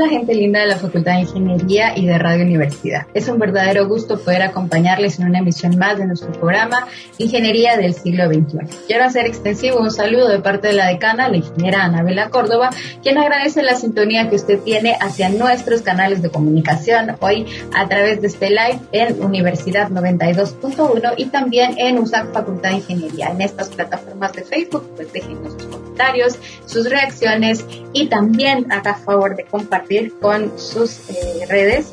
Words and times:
nuestra 0.00 0.18
gente 0.18 0.34
linda 0.34 0.60
de 0.60 0.66
la 0.66 0.76
Facultad 0.76 1.12
de 1.12 1.20
Ingeniería 1.20 1.92
y 1.94 2.06
de 2.06 2.16
Radio 2.18 2.44
Universidad. 2.44 3.06
Es 3.12 3.28
un 3.28 3.38
verdadero 3.38 3.86
gusto 3.86 4.18
poder 4.18 4.40
acompañarles 4.40 5.18
en 5.18 5.26
una 5.26 5.40
emisión 5.40 5.76
más 5.76 5.98
de 5.98 6.06
nuestro 6.06 6.32
programa 6.32 6.86
Ingeniería 7.18 7.76
del 7.76 7.92
siglo 7.92 8.26
XXI. 8.26 8.60
Quiero 8.86 9.04
hacer 9.04 9.26
extensivo 9.26 9.78
un 9.78 9.90
saludo 9.90 10.28
de 10.28 10.38
parte 10.38 10.68
de 10.68 10.72
la 10.72 10.86
decana, 10.86 11.28
la 11.28 11.36
ingeniera 11.36 11.84
Anabela 11.84 12.30
Córdoba, 12.30 12.70
quien 13.02 13.18
agradece 13.18 13.62
la 13.62 13.74
sintonía 13.74 14.30
que 14.30 14.36
usted 14.36 14.60
tiene 14.60 14.96
hacia 14.98 15.28
nuestros 15.28 15.82
canales 15.82 16.22
de 16.22 16.30
comunicación 16.30 17.16
hoy 17.20 17.44
a 17.74 17.86
través 17.86 18.22
de 18.22 18.28
este 18.28 18.48
live 18.48 18.78
en 18.92 19.22
Universidad 19.22 19.90
92.1 19.90 21.12
y 21.18 21.26
también 21.26 21.74
en 21.76 21.98
USAC 21.98 22.32
Facultad 22.32 22.70
de 22.70 22.76
Ingeniería. 22.76 23.28
En 23.32 23.42
estas 23.42 23.68
plataformas 23.68 24.32
de 24.32 24.44
Facebook, 24.44 24.88
pues 24.96 25.12
déjenos 25.12 25.52
sus 25.52 25.64
comentarios, 25.64 26.38
sus 26.64 26.88
reacciones 26.88 27.66
y 27.92 28.06
también 28.06 28.72
haga 28.72 28.94
favor 28.94 29.36
de 29.36 29.44
compartir 29.44 29.89
con 30.20 30.56
sus 30.56 31.10
eh, 31.10 31.46
redes 31.48 31.92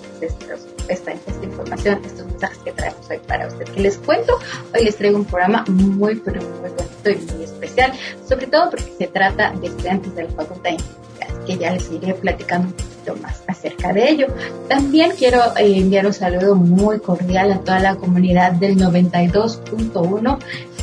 esta, 0.88 1.12
información, 1.44 2.00
estos 2.06 2.28
mensajes 2.28 2.58
que 2.60 2.72
traemos 2.72 3.10
hoy 3.10 3.18
para 3.26 3.48
usted. 3.48 3.66
Que 3.66 3.82
les 3.82 3.98
cuento, 3.98 4.38
hoy 4.76 4.86
les 4.86 4.96
traigo 4.96 5.18
un 5.18 5.26
programa 5.26 5.66
muy, 5.68 6.16
pero 6.16 6.42
muy 6.42 6.70
bonito 6.70 7.10
y 7.10 7.34
muy 7.34 7.44
especial, 7.44 7.94
sobre 8.28 8.48
todo 8.48 8.70
porque 8.70 8.94
se 8.98 9.08
trata 9.08 9.52
de 9.52 9.68
estudiantes 9.68 10.16
de 10.16 10.24
la 10.24 10.30
Facultad 10.30 10.70
de 10.70 10.76
Ingeniería, 10.76 11.46
que 11.46 11.58
ya 11.58 11.72
les 11.72 11.92
iré 11.92 12.14
platicando 12.14 12.68
un 12.68 12.74
poquito 12.74 13.16
más 13.16 13.42
acerca 13.48 13.92
de 13.94 14.10
ello. 14.10 14.28
También 14.68 15.12
quiero 15.18 15.42
eh, 15.58 15.78
enviar 15.78 16.06
un 16.06 16.14
saludo 16.14 16.54
muy 16.56 17.00
cordial 17.00 17.52
a 17.52 17.60
toda 17.62 17.80
la 17.80 17.96
comunidad 17.96 18.52
del 18.52 18.78
92.1 18.78 20.40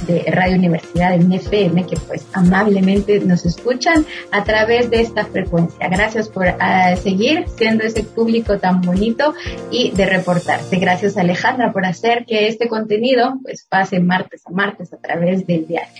de 0.07 0.25
Radio 0.29 0.57
Universidad 0.57 1.15
en 1.15 1.33
FM 1.33 1.87
que 1.87 1.97
pues 2.07 2.27
amablemente 2.33 3.21
nos 3.21 3.45
escuchan 3.45 4.05
a 4.31 4.45
través 4.45 4.91
de 4.91 5.01
esta 5.01 5.25
frecuencia. 5.25 5.89
Gracias 5.89 6.29
por 6.29 6.47
ah, 6.47 6.95
seguir 6.97 7.47
siendo 7.57 7.85
ese 7.85 8.03
público 8.03 8.59
tan 8.59 8.81
bonito 8.81 9.35
y 9.71 9.91
de 9.93 10.07
reportarse. 10.07 10.77
Gracias 10.77 11.17
Alejandra 11.17 11.73
por 11.73 11.85
hacer 11.87 12.25
que 12.27 12.49
este 12.49 12.69
contenido 12.69 13.39
pues 13.43 13.67
pase 13.69 14.01
martes 14.01 14.43
a 14.47 14.51
martes 14.51 14.93
a 14.93 14.99
través 14.99 15.47
del 15.47 15.67
diario 15.67 15.93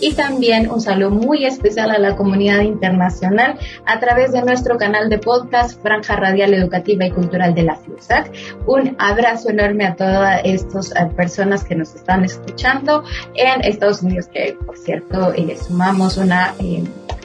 y 0.00 0.14
también 0.14 0.70
un 0.70 0.80
saludo 0.80 1.10
muy 1.10 1.44
especial 1.44 1.90
a 1.90 1.98
la 1.98 2.16
comunidad 2.16 2.62
internacional 2.62 3.58
a 3.84 4.00
través 4.00 4.32
de 4.32 4.42
nuestro 4.42 4.78
canal 4.78 5.08
de 5.08 5.18
podcast 5.18 5.80
Franja 5.82 6.16
Radial 6.16 6.54
Educativa 6.54 7.06
y 7.06 7.10
Cultural 7.10 7.54
de 7.54 7.62
la 7.62 7.76
FIUSAC. 7.76 8.32
Un 8.66 8.96
abrazo 8.98 9.50
enorme 9.50 9.86
a 9.86 9.94
todas 9.94 10.40
estas 10.44 10.90
eh, 10.92 11.06
personas 11.16 11.64
que 11.64 11.74
nos 11.74 11.94
están 11.94 12.24
escuchando 12.24 13.04
en 13.34 13.62
Estados 13.62 14.02
Unidos, 14.02 14.28
que 14.28 14.56
por 14.64 14.76
cierto 14.76 15.32
eh, 15.34 15.56
sumamos 15.56 16.16
una 16.16 16.54
eh, 16.58 16.82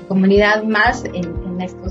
comunidad 0.08 0.64
más 0.64 1.04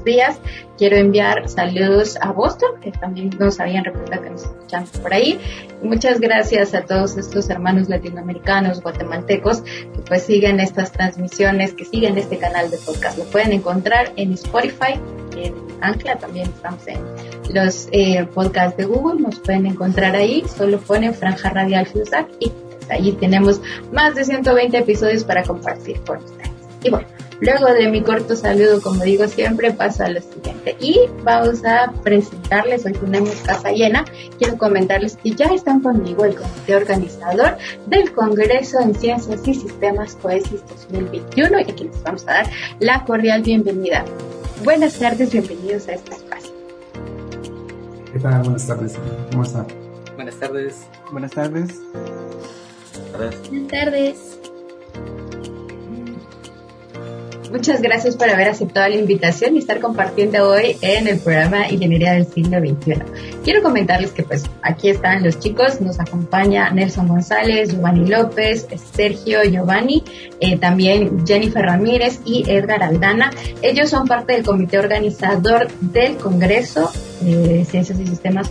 días. 0.05 0.39
Quiero 0.77 0.97
enviar 0.97 1.49
saludos 1.49 2.19
a 2.21 2.33
Boston, 2.33 2.81
que 2.81 2.91
también 2.93 3.31
nos 3.39 3.61
habían 3.61 3.85
reportado 3.85 4.23
que 4.23 4.31
nos 4.31 4.43
escuchan 4.43 4.85
por 5.03 5.15
ahí. 5.15 5.39
muchas 5.83 6.21
gracias 6.21 6.75
a 6.75 6.83
todos 6.83 7.17
estos 7.17 7.49
hermanos 7.51 7.89
latinoamericanos, 7.89 8.83
guatemaltecos, 8.83 9.63
que 9.63 10.03
pues 10.07 10.23
siguen 10.23 10.61
estas 10.61 10.93
transmisiones, 10.93 11.75
que 11.75 11.85
siguen 11.85 12.19
este 12.19 12.39
canal 12.39 12.71
de 12.71 12.79
podcast. 12.79 13.19
Lo 13.19 13.25
pueden 13.25 13.53
encontrar 13.53 14.13
en 14.17 14.33
Spotify, 14.33 15.01
en 15.37 15.55
Ancla, 15.81 16.17
también 16.17 16.49
estamos 16.49 16.87
en 16.87 17.01
los 17.55 17.89
eh, 17.93 18.27
podcasts 18.35 18.77
de 18.77 18.85
Google, 18.85 19.21
nos 19.21 19.39
pueden 19.41 19.67
encontrar 19.67 20.17
ahí, 20.17 20.45
solo 20.57 20.79
ponen 20.81 21.15
Franja 21.15 21.51
Radial 21.51 21.87
Fusac 21.87 22.29
y 22.41 22.51
pues, 22.51 22.91
allí 22.91 23.13
tenemos 23.13 23.61
más 23.93 24.15
de 24.15 24.25
120 24.25 24.79
episodios 24.79 25.25
para 25.25 25.43
compartir 25.43 26.01
con 26.07 26.19
ustedes. 26.19 26.51
Y 26.83 26.91
bueno, 26.91 27.07
Luego 27.41 27.67
de 27.67 27.89
mi 27.89 28.03
corto 28.03 28.37
saludo, 28.37 28.81
como 28.81 29.03
digo 29.05 29.27
siempre, 29.29 29.73
paso 29.73 30.05
a 30.05 30.09
lo 30.09 30.21
siguiente. 30.21 30.77
Y 30.81 31.01
vamos 31.23 31.65
a 31.65 31.93
presentarles, 32.03 32.87
hoy 32.87 32.93
tenemos 32.93 33.35
casa 33.47 33.71
llena, 33.71 34.05
quiero 34.39 34.57
comentarles 34.57 35.17
que 35.17 35.31
ya 35.33 35.47
están 35.47 35.81
conmigo 35.81 36.25
el 36.25 36.35
comité 36.35 36.77
organizador 36.77 37.57
del 37.87 38.13
Congreso 38.13 38.81
en 38.81 38.95
Ciencias 38.95 39.41
y 39.47 39.55
Sistemas 39.55 40.17
COESIS 40.17 40.63
2021 40.69 41.61
y 41.61 41.63
aquí 41.63 41.85
les 41.85 42.03
vamos 42.03 42.23
a 42.29 42.33
dar 42.33 42.51
la 42.81 43.05
cordial 43.05 43.43
bienvenida. 43.43 44.05
Buenas 44.63 44.99
tardes, 44.99 45.33
bienvenidos 45.33 45.89
a 45.89 45.95
este 45.95 46.15
espacio. 46.15 46.53
¿Qué 48.13 48.21
tal? 48.21 48.43
Buenas 48.43 48.67
tardes. 48.67 48.95
¿Cómo 49.33 49.43
están? 49.43 49.67
Buenas 50.15 50.37
tardes. 50.37 50.87
Buenas 51.11 51.33
tardes. 51.33 51.81
Buenas 53.13 53.69
tardes. 53.69 54.44
Muchas 57.55 57.81
gracias 57.81 58.17
por 58.17 58.29
haber 58.29 58.49
aceptado 58.49 58.89
la 58.89 58.97
invitación 58.97 59.55
y 59.55 59.61
estar 59.61 59.79
compartiendo 59.79 60.51
hoy 60.51 60.77
en 60.81 61.07
el 61.07 61.21
programa 61.21 61.71
Ingeniería 61.71 62.15
del 62.15 62.27
siglo 62.27 62.59
XXI. 62.59 62.95
Quiero 63.45 63.63
comentarles 63.63 64.11
que 64.11 64.25
pues 64.25 64.43
aquí 64.63 64.89
están 64.89 65.23
los 65.23 65.39
chicos, 65.39 65.81
nos 65.81 66.01
acompaña 66.01 66.71
Nelson 66.71 67.07
González, 67.07 67.71
Giovanni 67.71 68.09
López, 68.09 68.67
Sergio 68.93 69.45
Giovanni, 69.45 70.03
eh, 70.41 70.59
también 70.59 71.25
Jennifer 71.25 71.65
Ramírez 71.65 72.19
y 72.25 72.43
Edgar 72.51 72.83
Aldana. 72.83 73.31
Ellos 73.63 73.89
son 73.89 74.09
parte 74.09 74.33
del 74.33 74.45
comité 74.45 74.81
organizador 74.81 75.69
del 75.81 76.17
Congreso 76.17 76.91
de 77.21 77.65
Ciencias 77.65 78.01
y 78.01 78.07
Sistemas 78.09 78.51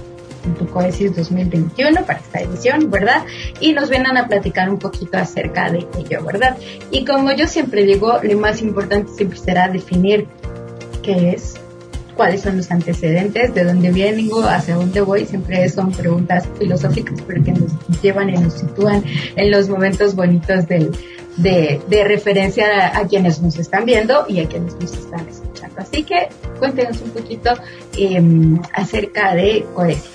Coesis 0.71 1.15
2021 1.15 2.05
para 2.05 2.19
esta 2.19 2.41
edición, 2.41 2.89
¿verdad? 2.89 3.25
Y 3.59 3.73
nos 3.73 3.89
vienen 3.89 4.17
a 4.17 4.27
platicar 4.27 4.69
un 4.69 4.79
poquito 4.79 5.17
acerca 5.17 5.71
de 5.71 5.85
ello, 5.97 6.23
¿verdad? 6.23 6.57
Y 6.91 7.05
como 7.05 7.31
yo 7.31 7.47
siempre 7.47 7.85
digo, 7.85 8.19
lo 8.21 8.37
más 8.37 8.61
importante 8.61 9.11
siempre 9.15 9.37
será 9.37 9.67
definir 9.69 10.27
qué 11.01 11.31
es, 11.31 11.55
cuáles 12.15 12.41
son 12.41 12.57
los 12.57 12.71
antecedentes, 12.71 13.53
de 13.53 13.63
dónde 13.63 13.91
vengo, 13.91 14.43
hacia 14.43 14.75
dónde 14.75 15.01
voy, 15.01 15.25
siempre 15.25 15.67
son 15.69 15.91
preguntas 15.91 16.47
filosóficas, 16.59 17.19
pero 17.25 17.43
que 17.43 17.51
nos 17.51 17.71
llevan 18.01 18.29
y 18.29 18.33
nos 18.33 18.53
sitúan 18.53 19.03
en 19.35 19.51
los 19.51 19.69
momentos 19.69 20.15
bonitos 20.15 20.65
de, 20.67 21.81
referencia 21.89 22.97
a, 22.97 23.07
quienes 23.07 23.41
nos 23.41 23.57
están 23.57 23.85
viendo 23.85 24.25
y 24.27 24.39
a 24.39 24.47
quienes 24.47 24.75
nos 24.75 24.93
están 24.93 25.27
escuchando. 25.27 25.75
Así 25.77 26.03
que 26.03 26.29
cuéntenos 26.59 27.01
un 27.01 27.09
poquito 27.11 27.51
eh, 27.97 28.21
acerca 28.73 29.33
de 29.33 29.65
Coesis. 29.73 30.12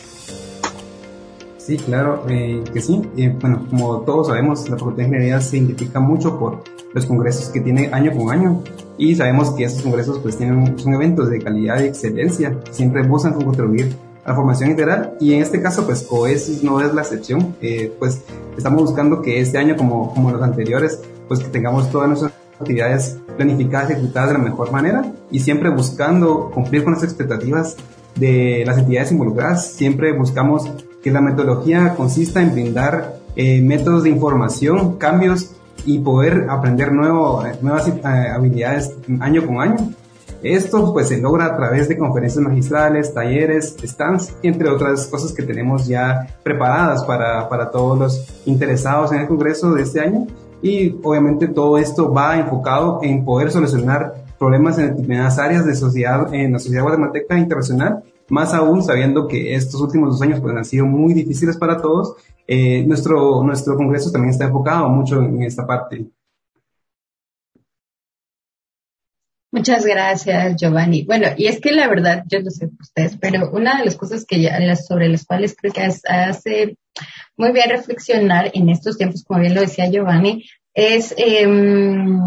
Sí, 1.69 1.77
claro 1.77 2.25
eh, 2.31 2.65
que 2.73 2.81
sí. 2.81 3.03
Eh, 3.19 3.37
bueno, 3.39 3.67
como 3.69 4.01
todos 4.01 4.29
sabemos, 4.29 4.71
la 4.71 4.79
Facultad 4.79 5.03
de 5.03 5.09
Ingeniería 5.09 5.39
se 5.43 5.59
identifica 5.59 6.01
mucho 6.01 6.39
por 6.39 6.65
los 6.95 7.05
congresos 7.05 7.51
que 7.51 7.61
tiene 7.61 7.91
año 7.93 8.11
con 8.17 8.31
año. 8.31 8.63
Y 8.97 9.15
sabemos 9.15 9.51
que 9.51 9.65
estos 9.65 9.83
congresos 9.83 10.19
pues 10.21 10.39
tienen, 10.39 10.79
son 10.79 10.95
eventos 10.95 11.29
de 11.29 11.43
calidad 11.43 11.83
y 11.83 11.89
excelencia, 11.89 12.59
siempre 12.71 13.03
buscan 13.03 13.35
contribuir 13.35 13.95
a 14.25 14.31
la 14.31 14.35
formación 14.35 14.71
integral. 14.71 15.19
Y 15.21 15.35
en 15.35 15.43
este 15.43 15.61
caso 15.61 15.85
pues 15.85 16.05
COESIS 16.05 16.65
no 16.65 16.81
es 16.81 16.95
la 16.95 17.03
excepción, 17.03 17.55
eh, 17.61 17.93
pues 17.99 18.23
estamos 18.57 18.81
buscando 18.81 19.21
que 19.21 19.39
este 19.39 19.59
año 19.59 19.77
como, 19.77 20.15
como 20.15 20.31
los 20.31 20.43
anteriores 20.43 21.03
pues 21.29 21.41
que 21.41 21.51
tengamos 21.51 21.91
todas 21.91 22.09
nuestras 22.09 22.33
actividades 22.59 23.19
planificadas, 23.37 23.91
ejecutadas 23.91 24.31
de 24.31 24.39
la 24.39 24.45
mejor 24.45 24.73
manera. 24.73 25.13
Y 25.31 25.41
siempre 25.41 25.69
buscando 25.69 26.51
cumplir 26.51 26.83
con 26.83 26.95
las 26.95 27.03
expectativas 27.03 27.77
de 28.15 28.65
las 28.67 28.79
entidades 28.79 29.13
involucradas, 29.13 29.67
siempre 29.67 30.13
buscamos 30.13 30.73
que 31.03 31.11
la 31.11 31.21
metodología 31.21 31.95
consista 31.95 32.43
en 32.43 32.53
brindar 32.53 33.19
eh, 33.37 33.61
métodos 33.63 34.03
de 34.03 34.11
información, 34.11 34.97
cambios 34.97 35.53
y 35.85 35.99
poder 36.01 36.47
aprender 36.51 36.93
nuevo, 36.93 37.43
nuevas 37.63 37.89
eh, 37.89 38.03
habilidades 38.05 38.95
año 39.21 39.47
con 39.47 39.61
año. 39.61 39.77
Esto 40.43 40.93
pues 40.93 41.09
se 41.09 41.19
logra 41.19 41.47
a 41.47 41.57
través 41.57 41.89
de 41.89 41.99
conferencias 41.99 42.45
magistrales, 42.45 43.13
talleres, 43.13 43.77
stands, 43.83 44.35
entre 44.43 44.69
otras 44.69 45.07
cosas 45.07 45.33
que 45.33 45.43
tenemos 45.43 45.87
ya 45.89 46.29
preparadas 46.45 47.05
para, 47.05 47.49
para 47.49 47.71
todos 47.71 47.99
los 47.99 48.43
interesados 48.47 49.13
en 49.13 49.21
el 49.21 49.27
Congreso 49.27 49.73
de 49.73 49.83
este 49.83 50.01
año. 50.01 50.27
Y 50.63 50.97
obviamente 51.03 51.49
todo 51.49 51.79
esto 51.79 52.13
va 52.13 52.39
enfocado 52.39 53.01
en 53.03 53.25
poder 53.25 53.51
solucionar 53.51 54.27
problemas 54.39 54.79
en 54.79 54.91
determinadas 54.91 55.39
áreas 55.39 55.67
de 55.67 55.75
sociedad, 55.75 56.33
en 56.33 56.53
la 56.53 56.59
sociedad 56.59 56.83
guatemalteca 56.83 57.37
internacional 57.39 58.03
más 58.29 58.55
aún 58.55 58.83
sabiendo 58.83 59.27
que 59.27 59.55
estos 59.55 59.81
últimos 59.81 60.11
dos 60.11 60.23
años 60.23 60.41
pues, 60.41 60.57
han 60.57 60.65
sido 60.65 60.87
muy 60.87 61.15
difíciles 61.15 61.57
para 61.57 61.81
todos, 61.81 62.17
eh, 62.47 62.85
nuestro, 62.87 63.43
nuestro 63.43 63.77
Congreso 63.77 64.11
también 64.11 64.33
está 64.33 64.47
enfocado 64.47 64.89
mucho 64.89 65.23
en 65.23 65.43
esta 65.43 65.67
parte. 65.67 66.07
Muchas 69.51 69.87
gracias, 69.87 70.57
Giovanni. 70.57 71.05
Bueno, 71.05 71.29
y 71.37 71.47
es 71.47 71.59
que 71.59 71.73
la 71.73 71.89
verdad, 71.89 72.23
yo 72.27 72.41
no 72.43 72.51
sé 72.51 72.69
ustedes, 72.79 73.17
pero 73.17 73.51
una 73.51 73.79
de 73.79 73.87
las 73.87 73.97
cosas 73.97 74.27
que 74.27 74.43
ya, 74.43 74.77
sobre 74.77 75.09
las 75.09 75.25
cuales 75.25 75.57
creo 75.59 75.73
que 75.73 75.83
hace 75.83 76.77
muy 77.37 77.53
bien 77.53 77.71
reflexionar 77.71 78.51
en 78.53 78.69
estos 78.69 78.99
tiempos, 78.99 79.25
como 79.25 79.41
bien 79.41 79.55
lo 79.55 79.63
decía 79.63 79.91
Giovanni, 79.91 80.45
es 80.75 81.15
em, 81.17 82.21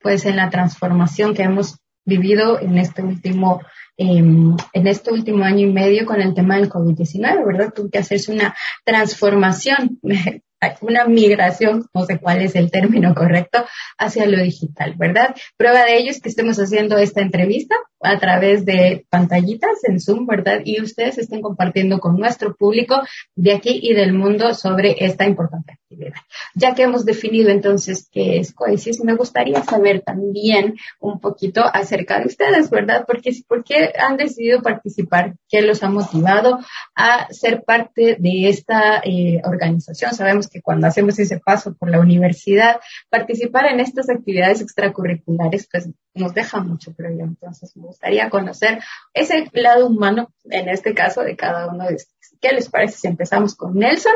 pues 0.00 0.24
en 0.24 0.36
la 0.36 0.48
transformación 0.48 1.34
que 1.34 1.42
hemos 1.42 1.78
vivido 2.06 2.58
en 2.58 2.78
este 2.78 3.02
último 3.02 3.60
en 3.96 4.56
este 4.72 5.12
último 5.12 5.44
año 5.44 5.66
y 5.66 5.72
medio 5.72 6.06
con 6.06 6.20
el 6.20 6.34
tema 6.34 6.56
del 6.56 6.70
COVID-19, 6.70 7.46
¿verdad? 7.46 7.72
Tuvo 7.74 7.90
que 7.90 7.98
hacerse 7.98 8.32
una 8.32 8.54
transformación, 8.84 10.00
una 10.80 11.06
migración, 11.06 11.86
no 11.92 12.04
sé 12.04 12.18
cuál 12.18 12.42
es 12.42 12.54
el 12.54 12.70
término 12.70 13.14
correcto, 13.14 13.64
hacia 13.98 14.26
lo 14.26 14.42
digital, 14.42 14.94
¿verdad? 14.96 15.34
Prueba 15.56 15.84
de 15.84 15.98
ello 15.98 16.10
es 16.10 16.20
que 16.20 16.28
estemos 16.28 16.58
haciendo 16.58 16.98
esta 16.98 17.20
entrevista 17.20 17.74
a 18.02 18.18
través 18.18 18.64
de 18.64 19.06
pantallitas 19.08 19.84
en 19.84 20.00
Zoom, 20.00 20.26
¿verdad? 20.26 20.60
Y 20.64 20.80
ustedes 20.80 21.18
estén 21.18 21.40
compartiendo 21.40 22.00
con 22.00 22.16
nuestro 22.16 22.54
público 22.54 23.00
de 23.36 23.52
aquí 23.52 23.80
y 23.82 23.94
del 23.94 24.12
mundo 24.12 24.54
sobre 24.54 25.04
esta 25.04 25.26
importante 25.26 25.72
actividad. 25.72 26.14
Ya 26.54 26.74
que 26.74 26.82
hemos 26.82 27.04
definido 27.04 27.50
entonces 27.50 28.08
qué 28.10 28.38
es 28.38 28.52
Coesis, 28.52 29.02
me 29.04 29.14
gustaría 29.14 29.62
saber 29.62 30.00
también 30.00 30.76
un 31.00 31.20
poquito 31.20 31.62
acerca 31.64 32.18
de 32.18 32.26
ustedes, 32.26 32.70
¿verdad? 32.70 33.04
Porque, 33.06 33.30
¿Por 33.46 33.64
han 33.98 34.16
decidido 34.16 34.62
participar? 34.62 35.34
¿Qué 35.48 35.62
los 35.62 35.82
ha 35.82 35.90
motivado 35.90 36.58
a 36.94 37.32
ser 37.32 37.62
parte 37.62 38.16
de 38.18 38.48
esta 38.48 39.00
eh, 39.04 39.40
organización? 39.44 40.14
Sabemos 40.14 40.48
que 40.48 40.60
cuando 40.60 40.86
hacemos 40.86 41.18
ese 41.18 41.38
paso 41.38 41.74
por 41.74 41.90
la 41.90 42.00
universidad, 42.00 42.80
participar 43.10 43.66
en 43.66 43.80
estas 43.80 44.10
actividades 44.10 44.60
extracurriculares, 44.60 45.68
pues 45.70 45.88
nos 46.14 46.34
deja 46.34 46.60
mucho, 46.60 46.94
yo. 46.98 47.24
Entonces, 47.24 47.76
me 47.76 47.86
gustaría 47.86 48.30
conocer 48.30 48.80
ese 49.14 49.48
lado 49.52 49.86
humano, 49.86 50.32
en 50.44 50.68
este 50.68 50.94
caso, 50.94 51.22
de 51.22 51.36
cada 51.36 51.68
uno 51.68 51.86
de 51.88 51.94
ustedes. 51.94 52.36
¿Qué 52.40 52.52
les 52.52 52.68
parece 52.68 52.98
si 52.98 53.06
empezamos 53.06 53.54
con 53.54 53.74
Nelson? 53.74 54.12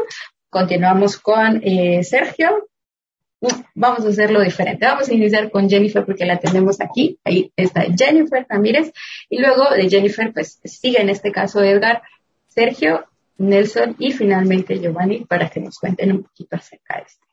Continuamos 0.50 1.18
con 1.18 1.60
eh, 1.62 2.02
Sergio. 2.02 2.68
Vamos 3.74 4.04
a 4.04 4.08
hacerlo 4.08 4.40
diferente. 4.40 4.86
Vamos 4.86 5.08
a 5.08 5.14
iniciar 5.14 5.50
con 5.50 5.68
Jennifer 5.68 6.04
porque 6.04 6.24
la 6.24 6.38
tenemos 6.38 6.80
aquí. 6.80 7.18
Ahí 7.24 7.52
está 7.54 7.84
Jennifer 7.96 8.46
Ramírez. 8.48 8.92
Y 9.28 9.38
luego 9.38 9.70
de 9.70 9.88
Jennifer, 9.88 10.32
pues 10.32 10.60
sigue 10.64 11.00
en 11.00 11.10
este 11.10 11.30
caso 11.30 11.62
Edgar, 11.62 12.02
Sergio, 12.48 13.04
Nelson 13.38 13.96
y 13.98 14.12
finalmente 14.12 14.78
Giovanni 14.78 15.24
para 15.24 15.48
que 15.50 15.60
nos 15.60 15.78
cuenten 15.78 16.12
un 16.12 16.22
poquito 16.22 16.56
acerca 16.56 16.96
de 16.96 17.02
esto. 17.02 17.26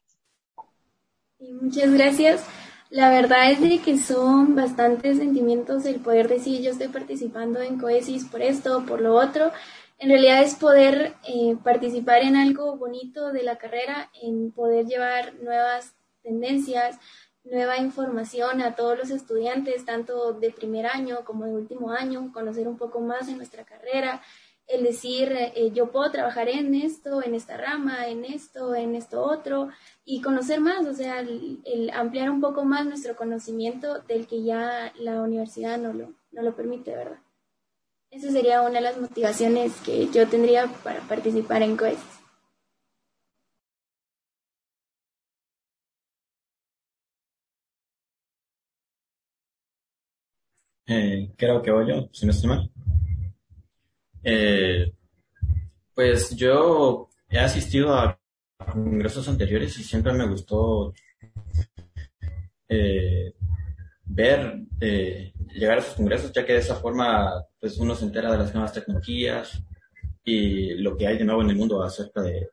Muchas 1.62 1.94
gracias. 1.94 2.46
La 2.94 3.10
verdad 3.10 3.50
es 3.50 3.60
de 3.60 3.80
que 3.80 3.98
son 3.98 4.54
bastantes 4.54 5.18
sentimientos 5.18 5.84
el 5.88 6.00
poder 6.00 6.28
decir 6.28 6.62
yo 6.62 6.70
estoy 6.70 6.90
participando 6.90 7.60
en 7.60 7.80
Coesis 7.80 8.24
por 8.26 8.44
esto, 8.44 8.86
por 8.86 9.02
lo 9.02 9.16
otro. 9.16 9.52
En 9.98 10.10
realidad 10.10 10.44
es 10.44 10.54
poder 10.54 11.16
eh, 11.28 11.58
participar 11.64 12.22
en 12.22 12.36
algo 12.36 12.78
bonito 12.78 13.32
de 13.32 13.42
la 13.42 13.56
carrera, 13.56 14.12
en 14.22 14.52
poder 14.52 14.86
llevar 14.86 15.34
nuevas 15.42 15.96
tendencias, 16.22 17.00
nueva 17.44 17.80
información 17.80 18.62
a 18.62 18.76
todos 18.76 18.96
los 18.96 19.10
estudiantes, 19.10 19.86
tanto 19.86 20.34
de 20.34 20.52
primer 20.52 20.86
año 20.86 21.26
como 21.26 21.46
de 21.46 21.56
último 21.56 21.90
año, 21.90 22.32
conocer 22.32 22.68
un 22.68 22.78
poco 22.78 23.02
más 23.02 23.26
de 23.26 23.34
nuestra 23.34 23.64
carrera, 23.64 24.22
el 24.68 24.84
decir 24.84 25.32
eh, 25.32 25.72
yo 25.74 25.92
puedo 25.92 26.12
trabajar 26.12 26.50
en 26.50 26.76
esto, 26.76 27.24
en 27.24 27.36
esta 27.36 27.58
rama, 27.58 28.08
en 28.08 28.26
esto, 28.26 28.76
en 28.76 28.96
esto 28.96 29.22
otro, 29.24 29.70
y 30.06 30.22
conocer 30.22 30.60
más, 30.62 30.86
o 30.86 30.94
sea, 30.94 31.20
el, 31.20 31.92
ampliar 31.94 32.30
un 32.30 32.42
poco 32.42 32.66
más 32.66 32.86
nuestro 32.86 33.16
conocimiento 33.16 34.00
del 34.02 34.28
que 34.28 34.44
ya 34.44 34.94
la 34.98 35.22
universidad 35.22 35.78
no 35.78 35.94
lo, 35.94 36.14
no 36.32 36.42
lo 36.42 36.56
permite, 36.56 36.96
¿verdad? 36.96 37.20
Esa 38.12 38.32
sería 38.32 38.62
una 38.62 38.76
de 38.76 38.82
las 38.82 39.00
motivaciones 39.00 39.74
que 39.82 40.08
yo 40.12 40.28
tendría 40.28 40.68
para 40.84 41.02
participar 41.02 41.64
en 41.64 41.78
COESIS. 41.78 42.24
Eh, 50.86 51.34
creo 51.38 51.62
que 51.62 51.72
voy 51.72 51.88
yo, 51.88 52.10
si 52.12 52.26
no 52.26 52.32
estoy 52.32 52.50
mal. 52.50 52.70
Eh, 54.24 54.94
pues 55.94 56.36
yo 56.36 57.10
he 57.30 57.40
asistido 57.40 57.94
a 57.94 58.20
congresos 58.72 59.28
anteriores 59.28 59.78
y 59.80 59.84
siempre 59.84 60.14
me 60.14 60.28
gustó 60.28 60.94
eh, 62.70 63.34
ver, 64.06 64.64
eh, 64.80 65.34
llegar 65.54 65.78
a 65.78 65.82
esos 65.82 65.96
congresos, 65.96 66.32
ya 66.32 66.46
que 66.46 66.54
de 66.54 66.60
esa 66.60 66.76
forma 66.76 67.46
pues 67.60 67.78
uno 67.78 67.96
se 67.96 68.06
entera 68.06 68.32
de 68.32 68.38
las 68.38 68.54
nuevas 68.54 68.74
tecnologías 68.74 69.62
y 70.24 70.76
lo 70.76 70.96
que 70.96 71.08
hay 71.08 71.18
de 71.18 71.26
nuevo 71.26 71.42
en 71.42 71.50
el 71.50 71.56
mundo 71.56 71.84
acerca 71.84 72.22
de, 72.22 72.50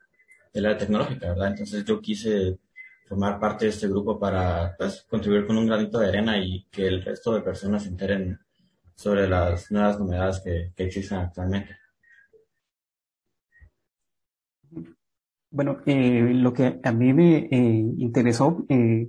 la 0.55 0.77
tecnológica, 0.77 1.29
¿verdad? 1.29 1.49
Entonces 1.49 1.85
yo 1.85 2.01
quise 2.01 2.59
formar 3.07 3.39
parte 3.39 3.67
de 3.67 3.71
este 3.71 3.89
grupo 3.89 4.19
para 4.19 4.75
pues, 4.77 5.07
contribuir 5.09 5.47
con 5.47 5.57
un 5.57 5.67
granito 5.67 5.99
de 5.99 6.09
arena 6.09 6.39
y 6.39 6.67
que 6.71 6.87
el 6.89 7.03
resto 7.03 7.35
de 7.35 7.43
personas 7.43 7.85
se 7.85 7.89
enteren 7.89 8.39
sobre 9.01 9.27
las 9.27 9.71
nuevas 9.73 9.99
novedades 9.99 10.41
que, 10.41 10.73
existen 10.77 11.19
actualmente. 11.19 11.75
Bueno, 15.51 15.79
eh, 15.87 16.33
lo 16.35 16.53
que 16.53 16.81
a 16.85 16.93
mí 16.93 17.15
me 17.15 17.39
eh, 17.39 17.95
interesó 17.97 18.67
eh, 18.69 19.09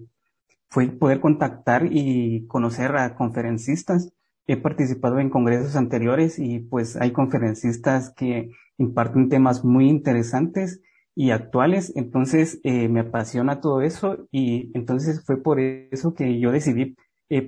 fue 0.69 0.87
poder 0.87 1.19
contactar 1.19 1.89
y 1.91 2.47
conocer 2.47 2.95
a 2.95 3.15
conferencistas. 3.15 4.13
He 4.47 4.55
participado 4.55 5.19
en 5.19 5.29
congresos 5.29 5.75
anteriores 5.75 6.39
y 6.39 6.59
pues 6.59 6.95
hay 6.95 7.11
conferencistas 7.11 8.13
que 8.15 8.49
imparten 8.77 9.27
temas 9.27 9.65
muy 9.65 9.89
interesantes 9.89 10.81
y 11.15 11.31
actuales, 11.31 11.91
entonces 11.97 12.61
me 12.63 13.01
apasiona 13.01 13.59
todo 13.59 13.81
eso 13.81 14.29
y 14.31 14.71
entonces 14.73 15.21
fue 15.25 15.43
por 15.43 15.59
eso 15.59 16.13
que 16.13 16.39
yo 16.39 16.51
decidí 16.51 16.95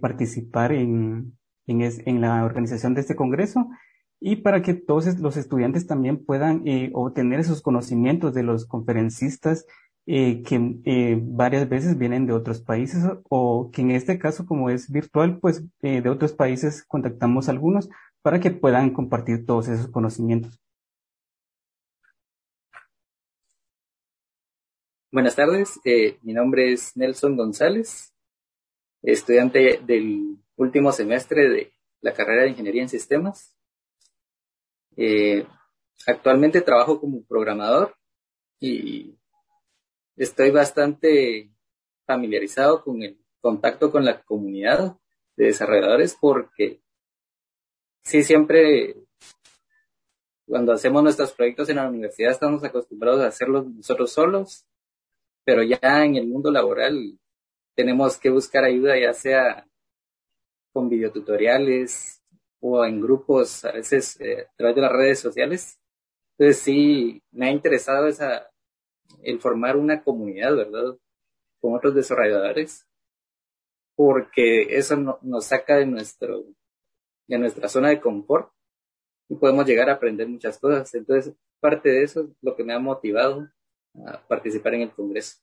participar 0.02 0.74
en, 0.74 1.38
en, 1.68 2.22
la 2.22 2.44
organización 2.44 2.94
de 2.94 3.02
este 3.02 3.16
congreso 3.16 3.70
y 4.20 4.38
para 4.38 4.62
que 4.62 4.74
todos 4.74 5.20
los 5.20 5.38
estudiantes 5.38 5.88
también 5.88 6.24
puedan 6.24 6.68
eh, 6.68 6.92
obtener 6.94 7.40
esos 7.40 7.62
conocimientos 7.62 8.34
de 8.34 8.44
los 8.44 8.66
conferencistas 8.66 9.66
eh, 10.06 10.44
que 10.44 10.80
eh, 10.86 11.20
varias 11.22 11.70
veces 11.70 11.98
vienen 11.98 12.26
de 12.26 12.34
otros 12.34 12.62
países 12.62 13.04
o 13.30 13.70
que 13.72 13.82
en 13.82 13.92
este 13.92 14.20
caso 14.20 14.46
como 14.46 14.70
es 14.70 14.92
virtual 14.92 15.40
pues 15.40 15.64
de 15.82 16.10
otros 16.10 16.34
países 16.34 16.84
contactamos 16.86 17.48
algunos 17.50 17.90
para 18.22 18.40
que 18.40 18.52
puedan 18.52 18.92
compartir 18.92 19.46
todos 19.46 19.68
esos 19.68 19.90
conocimientos. 19.90 20.60
Buenas 25.12 25.36
tardes, 25.36 25.80
mi 26.24 26.34
nombre 26.34 26.74
es 26.74 26.98
Nelson 26.98 27.38
González, 27.38 28.12
estudiante 29.04 29.80
del 29.86 30.43
último 30.56 30.92
semestre 30.92 31.50
de 31.50 31.74
la 32.02 32.14
carrera 32.14 32.44
de 32.44 32.50
Ingeniería 32.50 32.84
en 32.84 32.90
Sistemas. 32.90 33.56
Eh, 34.96 35.46
actualmente 36.06 36.62
trabajo 36.62 37.00
como 37.00 37.24
programador 37.24 37.96
y 38.60 39.18
estoy 40.16 40.52
bastante 40.52 41.52
familiarizado 42.06 42.84
con 42.84 43.02
el 43.02 43.18
contacto 43.42 43.92
con 43.92 44.06
la 44.06 44.22
comunidad 44.22 44.98
de 45.36 45.46
desarrolladores 45.46 46.16
porque 46.20 46.82
sí 48.04 48.24
siempre 48.24 48.96
cuando 50.46 50.74
hacemos 50.74 51.02
nuestros 51.02 51.32
proyectos 51.32 51.70
en 51.70 51.78
la 51.78 51.88
universidad 51.88 52.32
estamos 52.32 52.64
acostumbrados 52.64 53.22
a 53.22 53.28
hacerlos 53.28 53.66
nosotros 53.66 54.12
solos, 54.12 54.66
pero 55.44 55.64
ya 55.64 56.06
en 56.06 56.16
el 56.16 56.28
mundo 56.28 56.52
laboral 56.52 57.18
tenemos 57.76 58.18
que 58.18 58.30
buscar 58.30 58.64
ayuda 58.66 59.00
ya 59.00 59.14
sea 59.14 59.68
con 60.74 60.90
videotutoriales 60.90 62.22
o 62.60 62.84
en 62.84 63.00
grupos, 63.00 63.64
a 63.66 63.72
veces 63.72 64.20
eh, 64.20 64.48
a 64.50 64.56
través 64.56 64.76
de 64.76 64.82
las 64.82 64.92
redes 64.92 65.20
sociales. 65.20 65.80
Entonces 66.38 66.64
sí, 66.64 67.22
me 67.32 67.48
ha 67.48 67.52
interesado 67.52 68.08
esa, 68.08 68.50
el 69.22 69.40
formar 69.40 69.78
una 69.78 70.04
comunidad, 70.04 70.56
¿verdad? 70.56 70.98
Con 71.62 71.76
otros 71.76 71.94
desarrolladores, 71.94 72.88
porque 73.96 74.78
eso 74.78 75.20
nos 75.22 75.46
saca 75.46 75.78
de 75.78 75.86
nuestro, 75.86 76.44
de 77.28 77.38
nuestra 77.38 77.70
zona 77.70 77.90
de 77.90 78.02
confort 78.02 78.52
y 79.30 79.36
podemos 79.36 79.66
llegar 79.66 79.90
a 79.90 79.94
aprender 79.94 80.28
muchas 80.28 80.58
cosas. 80.58 80.94
Entonces, 80.96 81.34
parte 81.60 81.90
de 81.90 82.04
eso 82.04 82.22
es 82.22 82.28
lo 82.42 82.56
que 82.56 82.64
me 82.64 82.74
ha 82.74 82.80
motivado 82.80 83.48
a 84.06 84.26
participar 84.28 84.74
en 84.74 84.82
el 84.82 84.92
Congreso. 84.92 85.38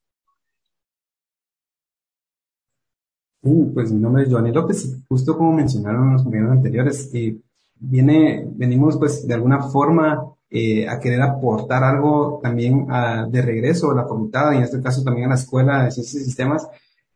Pues 3.42 3.92
mi 3.92 4.00
nombre 4.00 4.24
es 4.24 4.30
Joanny 4.30 4.52
López, 4.52 4.98
justo 5.08 5.36
como 5.36 5.52
mencionaron 5.52 6.12
los 6.12 6.22
compañeros 6.22 6.52
anteriores, 6.52 7.10
eh, 7.14 7.36
viene, 7.76 8.46
venimos 8.54 8.98
pues 8.98 9.26
de 9.26 9.34
alguna 9.34 9.62
forma 9.62 10.24
eh, 10.50 10.88
a 10.88 11.00
querer 11.00 11.22
aportar 11.22 11.82
algo 11.84 12.40
también 12.42 12.86
de 13.30 13.42
regreso 13.42 13.90
a 13.90 13.94
la 13.94 14.02
facultad 14.02 14.52
y 14.52 14.56
en 14.56 14.62
este 14.64 14.82
caso 14.82 15.02
también 15.02 15.26
a 15.26 15.30
la 15.30 15.40
escuela 15.40 15.84
de 15.84 15.90
ciencias 15.90 16.22
y 16.22 16.24
sistemas, 16.26 16.68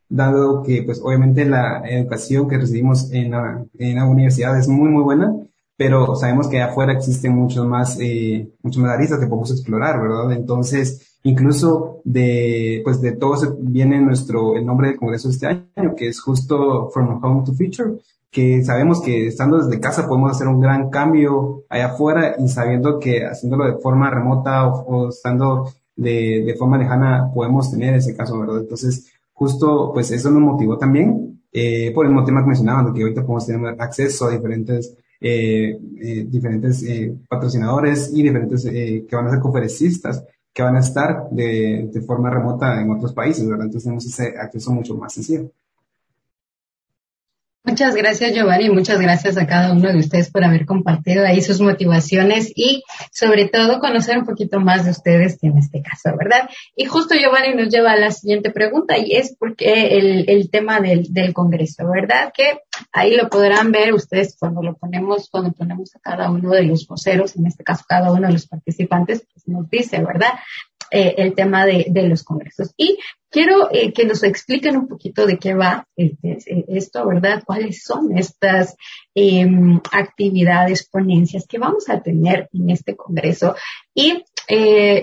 dado 0.09 0.63
que 0.63 0.83
pues 0.83 0.99
obviamente 1.03 1.45
la 1.45 1.83
educación 1.87 2.47
que 2.47 2.57
recibimos 2.57 3.11
en 3.11 3.31
la, 3.31 3.65
en 3.77 3.95
la 3.95 4.05
universidad 4.05 4.57
es 4.57 4.67
muy 4.67 4.89
muy 4.89 5.03
buena, 5.03 5.33
pero 5.77 6.15
sabemos 6.15 6.47
que 6.47 6.61
afuera 6.61 6.93
existen 6.93 7.33
muchos 7.33 7.65
más, 7.65 7.97
eh, 7.99 8.49
muchos 8.63 8.81
más 8.81 8.91
aristas 8.91 9.19
que 9.19 9.27
podemos 9.27 9.51
explorar, 9.51 10.01
¿verdad? 10.01 10.31
Entonces, 10.31 11.14
Incluso 11.25 12.01
de, 12.03 12.81
pues 12.83 13.01
de 13.01 13.13
todo 13.13 13.57
viene 13.59 13.99
nuestro, 13.99 14.55
el 14.55 14.63
nombre 14.63 14.89
del 14.89 14.97
congreso 14.97 15.29
este 15.29 15.47
año, 15.47 15.95
que 15.97 16.07
es 16.07 16.21
justo 16.21 16.91
From 16.91 17.19
Home 17.23 17.43
to 17.43 17.53
Future, 17.53 17.93
que 18.29 18.63
sabemos 18.63 19.01
que 19.01 19.25
estando 19.25 19.57
desde 19.57 19.79
casa 19.79 20.07
podemos 20.07 20.29
hacer 20.29 20.47
un 20.47 20.59
gran 20.59 20.91
cambio 20.91 21.63
allá 21.67 21.87
afuera 21.87 22.35
y 22.37 22.47
sabiendo 22.47 22.99
que 22.99 23.25
haciéndolo 23.25 23.65
de 23.65 23.81
forma 23.81 24.11
remota 24.11 24.67
o, 24.67 25.09
estando 25.09 25.67
de, 25.95 26.43
de, 26.45 26.55
forma 26.59 26.77
lejana 26.77 27.31
podemos 27.33 27.71
tener 27.71 27.95
ese 27.95 28.15
caso, 28.15 28.39
¿verdad? 28.39 28.59
Entonces, 28.59 29.11
justo 29.33 29.93
pues 29.95 30.11
eso 30.11 30.29
nos 30.29 30.43
motivó 30.43 30.77
también 30.77 31.41
eh, 31.51 31.91
por 31.95 32.05
el 32.05 32.11
mismo 32.11 32.23
tema 32.23 32.41
que 32.41 32.49
mencionaban, 32.49 32.85
de 32.85 32.93
que 32.93 33.01
ahorita 33.01 33.21
podemos 33.21 33.47
tener 33.47 33.81
acceso 33.81 34.25
a 34.25 34.29
diferentes, 34.29 34.95
eh, 35.19 35.75
eh, 36.03 36.25
diferentes 36.29 36.85
patrocinadores 37.27 38.11
y 38.13 38.21
diferentes 38.21 38.63
que 38.63 39.15
van 39.15 39.25
a 39.25 39.31
ser 39.31 39.39
conferencistas 39.39 40.23
que 40.55 40.63
van 40.63 40.77
a 40.77 40.79
estar 40.79 41.29
de, 41.31 41.89
de 41.91 42.01
forma 42.01 42.29
remota 42.29 42.81
en 42.81 42.89
otros 42.89 43.11
países, 43.13 43.45
¿verdad? 43.45 43.65
Entonces 43.65 43.83
tenemos 43.83 44.05
ese 44.05 44.39
acceso 44.39 44.71
mucho 44.71 44.95
más 44.95 45.11
sencillo. 45.11 45.51
Muchas 47.65 47.95
gracias 47.95 48.33
Giovanni, 48.33 48.69
muchas 48.69 48.99
gracias 48.99 49.37
a 49.37 49.47
cada 49.47 49.73
uno 49.73 49.91
de 49.91 49.97
ustedes 49.97 50.29
por 50.29 50.43
haber 50.43 50.67
compartido 50.67 51.25
ahí 51.25 51.41
sus 51.41 51.59
motivaciones 51.59 52.51
y 52.55 52.83
sobre 53.11 53.47
todo 53.47 53.79
conocer 53.79 54.19
un 54.19 54.25
poquito 54.25 54.59
más 54.59 54.85
de 54.85 54.91
ustedes 54.91 55.39
en 55.41 55.57
este 55.57 55.81
caso, 55.81 56.15
¿verdad? 56.15 56.47
Y 56.75 56.85
justo 56.85 57.15
Giovanni 57.15 57.55
nos 57.55 57.69
lleva 57.69 57.93
a 57.93 57.97
la 57.97 58.11
siguiente 58.11 58.51
pregunta 58.51 58.99
y 58.99 59.15
es 59.15 59.35
porque 59.37 59.97
el, 59.97 60.29
el 60.29 60.51
tema 60.51 60.79
del, 60.79 61.11
del 61.11 61.33
Congreso, 61.33 61.89
¿verdad? 61.89 62.31
Que 62.35 62.59
ahí 62.91 63.15
lo 63.15 63.29
podrán 63.29 63.71
ver 63.71 63.93
ustedes 63.93 64.37
cuando 64.39 64.61
lo 64.61 64.75
ponemos, 64.75 65.27
cuando 65.31 65.51
ponemos 65.51 65.95
a 65.95 65.99
cada 65.99 66.29
uno 66.29 66.51
de 66.51 66.63
los 66.63 66.85
voceros, 66.85 67.35
en 67.35 67.47
este 67.47 67.63
caso 67.63 67.83
cada 67.87 68.11
uno 68.11 68.27
de 68.27 68.33
los 68.33 68.47
participantes, 68.47 69.25
pues 69.33 69.47
nos 69.47 69.67
dice, 69.71 70.03
¿verdad? 70.03 70.33
Eh, 70.97 71.13
el 71.17 71.35
tema 71.35 71.65
de, 71.65 71.87
de, 71.89 72.07
los 72.07 72.23
congresos. 72.23 72.73
Y 72.77 72.97
quiero 73.29 73.69
eh, 73.69 73.91
que 73.91 74.05
nos 74.05 74.23
expliquen 74.23 74.77
un 74.77 74.87
poquito 74.87 75.25
de 75.25 75.37
qué 75.37 75.53
va 75.53 75.85
eh, 75.97 76.15
esto, 76.69 77.05
¿verdad? 77.05 77.43
¿Cuáles 77.45 77.83
son 77.83 78.17
estas 78.17 78.77
em, 79.13 79.81
actividades, 79.91 80.87
ponencias 80.87 81.45
que 81.47 81.59
vamos 81.59 81.89
a 81.89 81.99
tener 82.01 82.47
en 82.53 82.69
este 82.69 82.95
congreso? 82.95 83.57
Y 83.93 84.23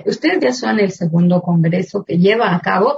ustedes 0.06 0.40
ya 0.40 0.54
son 0.54 0.80
el 0.80 0.92
segundo 0.92 1.42
congreso 1.42 2.04
que 2.06 2.16
lleva 2.16 2.54
a 2.54 2.61
cabo 2.61 2.96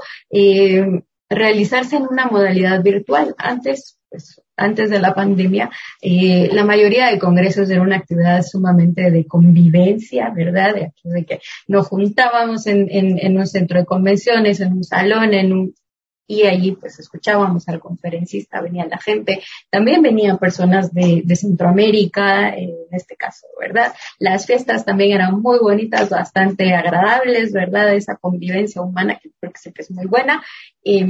realizarse 1.28 1.96
en 1.96 2.06
una 2.08 2.26
modalidad 2.26 2.80
virtual. 2.80 3.34
Antes, 3.38 3.98
pues 4.14 4.40
antes 4.56 4.90
de 4.90 5.00
la 5.00 5.12
pandemia, 5.12 5.70
eh, 6.00 6.48
la 6.52 6.64
mayoría 6.64 7.10
de 7.10 7.18
congresos 7.18 7.68
era 7.68 7.82
una 7.82 7.96
actividad 7.96 8.44
sumamente 8.44 9.10
de 9.10 9.26
convivencia, 9.26 10.30
¿verdad? 10.30 10.72
De, 10.72 10.92
de 11.02 11.24
que 11.24 11.40
nos 11.66 11.88
juntábamos 11.88 12.68
en, 12.68 12.86
en, 12.90 13.18
en, 13.18 13.36
un 13.36 13.46
centro 13.48 13.80
de 13.80 13.84
convenciones, 13.84 14.60
en 14.60 14.72
un 14.74 14.84
salón, 14.84 15.34
en 15.34 15.52
un, 15.52 15.74
y 16.28 16.44
allí 16.44 16.76
pues 16.76 17.00
escuchábamos 17.00 17.68
al 17.68 17.80
conferencista, 17.80 18.60
venía 18.60 18.86
la 18.86 18.98
gente, 18.98 19.42
también 19.68 20.00
venían 20.00 20.38
personas 20.38 20.94
de, 20.94 21.22
de 21.24 21.34
Centroamérica, 21.34 22.54
en 22.54 22.70
este 22.92 23.16
caso, 23.16 23.48
¿verdad? 23.58 23.92
Las 24.20 24.46
fiestas 24.46 24.84
también 24.84 25.10
eran 25.10 25.40
muy 25.40 25.58
bonitas, 25.58 26.08
bastante 26.08 26.72
agradables, 26.72 27.52
¿verdad? 27.52 27.92
Esa 27.92 28.14
convivencia 28.14 28.80
humana 28.80 29.18
que 29.20 29.30
creo 29.40 29.52
que 29.52 29.58
siempre 29.58 29.82
es 29.82 29.90
muy 29.90 30.06
buena. 30.06 30.40
Eh, 30.84 31.04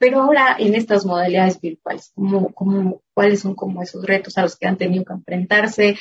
pero 0.00 0.22
ahora 0.22 0.56
en 0.58 0.74
estas 0.74 1.04
modalidades 1.04 1.60
virtuales, 1.60 2.10
¿cómo, 2.14 2.54
cómo, 2.54 3.02
¿cuáles 3.12 3.40
son 3.40 3.54
como 3.54 3.82
esos 3.82 4.02
retos 4.02 4.38
a 4.38 4.42
los 4.42 4.56
que 4.56 4.66
han 4.66 4.78
tenido 4.78 5.04
que 5.04 5.12
enfrentarse? 5.12 5.98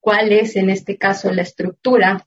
¿Cuál 0.00 0.32
es 0.32 0.56
en 0.56 0.70
este 0.70 0.96
caso 0.96 1.30
la 1.30 1.42
estructura 1.42 2.26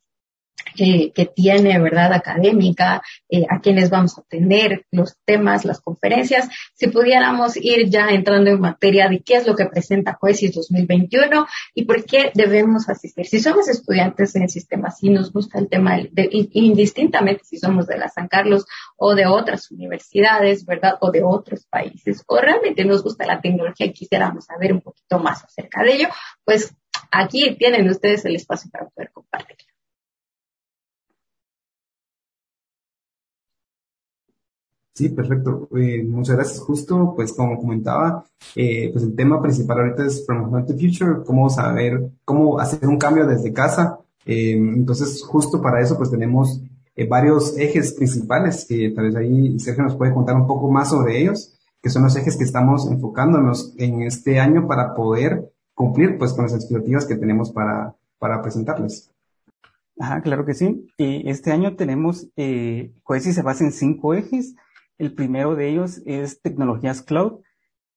que, 0.75 1.31
tiene, 1.35 1.79
¿verdad?, 1.79 2.13
académica, 2.13 3.01
eh, 3.29 3.45
a 3.50 3.59
quienes 3.59 3.89
vamos 3.89 4.17
a 4.17 4.21
atender, 4.21 4.85
los 4.91 5.17
temas, 5.25 5.65
las 5.65 5.81
conferencias. 5.81 6.50
Si 6.74 6.88
pudiéramos 6.88 7.55
ir 7.57 7.89
ya 7.89 8.09
entrando 8.09 8.50
en 8.50 8.59
materia 8.59 9.07
de 9.07 9.21
qué 9.21 9.35
es 9.35 9.47
lo 9.47 9.55
que 9.55 9.65
presenta 9.65 10.17
COESIS 10.19 10.53
2021 10.53 11.47
y 11.74 11.85
por 11.85 12.03
qué 12.05 12.31
debemos 12.33 12.89
asistir. 12.89 13.25
Si 13.25 13.39
somos 13.39 13.67
estudiantes 13.67 14.35
en 14.35 14.43
el 14.43 14.50
sistema, 14.50 14.91
si 14.91 15.09
nos 15.09 15.31
gusta 15.31 15.59
el 15.59 15.69
tema, 15.69 15.97
indistintamente 16.51 17.43
si 17.45 17.57
somos 17.57 17.88
de 17.88 17.97
la 17.97 18.09
San 18.09 18.27
Carlos 18.27 18.65
o 18.97 19.15
de 19.15 19.25
otras 19.25 19.71
universidades, 19.71 20.65
¿verdad?, 20.65 20.95
o 21.01 21.12
de 21.12 21.24
otros 21.24 21.65
países, 21.69 22.24
o 22.27 22.38
realmente 22.38 22.85
nos 22.85 23.03
gusta 23.03 23.25
la 23.25 23.41
tecnología 23.41 23.88
y 23.88 23.93
quisiéramos 23.93 24.45
saber 24.45 24.74
un 24.74 24.81
poquito 24.81 25.19
más 25.19 25.43
acerca 25.43 25.83
de 25.83 25.93
ello, 25.93 26.07
pues 26.43 26.75
aquí 27.12 27.55
tienen 27.57 27.89
ustedes 27.89 28.25
el 28.25 28.35
espacio 28.35 28.69
para 28.71 28.88
poder 28.88 29.12
compartir. 29.12 29.57
Sí, 34.96 35.10
perfecto. 35.10 35.68
Eh, 35.75 36.06
muchas 36.06 36.38
gracias. 36.38 36.60
Justo, 36.62 37.14
pues 37.18 37.34
como 37.34 37.60
comentaba, 37.60 38.24
eh, 38.56 38.90
pues 38.94 39.04
el 39.04 39.14
tema 39.14 39.42
principal 39.42 39.80
ahorita 39.80 40.06
es 40.06 40.25
From 40.25 40.54
Home 40.54 40.64
Future, 40.64 41.25
cómo 41.25 41.50
saber, 41.50 42.12
cómo 42.24 42.60
hacer 42.60 42.88
un 42.88 42.98
cambio 42.98 43.28
desde 43.28 43.52
casa. 43.52 44.00
Eh, 44.25 44.54
entonces, 44.54 45.22
justo 45.22 45.62
para 45.62 45.82
eso, 45.82 45.98
pues 45.98 46.10
tenemos 46.10 46.62
varios 47.10 47.58
ejes 47.58 47.92
principales 47.92 48.66
que 48.70 48.90
tal 48.92 49.08
vez 49.08 49.16
ahí 49.18 49.60
Sergio 49.60 49.84
nos 49.84 49.98
puede 49.98 50.14
contar 50.14 50.38
un 50.38 50.48
poco 50.48 50.72
más 50.72 50.92
sobre 50.92 51.22
ellos, 51.22 51.60
que 51.82 51.90
son 51.90 52.04
los 52.04 52.16
ejes 52.16 52.38
que 52.38 52.46
estamos 52.46 52.90
enfocándonos 52.90 53.74
en 53.78 54.04
este 54.04 54.40
año 54.40 54.66
para 54.66 54.96
poder 54.96 55.52
cumplir 55.74 56.18
pues 56.18 56.32
con 56.32 56.46
las 56.46 56.54
expectativas 56.54 57.06
que 57.06 57.18
tenemos 57.18 57.52
para, 57.52 57.94
para 58.18 58.42
presentarles. 58.42 59.12
Ajá, 60.00 60.22
claro 60.22 60.46
que 60.46 60.54
sí. 60.54 60.88
este 60.98 61.52
año 61.52 61.75
tenemos, 61.75 62.30
eh, 62.38 62.94
se 63.20 63.42
basa 63.42 63.66
en 63.66 63.74
cinco 63.74 64.14
ejes. 64.14 64.56
El 64.98 65.14
primero 65.14 65.56
de 65.56 65.70
ellos 65.70 66.02
es 66.06 66.42
tecnologías 66.42 67.02
cloud, 67.02 67.42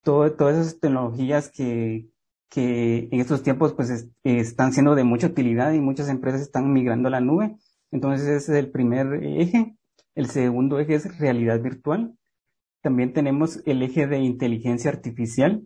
todas 0.03 0.57
esas 0.57 0.81
tecnologías 0.81 1.51
que, 1.51 2.09
que 2.49 3.09
en 3.11 3.21
estos 3.21 3.43
tiempos 3.43 3.75
pues 3.75 4.09
están 4.25 4.73
siendo 4.73 4.95
de 4.95 5.05
mucha 5.05 5.27
utilidad 5.27 5.73
y 5.73 5.81
muchas 5.81 6.09
empresas 6.09 6.41
están 6.41 6.73
migrando 6.73 7.09
a 7.09 7.13
la 7.13 7.21
nube. 7.21 7.57
Entonces 7.91 8.27
ese 8.27 8.37
es 8.37 8.49
el 8.59 8.71
primer 8.71 9.23
eje. 9.23 9.77
El 10.15 10.27
segundo 10.27 10.79
eje 10.79 10.95
es 10.95 11.19
realidad 11.19 11.61
virtual. 11.61 12.15
También 12.83 13.13
tenemos 13.13 13.63
el 13.67 13.83
eje 13.83 14.07
de 14.07 14.19
inteligencia 14.19 14.91
artificial. 14.91 15.63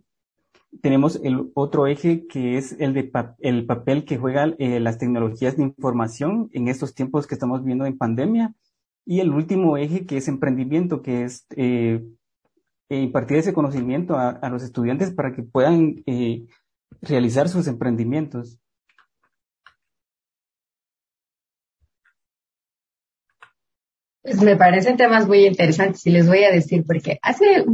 Tenemos 0.81 1.21
el 1.23 1.51
otro 1.55 1.87
eje 1.87 2.27
que 2.27 2.57
es 2.57 2.73
el 2.79 2.95
de 2.95 3.11
el 3.41 3.67
papel 3.67 4.05
que 4.05 4.17
juegan 4.17 4.57
eh, 4.59 4.81
las 4.81 4.99
tecnologías 4.99 5.57
de 5.57 5.65
información 5.65 6.49
en 6.53 6.69
estos 6.69 6.95
tiempos 6.95 7.27
que 7.27 7.35
estamos 7.35 7.63
viendo 7.65 7.85
en 7.85 7.99
pandemia. 7.99 8.55
Y 9.05 9.21
el 9.21 9.31
último 9.31 9.77
eje 9.77 10.07
que 10.07 10.17
es 10.17 10.29
emprendimiento, 10.29 11.03
que 11.03 11.25
es 11.25 11.47
eh, 11.57 12.03
impartir 12.89 13.39
ese 13.39 13.53
conocimiento 13.53 14.17
a, 14.17 14.49
los 14.49 14.63
estudiantes 14.63 15.13
para 15.13 15.33
que 15.33 15.43
puedan 15.43 16.03
eh, 16.07 16.47
realizar 17.01 17.49
sus 17.49 17.67
emprendimientos. 17.67 18.59
Pues 24.23 24.41
me 24.41 24.57
parecen 24.57 24.97
temas 24.97 25.27
muy 25.27 25.47
interesantes 25.47 26.07
y 26.07 26.11
les 26.11 26.29
voy 26.29 26.45
a 26.45 26.53
decir 26.53 26.85
porque 26.87 27.19
hace 27.23 27.65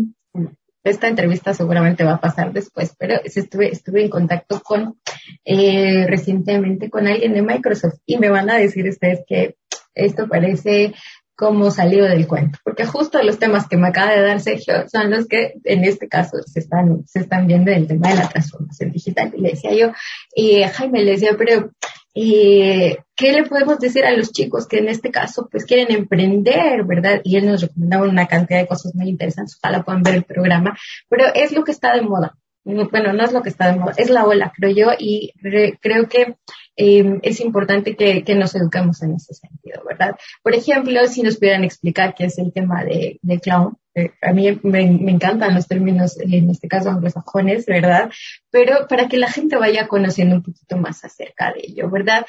esta 0.83 1.09
entrevista 1.09 1.53
seguramente 1.53 2.05
va 2.05 2.15
a 2.15 2.21
pasar 2.21 2.53
después, 2.53 2.95
pero 2.99 3.17
estuve, 3.23 3.71
estuve 3.71 4.05
en 4.05 4.11
contacto 4.11 4.61
con 4.63 4.99
eh, 5.45 6.07
recientemente 6.07 6.89
con 6.89 7.07
alguien 7.07 7.35
de 7.35 7.43
Microsoft 7.43 7.99
y 8.07 8.17
me 8.17 8.31
van 8.31 8.49
a 8.49 8.57
decir 8.57 8.89
ustedes 8.89 9.21
que 9.27 9.57
esto 9.95 10.29
parece 10.29 10.95
como 11.39 11.71
salió 11.71 12.05
del 12.07 12.27
cuento, 12.27 12.59
porque 12.65 12.85
justo 12.85 13.23
los 13.23 13.39
temas 13.39 13.69
que 13.69 13.77
me 13.77 13.87
acaba 13.87 14.11
de 14.11 14.23
dar 14.23 14.41
Sergio 14.41 14.89
son 14.89 15.09
los 15.13 15.29
que 15.29 15.55
en 15.63 15.85
este 15.85 16.09
caso 16.09 16.39
se 16.45 16.59
están, 16.59 17.07
se 17.07 17.21
están 17.21 17.47
viendo 17.47 17.71
en 17.71 17.77
el 17.77 17.87
tema 17.87 18.09
de 18.09 18.17
la 18.17 18.29
transformación 18.29 18.91
digital. 18.91 19.33
Y 19.37 19.41
le 19.41 19.51
decía 19.51 19.73
yo, 19.73 19.93
y 20.35 20.65
Jaime 20.65 21.05
le 21.05 21.13
decía, 21.13 21.37
pero 21.39 21.71
eh, 22.13 22.99
¿qué 23.15 23.33
le 23.33 23.45
podemos 23.45 23.79
decir 23.79 24.05
a 24.05 24.11
los 24.11 24.33
chicos 24.33 24.67
que 24.67 24.79
en 24.79 24.89
este 24.89 25.13
caso 25.13 25.49
pues 25.49 25.65
quieren 25.65 25.93
emprender, 25.95 26.83
verdad? 26.83 27.21
Y 27.23 27.37
él 27.37 27.47
nos 27.47 27.63
recomendaba 27.63 28.09
una 28.09 28.27
cantidad 28.27 28.59
de 28.59 28.67
cosas 28.67 28.97
muy 28.97 29.09
interesantes, 29.09 29.61
ojalá 29.63 29.85
puedan 29.85 30.03
ver 30.03 30.17
el 30.17 30.25
programa, 30.25 30.77
pero 31.09 31.27
es 31.33 31.53
lo 31.53 31.63
que 31.63 31.71
está 31.71 31.95
de 31.95 32.03
moda. 32.03 32.37
Bueno, 32.65 33.13
no 33.13 33.25
es 33.25 33.33
lo 33.33 33.43
que 33.43 33.51
está 33.51 33.71
de 33.71 33.79
moda, 33.79 33.95
es 33.97 34.11
la 34.11 34.27
ola, 34.27 34.53
creo 34.57 34.73
yo, 34.73 34.91
y 34.99 35.33
creo 35.81 36.09
que 36.09 36.35
eh, 36.81 37.19
es 37.23 37.41
importante 37.41 37.97
que, 37.97 38.23
nos 38.37 38.55
eduquemos 38.55 39.03
en 39.03 39.17
ese 39.17 39.35
sentido, 39.35 39.83
¿verdad? 39.85 40.15
Por 40.45 40.55
ejemplo, 40.55 41.05
si 41.09 41.23
nos 41.23 41.37
pudieran 41.37 41.65
explicar 41.65 42.15
qué 42.15 42.27
es 42.27 42.39
el 42.39 42.53
tema 42.53 42.85
de, 42.85 43.19
clown, 43.43 43.77
eh, 43.97 44.13
a 44.23 44.33
mí 44.33 44.61
me, 44.63 44.83
encantan 44.83 45.57
los 45.57 45.67
términos, 45.67 46.21
en 46.21 46.49
este 46.49 46.69
caso 46.69 46.91
anglosajones, 46.91 47.67
¿verdad? 47.67 48.13
Pero 48.51 48.87
para 48.87 49.09
que 49.09 49.17
la 49.19 49.29
gente 49.29 49.57
vaya 49.57 49.89
conociendo 49.89 50.37
un 50.37 50.45
poquito 50.45 50.77
más 50.77 51.05
acerca 51.05 51.53
de 51.53 51.63
ello, 51.65 51.91
¿verdad? 51.91 52.25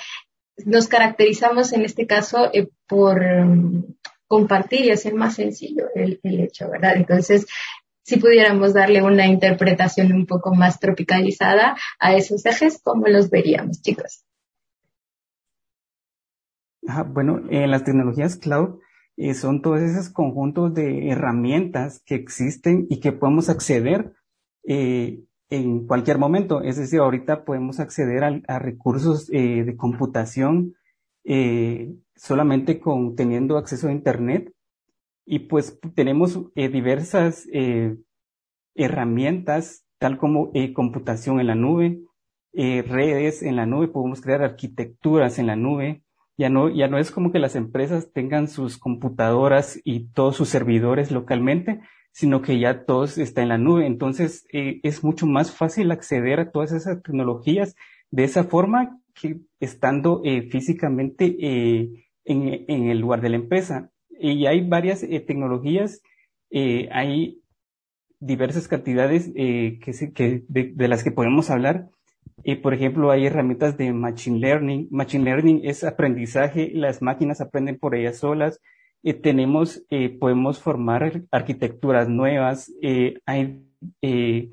Nos 0.65 0.87
caracterizamos 0.87 1.71
en 1.71 1.85
este 1.85 2.07
caso 2.07 2.49
eh, 2.51 2.69
por 2.87 3.21
um, 3.21 3.83
compartir 4.25 4.85
y 4.85 4.91
hacer 4.91 5.13
más 5.13 5.35
sencillo 5.35 5.85
el 5.93 6.19
hecho, 6.23 6.71
¿verdad? 6.71 6.95
Entonces, 6.95 7.45
si 8.01 8.17
pudiéramos 8.17 8.73
darle 8.73 9.03
una 9.03 9.27
interpretación 9.27 10.11
un 10.11 10.25
poco 10.25 10.55
más 10.55 10.79
tropicalizada 10.79 11.77
a 11.99 12.15
esos 12.15 12.43
ejes, 12.47 12.81
¿cómo 12.83 13.05
los 13.05 13.29
veríamos, 13.29 13.83
chicos? 13.83 14.23
Bueno, 17.13 17.41
en 17.49 17.71
las 17.71 17.83
tecnologías 17.83 18.35
cloud 18.35 18.79
eh, 19.17 19.33
son 19.33 19.61
todos 19.61 19.81
esos 19.81 20.09
conjuntos 20.09 20.73
de 20.73 21.09
herramientas 21.09 22.01
que 22.05 22.15
existen 22.15 22.87
y 22.89 22.99
que 22.99 23.11
podemos 23.11 23.49
acceder 23.49 24.13
eh, 24.65 25.23
en 25.49 25.87
cualquier 25.87 26.17
momento. 26.17 26.61
Es 26.61 26.77
decir, 26.77 26.99
ahorita 26.99 27.45
podemos 27.45 27.79
acceder 27.79 28.23
a, 28.23 28.59
recursos 28.59 29.29
eh, 29.31 29.63
de 29.63 29.75
computación 29.75 30.75
solamente 32.15 32.79
con 32.79 33.15
teniendo 33.15 33.57
acceso 33.57 33.87
a 33.87 33.91
Internet 33.91 34.51
y 35.25 35.39
pues 35.39 35.79
tenemos 35.93 36.39
diversas 36.55 37.45
herramientas 38.73 39.85
tal 39.99 40.17
como 40.17 40.49
eh, 40.53 40.73
computación 40.73 41.39
en 41.39 41.47
la 41.47 41.55
nube, 41.55 42.01
eh, 42.53 42.81
redes 42.81 43.43
en 43.43 43.57
la 43.57 43.65
nube, 43.65 43.89
podemos 43.89 44.21
crear 44.21 44.41
arquitecturas 44.41 45.37
en 45.37 45.47
la 45.47 45.55
nube. 45.55 46.01
Ya 46.39 46.47
no, 46.47 46.69
ya 46.69 46.87
no 46.87 46.97
es 46.97 47.11
como 47.11 47.33
que 47.33 47.39
las 47.39 47.57
empresas 47.57 48.13
tengan 48.13 48.47
sus 48.47 48.77
computadoras 48.77 49.77
y 49.83 50.05
todos 50.13 50.37
sus 50.37 50.47
servidores 50.47 51.11
localmente, 51.11 51.81
sino 52.13 52.41
que 52.41 52.57
ya 52.57 52.85
todo 52.85 53.03
está 53.03 53.41
en 53.41 53.49
la 53.49 53.57
nube. 53.57 53.85
Entonces, 53.85 54.47
eh, 54.53 54.79
es 54.83 55.03
mucho 55.03 55.27
más 55.27 55.51
fácil 55.51 55.91
acceder 55.91 56.39
a 56.39 56.49
todas 56.49 56.71
esas 56.71 57.03
tecnologías 57.03 57.75
de 58.09 58.23
esa 58.23 58.45
forma 58.45 59.01
que 59.13 59.41
estando 59.59 60.21
eh, 60.23 60.43
físicamente 60.43 61.35
eh, 61.41 62.05
en, 62.23 62.89
el 62.89 62.99
lugar 62.99 63.19
de 63.19 63.29
la 63.31 63.35
empresa. 63.35 63.91
Y 64.09 64.45
hay 64.45 64.65
varias 64.65 65.01
tecnologías, 65.27 66.01
hay 66.49 67.41
diversas 68.21 68.69
cantidades 68.69 69.29
que, 69.33 70.45
de, 70.47 70.87
las 70.87 71.03
que 71.03 71.11
podemos 71.11 71.49
hablar. 71.49 71.89
Por 72.61 72.73
ejemplo, 72.73 73.11
hay 73.11 73.25
herramientas 73.25 73.77
de 73.77 73.93
Machine 73.93 74.39
Learning. 74.39 74.87
Machine 74.91 75.23
Learning 75.23 75.61
es 75.63 75.83
aprendizaje, 75.83 76.71
las 76.73 77.01
máquinas 77.01 77.41
aprenden 77.41 77.77
por 77.77 77.95
ellas 77.95 78.17
solas. 78.17 78.59
Eh, 79.03 79.13
tenemos, 79.13 79.85
eh, 79.89 80.09
podemos 80.09 80.59
formar 80.59 81.23
arquitecturas 81.31 82.09
nuevas, 82.09 82.71
eh, 82.81 83.19
hay, 83.25 83.63
eh, 84.01 84.49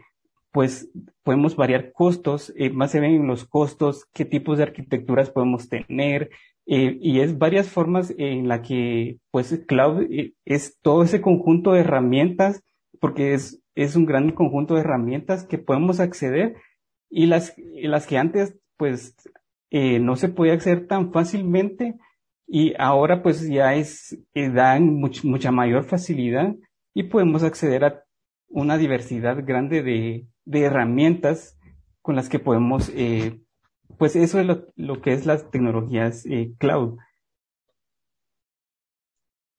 pues 0.53 0.89
podemos 1.25 1.57
variar 1.57 1.93
costos, 1.93 2.55
más 2.73 2.93
se 2.93 3.01
ven 3.01 3.15
en 3.15 3.27
los 3.27 3.45
costos, 3.45 4.07
qué 4.15 4.25
tipos 4.25 4.59
de 4.59 4.65
arquitecturas 4.65 5.31
podemos 5.31 5.69
tener, 5.69 6.31
y 6.65 7.21
es 7.21 7.37
varias 7.39 7.69
formas 7.69 8.15
en 8.17 8.49
la 8.49 8.63
que, 8.63 9.19
pues, 9.31 9.63
cloud 9.69 10.07
es 10.45 10.79
todo 10.81 11.03
ese 11.03 11.21
conjunto 11.21 11.73
de 11.73 11.81
herramientas, 11.81 12.63
porque 13.01 13.35
es, 13.35 13.61
es 13.75 13.97
un 13.97 14.07
gran 14.07 14.31
conjunto 14.33 14.75
de 14.75 14.81
herramientas 14.81 15.45
que 15.45 15.59
podemos 15.59 16.01
acceder 16.01 16.57
y 17.11 17.27
las, 17.27 17.55
las 17.57 18.07
que 18.07 18.19
antes, 18.19 18.57
pues, 18.77 19.15
no 19.71 20.17
se 20.17 20.29
podía 20.29 20.55
acceder 20.55 20.87
tan 20.87 21.13
fácilmente, 21.13 21.97
y 22.47 22.75
ahora 22.79 23.23
pues 23.23 23.49
ya 23.49 23.75
es, 23.75 24.19
eh, 24.35 24.49
dan 24.51 25.01
mucha 25.01 25.51
mayor 25.51 25.85
facilidad 25.85 26.55
y 26.95 27.05
podemos 27.05 27.43
acceder 27.43 27.85
a 27.85 28.05
una 28.49 28.79
diversidad 28.79 29.45
grande 29.45 29.83
de, 29.83 30.27
de 30.45 30.61
herramientas 30.61 31.59
con 32.03 32.15
las 32.15 32.29
que 32.29 32.39
podemos, 32.39 32.91
eh, 32.95 33.41
pues 33.99 34.15
eso 34.15 34.39
es 34.39 34.47
lo, 34.47 34.67
lo, 34.77 35.03
que 35.03 35.13
es 35.13 35.27
las 35.27 35.51
tecnologías 35.51 36.25
eh, 36.27 36.53
cloud. 36.59 36.99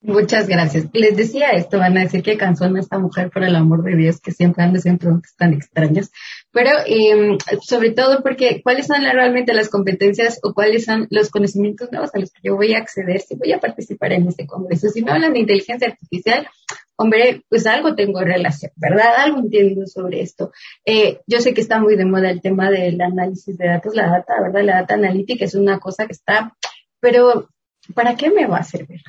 Muchas 0.00 0.46
gracias. 0.46 0.86
Les 0.92 1.16
decía 1.16 1.50
esto, 1.50 1.78
van 1.78 1.98
a 1.98 2.02
decir 2.02 2.22
que 2.22 2.36
cansó 2.36 2.66
esta 2.76 3.00
mujer, 3.00 3.30
por 3.30 3.42
el 3.42 3.56
amor 3.56 3.82
de 3.82 3.96
Dios, 3.96 4.20
que 4.20 4.30
siempre 4.30 4.62
anda 4.62 4.78
haciendo 4.78 5.00
preguntas 5.00 5.34
tan 5.36 5.52
extrañas. 5.52 6.12
Pero 6.52 6.70
eh, 6.86 7.36
sobre 7.62 7.90
todo 7.90 8.22
porque 8.22 8.60
cuáles 8.62 8.86
son 8.86 9.02
realmente 9.02 9.52
las 9.54 9.68
competencias 9.68 10.38
o 10.44 10.54
cuáles 10.54 10.84
son 10.84 11.08
los 11.10 11.30
conocimientos 11.30 11.90
nuevos 11.90 12.14
a 12.14 12.20
los 12.20 12.30
que 12.30 12.40
yo 12.44 12.54
voy 12.54 12.74
a 12.74 12.78
acceder 12.78 13.20
si 13.20 13.34
voy 13.34 13.52
a 13.52 13.58
participar 13.58 14.12
en 14.12 14.28
este 14.28 14.46
congreso. 14.46 14.88
Si 14.88 15.02
me 15.02 15.10
hablan 15.10 15.32
de 15.32 15.40
inteligencia 15.40 15.88
artificial, 15.88 16.46
hombre, 16.94 17.42
pues 17.48 17.66
algo 17.66 17.96
tengo 17.96 18.20
relación, 18.20 18.70
¿verdad? 18.76 19.16
Algo 19.16 19.40
entiendo 19.40 19.84
sobre 19.88 20.20
esto. 20.20 20.52
Eh, 20.84 21.20
yo 21.26 21.40
sé 21.40 21.54
que 21.54 21.60
está 21.60 21.80
muy 21.80 21.96
de 21.96 22.04
moda 22.04 22.30
el 22.30 22.40
tema 22.40 22.70
del 22.70 23.00
análisis 23.00 23.58
de 23.58 23.66
datos, 23.66 23.96
la 23.96 24.08
data, 24.08 24.40
¿verdad? 24.40 24.62
La 24.62 24.74
data 24.76 24.94
analítica 24.94 25.44
es 25.44 25.56
una 25.56 25.80
cosa 25.80 26.06
que 26.06 26.12
está, 26.12 26.56
pero 27.00 27.48
¿para 27.94 28.14
qué 28.14 28.30
me 28.30 28.46
va 28.46 28.58
a 28.58 28.64
servir 28.64 29.00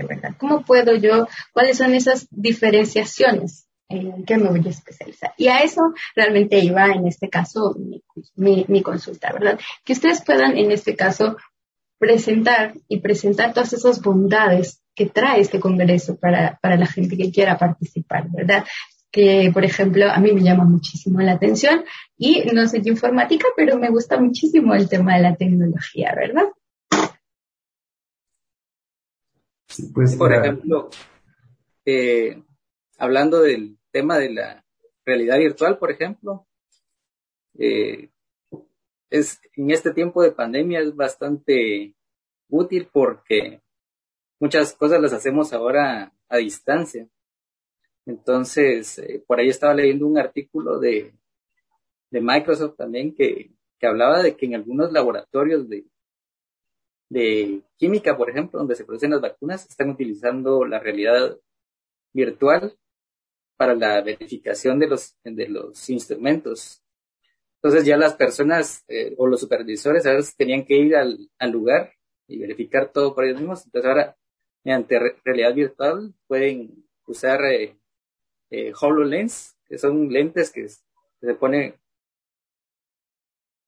verdad? 0.00 0.34
¿Cómo 0.38 0.62
puedo 0.62 0.94
yo, 0.96 1.28
cuáles 1.52 1.76
son 1.76 1.92
esas 1.94 2.26
diferenciaciones 2.30 3.66
en 3.88 4.24
qué 4.24 4.38
me 4.38 4.48
voy 4.48 4.66
a 4.66 4.70
especializar? 4.70 5.34
Y 5.36 5.48
a 5.48 5.58
eso 5.58 5.82
realmente 6.16 6.58
iba 6.58 6.86
en 6.86 7.06
este 7.06 7.28
caso 7.28 7.76
mi, 8.36 8.64
mi, 8.66 8.82
consulta, 8.82 9.32
¿verdad? 9.32 9.60
Que 9.84 9.92
ustedes 9.92 10.24
puedan 10.24 10.56
en 10.56 10.70
este 10.70 10.96
caso 10.96 11.36
presentar 11.98 12.72
y 12.88 13.00
presentar 13.00 13.52
todas 13.52 13.74
esas 13.74 14.00
bondades 14.00 14.80
que 14.94 15.06
trae 15.06 15.40
este 15.40 15.60
congreso 15.60 16.16
para, 16.16 16.58
para 16.62 16.76
la 16.76 16.86
gente 16.86 17.16
que 17.16 17.30
quiera 17.30 17.58
participar, 17.58 18.28
¿verdad? 18.30 18.64
que, 19.12 19.50
por 19.52 19.64
ejemplo, 19.64 20.10
a 20.10 20.18
mí 20.18 20.32
me 20.32 20.40
llama 20.40 20.64
muchísimo 20.64 21.20
la 21.20 21.32
atención 21.32 21.84
y 22.16 22.42
no 22.52 22.62
qué 22.72 22.88
informática, 22.88 23.46
pero 23.54 23.78
me 23.78 23.90
gusta 23.90 24.18
muchísimo 24.18 24.74
el 24.74 24.88
tema 24.88 25.16
de 25.16 25.22
la 25.22 25.36
tecnología, 25.36 26.14
¿verdad? 26.16 26.46
Pues, 29.94 30.16
Por 30.16 30.32
ejemplo, 30.32 30.90
eh, 31.84 32.42
hablando 32.98 33.40
del 33.40 33.78
tema 33.90 34.18
de 34.18 34.30
la 34.30 34.64
realidad 35.04 35.38
virtual, 35.38 35.78
por 35.78 35.90
ejemplo, 35.90 36.46
eh, 37.58 38.10
es, 39.10 39.40
en 39.56 39.70
este 39.70 39.92
tiempo 39.92 40.22
de 40.22 40.32
pandemia 40.32 40.80
es 40.80 40.94
bastante 40.94 41.94
útil 42.48 42.88
porque 42.92 43.60
muchas 44.40 44.74
cosas 44.74 45.00
las 45.00 45.12
hacemos 45.12 45.52
ahora 45.52 46.12
a 46.28 46.36
distancia. 46.36 47.08
Entonces, 48.06 48.98
eh, 48.98 49.22
por 49.26 49.38
ahí 49.38 49.48
estaba 49.48 49.74
leyendo 49.74 50.06
un 50.06 50.18
artículo 50.18 50.78
de, 50.78 51.14
de 52.10 52.20
Microsoft 52.20 52.76
también 52.76 53.14
que, 53.14 53.52
que 53.78 53.86
hablaba 53.86 54.22
de 54.22 54.36
que 54.36 54.46
en 54.46 54.54
algunos 54.54 54.92
laboratorios 54.92 55.68
de, 55.68 55.84
de 57.12 57.62
química, 57.76 58.16
por 58.16 58.30
ejemplo, 58.30 58.58
donde 58.58 58.74
se 58.74 58.84
producen 58.84 59.10
las 59.10 59.20
vacunas, 59.20 59.68
están 59.68 59.90
utilizando 59.90 60.64
la 60.64 60.78
realidad 60.78 61.38
virtual 62.14 62.74
para 63.58 63.74
la 63.74 64.00
verificación 64.00 64.78
de 64.78 64.88
los, 64.88 65.14
de 65.22 65.48
los 65.48 65.90
instrumentos. 65.90 66.82
Entonces 67.56 67.84
ya 67.84 67.98
las 67.98 68.14
personas 68.14 68.82
eh, 68.88 69.14
o 69.18 69.26
los 69.26 69.40
supervisores 69.40 70.06
a 70.06 70.14
veces 70.14 70.34
tenían 70.36 70.64
que 70.64 70.74
ir 70.74 70.96
al, 70.96 71.28
al, 71.38 71.50
lugar 71.50 71.92
y 72.26 72.38
verificar 72.38 72.90
todo 72.90 73.14
por 73.14 73.24
ellos 73.24 73.40
mismos. 73.40 73.66
Entonces 73.66 73.88
ahora, 73.90 74.16
mediante 74.64 75.18
realidad 75.22 75.54
virtual, 75.54 76.14
pueden 76.26 76.86
usar 77.06 77.44
eh, 77.44 77.76
eh, 78.50 78.72
HoloLens, 78.80 79.54
que 79.66 79.76
son 79.76 80.08
lentes 80.08 80.50
que, 80.50 80.66
se 80.66 81.34
ponen 81.34 81.74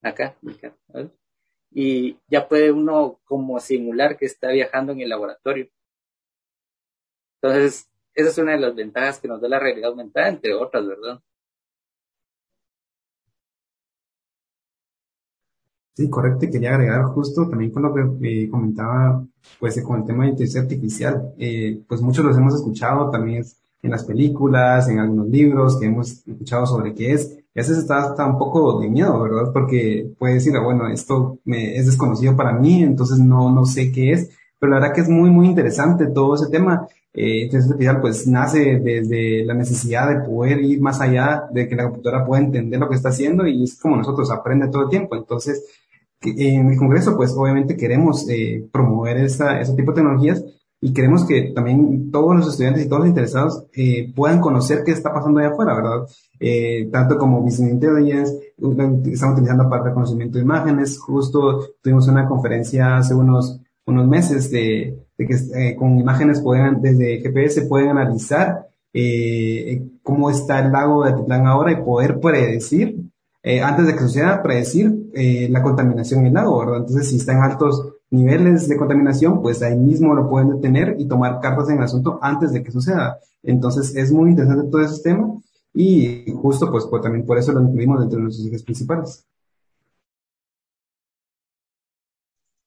acá, 0.03 0.35
acá 0.49 0.75
y 1.75 2.19
ya 2.29 2.49
puede 2.49 2.71
uno 2.71 3.21
como 3.25 3.59
simular 3.61 4.17
que 4.17 4.27
está 4.27 4.51
viajando 4.51 4.93
en 4.93 5.01
el 5.01 5.09
laboratorio. 5.09 5.69
Entonces, 7.43 7.89
esa 8.15 8.31
es 8.31 8.39
una 8.39 8.53
de 8.53 8.61
las 8.61 8.75
ventajas 8.75 9.19
que 9.19 9.29
nos 9.29 9.41
da 9.41 9.49
la 9.49 9.59
realidad 9.59 9.91
aumentada, 9.91 10.29
entre 10.29 10.55
otras, 10.55 10.87
¿verdad? 10.87 11.21
Sí, 15.97 16.09
correcto. 16.11 16.47
Y 16.47 16.51
quería 16.51 16.75
agregar 16.75 17.05
justo 17.05 17.49
también 17.49 17.71
con 17.71 17.83
lo 17.83 17.95
que 17.95 18.45
eh, 18.45 18.51
comentaba, 18.51 19.25
pues 19.61 19.81
con 19.83 20.01
el 20.01 20.07
tema 20.07 20.25
de 20.25 20.31
inteligencia 20.31 20.63
artificial. 20.63 21.35
Eh, 21.39 21.83
pues 21.89 22.01
muchos 22.01 22.25
los 22.25 22.37
hemos 22.37 22.55
escuchado 22.55 23.11
también 23.11 23.45
en 23.83 23.91
las 23.91 24.05
películas, 24.05 24.89
en 24.89 24.99
algunos 24.99 25.29
libros 25.29 25.79
que 25.79 25.87
hemos 25.87 26.27
escuchado 26.27 26.67
sobre 26.67 26.95
qué 26.95 27.13
es. 27.13 27.44
Y 27.55 27.61
a 27.61 27.63
veces 27.63 27.79
está, 27.79 28.09
está 28.11 28.27
un 28.27 28.37
poco 28.37 28.81
de 28.81 28.89
miedo, 28.89 29.21
¿verdad? 29.23 29.53
Porque 29.53 30.13
puede 30.19 30.35
decir, 30.35 30.57
ah, 30.57 30.63
bueno, 30.65 30.89
esto 30.89 31.39
me, 31.45 31.77
es 31.77 31.87
desconocido 31.87 32.37
para 32.37 32.53
mí, 32.53 32.83
entonces 32.83 33.19
no, 33.19 33.51
no 33.53 33.65
sé 33.65 33.93
qué 33.93 34.13
es. 34.13 34.31
Pero 34.59 34.73
la 34.73 34.81
verdad 34.81 34.95
que 34.95 35.03
es 35.03 35.09
muy, 35.09 35.31
muy 35.31 35.47
interesante 35.47 36.07
todo 36.07 36.35
ese 36.35 36.51
tema. 36.51 36.89
Eh, 37.13 37.45
inteligencia 37.45 37.71
artificial 37.71 38.01
pues 38.01 38.27
nace 38.27 38.81
desde 38.81 39.45
la 39.45 39.55
necesidad 39.55 40.09
de 40.09 40.27
poder 40.27 40.61
ir 40.63 40.81
más 40.81 41.01
allá, 41.01 41.45
de 41.53 41.69
que 41.69 41.77
la 41.77 41.85
computadora 41.85 42.27
pueda 42.27 42.43
entender 42.43 42.81
lo 42.81 42.89
que 42.89 42.97
está 42.97 43.11
haciendo 43.11 43.47
y 43.47 43.63
es 43.63 43.79
como 43.79 43.97
nosotros 43.97 44.33
aprende 44.33 44.69
todo 44.69 44.83
el 44.83 44.89
tiempo. 44.89 45.15
Entonces, 45.15 45.65
en 46.23 46.71
el 46.71 46.77
Congreso 46.77 47.17
pues 47.17 47.33
obviamente 47.37 47.77
queremos 47.77 48.29
eh, 48.29 48.67
promover 48.73 49.19
esa, 49.19 49.61
ese 49.61 49.75
tipo 49.75 49.93
de 49.93 49.97
tecnologías 49.97 50.45
y 50.85 50.93
queremos 50.93 51.25
que 51.25 51.53
también 51.55 52.11
todos 52.11 52.37
los 52.37 52.47
estudiantes 52.47 52.85
y 52.85 52.89
todos 52.89 53.01
los 53.01 53.09
interesados 53.09 53.65
eh, 53.73 54.13
puedan 54.15 54.39
conocer 54.43 54.85
qué 54.85 54.93
está 54.93 55.15
pasando 55.15 55.41
allá 55.41 55.49
afuera, 55.49 55.75
¿verdad? 55.75 56.07
Eh, 56.39 56.91
tanto 56.93 57.17
como 57.17 57.41
Business 57.41 57.73
Intelligence, 57.73 58.35
estamos 58.59 59.39
utilizando 59.39 59.67
para 59.71 59.85
reconocimiento 59.85 60.37
de 60.37 60.45
imágenes, 60.45 60.99
justo 60.99 61.71
tuvimos 61.83 62.07
una 62.09 62.29
conferencia 62.29 62.99
hace 62.99 63.15
unos, 63.15 63.63
unos 63.87 64.07
meses 64.07 64.51
de, 64.51 64.99
de 65.17 65.27
que 65.27 65.35
eh, 65.55 65.75
con 65.75 65.99
imágenes 65.99 66.43
pueden, 66.43 66.83
desde 66.83 67.23
GPS 67.23 67.63
pueden 67.63 67.89
analizar 67.89 68.69
eh, 68.93 69.89
cómo 70.03 70.29
está 70.29 70.59
el 70.59 70.71
lago 70.71 71.05
de 71.05 71.13
Atitlán 71.13 71.47
ahora 71.47 71.73
y 71.73 71.83
poder 71.83 72.21
predecir, 72.21 72.97
eh, 73.43 73.63
antes 73.63 73.87
de 73.87 73.95
que 73.95 74.01
suceda, 74.01 74.43
predecir 74.43 74.93
la 75.49 75.63
contaminación 75.63 76.21
en 76.21 76.27
el 76.27 76.35
lago, 76.35 76.59
¿verdad? 76.59 76.81
Entonces, 76.81 77.09
si 77.09 77.17
está 77.17 77.33
en 77.33 77.43
altos 77.43 77.94
niveles 78.15 78.69
de 78.69 78.77
contaminación, 78.77 79.43
pues 79.43 79.63
ahí 79.63 79.77
mismo 79.77 80.15
lo 80.15 80.29
pueden 80.29 80.51
detener 80.51 80.97
y 80.99 81.07
tomar 81.07 81.41
cartas 81.41 81.69
en 81.69 81.79
el 81.79 81.85
asunto 81.85 82.19
antes 82.23 82.53
de 82.53 82.63
que 82.63 82.71
suceda. 82.71 83.19
Entonces 83.43 83.95
es 83.97 84.13
muy 84.13 84.31
interesante 84.31 84.71
todo 84.71 84.83
ese 84.83 85.03
tema 85.03 85.29
y 85.75 86.25
justo 86.33 86.71
pues, 86.71 86.87
pues 86.89 87.03
también 87.03 87.27
por 87.27 87.39
eso 87.39 87.53
lo 87.53 87.61
incluimos 87.61 88.01
dentro 88.01 88.19
de 88.19 88.25
nuestros 88.25 88.47
ejes 88.47 88.63
principales. 88.63 89.27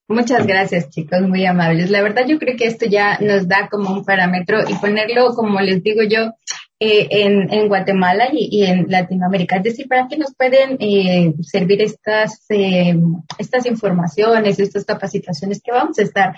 Muchas 0.10 0.48
gracias, 0.48 0.90
chicos, 0.90 1.22
muy 1.22 1.46
amables. 1.46 1.90
La 1.90 2.02
verdad, 2.02 2.26
yo 2.26 2.40
creo 2.40 2.56
que 2.56 2.66
esto 2.66 2.86
ya 2.86 3.20
nos 3.20 3.46
da 3.48 3.68
como 3.70 3.92
un 3.92 4.06
parámetro 4.06 4.60
y 4.68 4.74
ponerlo, 4.76 5.36
como 5.36 5.60
les 5.60 5.84
digo 5.84 6.02
yo, 6.02 6.34
eh, 6.80 7.08
en, 7.10 7.68
Guatemala 7.68 8.30
y, 8.32 8.64
en 8.64 8.86
Latinoamérica. 8.90 9.58
Es 9.58 9.64
decir, 9.64 9.88
¿para 9.88 10.08
qué 10.08 10.18
nos 10.18 10.36
pueden 10.36 10.78
eh, 10.80 11.34
servir 11.42 11.82
estas, 11.82 12.46
eh, 12.50 12.96
estas 13.38 13.66
informaciones, 13.66 14.60
estas 14.60 14.86
capacitaciones 14.86 15.62
que 15.62 15.72
vamos 15.72 15.98
a 16.00 16.04
estar 16.04 16.36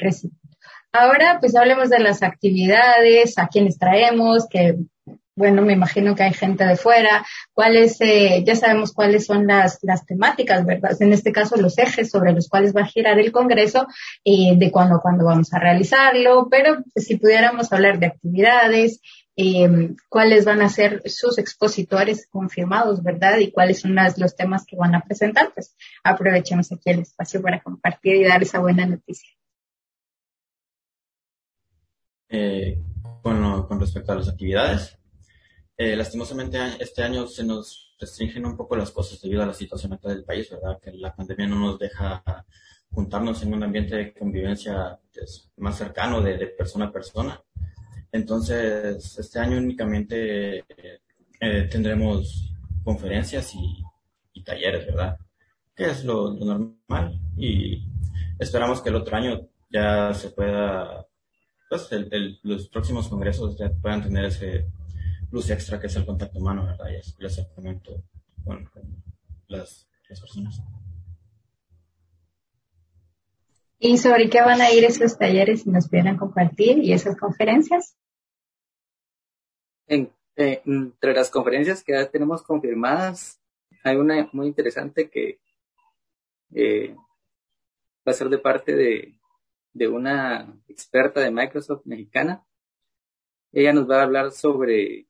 recibiendo? 0.00 0.40
Ahora, 0.92 1.38
pues 1.40 1.54
hablemos 1.54 1.90
de 1.90 1.98
las 1.98 2.22
actividades, 2.22 3.36
a 3.36 3.48
quienes 3.48 3.78
traemos, 3.78 4.46
que 4.48 4.76
bueno, 5.36 5.60
me 5.60 5.74
imagino 5.74 6.14
que 6.14 6.22
hay 6.22 6.32
gente 6.32 6.64
de 6.64 6.76
fuera, 6.76 7.24
cuáles, 7.52 8.00
eh, 8.00 8.42
ya 8.44 8.56
sabemos 8.56 8.94
cuáles 8.94 9.26
son 9.26 9.46
las, 9.46 9.78
las 9.82 10.06
temáticas, 10.06 10.64
¿verdad? 10.64 10.96
En 10.98 11.12
este 11.12 11.30
caso, 11.30 11.56
los 11.56 11.76
ejes 11.76 12.10
sobre 12.10 12.32
los 12.32 12.48
cuales 12.48 12.74
va 12.74 12.80
a 12.80 12.86
girar 12.86 13.18
el 13.18 13.32
Congreso, 13.32 13.86
eh, 14.24 14.56
de 14.56 14.70
cuándo, 14.70 15.00
cuándo 15.02 15.26
vamos 15.26 15.52
a 15.52 15.58
realizarlo, 15.58 16.48
pero 16.50 16.78
si 16.96 17.16
pudiéramos 17.16 17.70
hablar 17.70 17.98
de 17.98 18.06
actividades, 18.06 19.00
eh, 19.36 19.94
cuáles 20.08 20.44
van 20.44 20.62
a 20.62 20.68
ser 20.68 21.02
sus 21.06 21.38
expositores 21.38 22.26
confirmados, 22.30 23.02
¿verdad? 23.02 23.38
Y 23.38 23.52
cuáles 23.52 23.80
son 23.80 23.94
los 24.16 24.34
temas 24.34 24.64
que 24.66 24.76
van 24.76 24.94
a 24.94 25.02
presentar, 25.02 25.52
pues 25.54 25.76
aprovechemos 26.02 26.72
aquí 26.72 26.90
el 26.90 27.00
espacio 27.00 27.42
para 27.42 27.62
compartir 27.62 28.16
y 28.16 28.24
dar 28.24 28.42
esa 28.42 28.58
buena 28.58 28.86
noticia. 28.86 29.30
Eh, 32.28 32.82
con, 33.22 33.66
con 33.66 33.80
respecto 33.80 34.12
a 34.12 34.16
las 34.16 34.28
actividades, 34.28 34.98
eh, 35.76 35.94
lastimosamente 35.94 36.58
este 36.80 37.02
año 37.02 37.26
se 37.26 37.44
nos 37.44 37.94
restringen 38.00 38.46
un 38.46 38.56
poco 38.56 38.76
las 38.76 38.90
cosas 38.90 39.20
debido 39.20 39.42
a 39.42 39.46
la 39.46 39.54
situación 39.54 39.92
actual 39.92 40.14
del 40.14 40.24
país, 40.24 40.50
¿verdad? 40.50 40.80
Que 40.80 40.92
la 40.92 41.14
pandemia 41.14 41.46
no 41.46 41.56
nos 41.56 41.78
deja 41.78 42.22
juntarnos 42.90 43.42
en 43.42 43.52
un 43.52 43.62
ambiente 43.62 43.96
de 43.96 44.14
convivencia 44.14 44.98
pues, 45.12 45.50
más 45.56 45.76
cercano, 45.76 46.22
de, 46.22 46.46
persona 46.46 46.86
a 46.86 46.92
persona. 46.92 47.42
Entonces, 48.12 49.18
este 49.18 49.38
año 49.38 49.58
únicamente 49.58 50.64
eh, 51.40 51.68
tendremos 51.70 52.52
conferencias 52.84 53.54
y, 53.54 53.82
talleres, 54.44 54.86
¿verdad? 54.86 55.18
Que 55.74 55.86
es 55.86 56.04
lo, 56.04 56.32
normal. 56.32 57.20
Y 57.36 57.82
esperamos 58.38 58.80
que 58.80 58.90
el 58.90 58.94
otro 58.94 59.16
año 59.16 59.48
ya 59.70 60.14
se 60.14 60.30
pueda, 60.30 61.04
pues 61.68 61.90
los 62.44 62.68
próximos 62.68 63.08
congresos 63.08 63.58
ya 63.58 63.70
puedan 63.70 64.02
tener 64.02 64.26
ese 64.26 64.66
plus 65.30 65.50
extra 65.50 65.80
que 65.80 65.88
es 65.88 65.96
el 65.96 66.06
contacto 66.06 66.38
humano, 66.38 66.64
¿verdad? 66.64 66.86
Y 66.90 67.20
el 67.20 67.26
acercamiento 67.26 68.04
con, 68.44 68.70
las, 69.48 69.88
personas. 70.08 70.62
¿Y 73.78 73.98
sobre 73.98 74.30
qué 74.30 74.40
van 74.40 74.60
a 74.60 74.70
ir 74.70 74.84
esos 74.84 75.18
talleres 75.18 75.62
si 75.62 75.70
nos 75.70 75.88
pudieran 75.88 76.16
compartir 76.16 76.78
y 76.78 76.92
esas 76.92 77.16
conferencias? 77.16 77.96
En, 79.86 80.10
eh, 80.36 80.62
entre 80.64 81.14
las 81.14 81.30
conferencias 81.30 81.84
que 81.84 81.92
ya 81.92 82.10
tenemos 82.10 82.42
confirmadas, 82.42 83.40
hay 83.84 83.96
una 83.96 84.28
muy 84.32 84.46
interesante 84.46 85.10
que 85.10 85.40
eh, 86.54 86.94
va 88.06 88.12
a 88.12 88.14
ser 88.14 88.28
de 88.28 88.38
parte 88.38 88.74
de, 88.74 89.18
de 89.72 89.88
una 89.88 90.58
experta 90.68 91.20
de 91.20 91.30
Microsoft 91.30 91.84
mexicana. 91.84 92.44
Ella 93.52 93.72
nos 93.72 93.88
va 93.88 94.00
a 94.00 94.02
hablar 94.04 94.32
sobre 94.32 95.06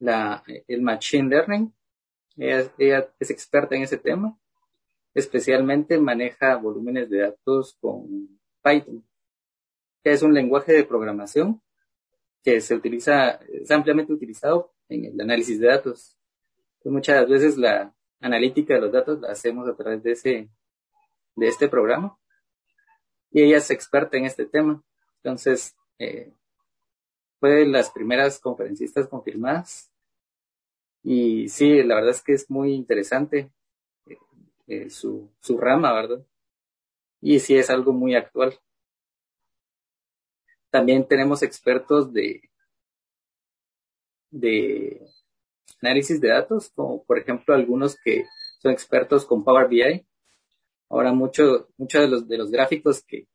la, 0.00 0.42
el 0.66 0.82
Machine 0.82 1.28
Learning. 1.28 1.72
Ella, 2.36 3.14
es 3.18 3.30
experta 3.30 3.76
en 3.76 3.82
ese 3.82 3.98
tema. 3.98 4.38
Especialmente 5.14 5.98
maneja 5.98 6.56
volúmenes 6.56 7.10
de 7.10 7.18
datos 7.20 7.76
con 7.80 8.40
Python, 8.62 9.04
que 10.02 10.12
es 10.12 10.22
un 10.22 10.32
lenguaje 10.32 10.72
de 10.72 10.84
programación 10.84 11.60
que 12.42 12.60
se 12.60 12.74
utiliza, 12.74 13.40
es 13.48 13.70
ampliamente 13.70 14.12
utilizado 14.12 14.72
en 14.88 15.04
el 15.06 15.20
análisis 15.20 15.60
de 15.60 15.68
datos. 15.68 16.18
muchas 16.84 17.28
veces 17.28 17.56
la 17.56 17.94
analítica 18.20 18.74
de 18.74 18.80
los 18.80 18.92
datos 18.92 19.20
la 19.20 19.30
hacemos 19.30 19.68
a 19.68 19.76
través 19.76 20.02
de 20.02 20.12
ese, 20.12 20.48
de 21.36 21.48
este 21.48 21.68
programa. 21.68 22.18
Y 23.30 23.42
ella 23.42 23.58
es 23.58 23.70
experta 23.70 24.16
en 24.16 24.24
este 24.26 24.46
tema. 24.46 24.82
Entonces, 25.22 25.76
eh, 25.98 26.32
fue 27.38 27.50
de 27.50 27.66
las 27.66 27.90
primeras 27.90 28.38
conferencistas 28.38 29.08
confirmadas. 29.08 29.90
Y 31.02 31.48
sí, 31.48 31.82
la 31.82 31.96
verdad 31.96 32.10
es 32.10 32.22
que 32.22 32.34
es 32.34 32.50
muy 32.50 32.72
interesante 32.74 33.50
eh, 34.66 34.90
su, 34.90 35.30
su 35.40 35.58
rama, 35.58 35.92
¿verdad? 35.92 36.24
Y 37.20 37.40
sí 37.40 37.56
es 37.56 37.70
algo 37.70 37.92
muy 37.92 38.14
actual. 38.14 38.58
También 40.70 41.06
tenemos 41.06 41.42
expertos 41.42 42.12
de, 42.12 42.50
de 44.30 45.06
análisis 45.80 46.20
de 46.20 46.28
datos, 46.28 46.70
como 46.74 47.04
por 47.04 47.18
ejemplo 47.18 47.54
algunos 47.54 47.96
que 47.96 48.24
son 48.60 48.72
expertos 48.72 49.24
con 49.24 49.44
Power 49.44 49.68
BI. 49.68 50.06
Ahora 50.88 51.12
muchos 51.12 51.66
muchos 51.76 52.02
de 52.02 52.08
los, 52.08 52.28
de 52.28 52.38
los 52.38 52.50
gráficos 52.50 53.02
que, 53.02 53.26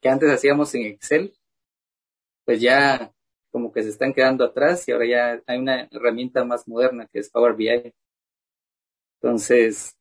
que 0.00 0.08
antes 0.08 0.30
hacíamos 0.30 0.74
en 0.74 0.86
Excel, 0.86 1.34
pues 2.44 2.60
ya 2.60 3.12
como 3.50 3.72
que 3.72 3.82
se 3.82 3.90
están 3.90 4.14
quedando 4.14 4.44
atrás 4.44 4.88
y 4.88 4.92
ahora 4.92 5.06
ya 5.06 5.42
hay 5.46 5.58
una 5.58 5.88
herramienta 5.90 6.44
más 6.44 6.66
moderna 6.66 7.08
que 7.12 7.20
es 7.20 7.30
Power 7.30 7.54
BI. 7.54 7.94
Entonces, 9.20 9.96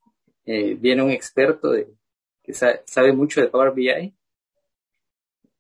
eh, 0.45 0.75
viene 0.75 1.03
un 1.03 1.11
experto 1.11 1.71
de, 1.71 1.93
que 2.43 2.53
sabe, 2.53 3.13
mucho 3.13 3.41
de 3.41 3.47
Power 3.47 3.73
BI. 3.73 4.15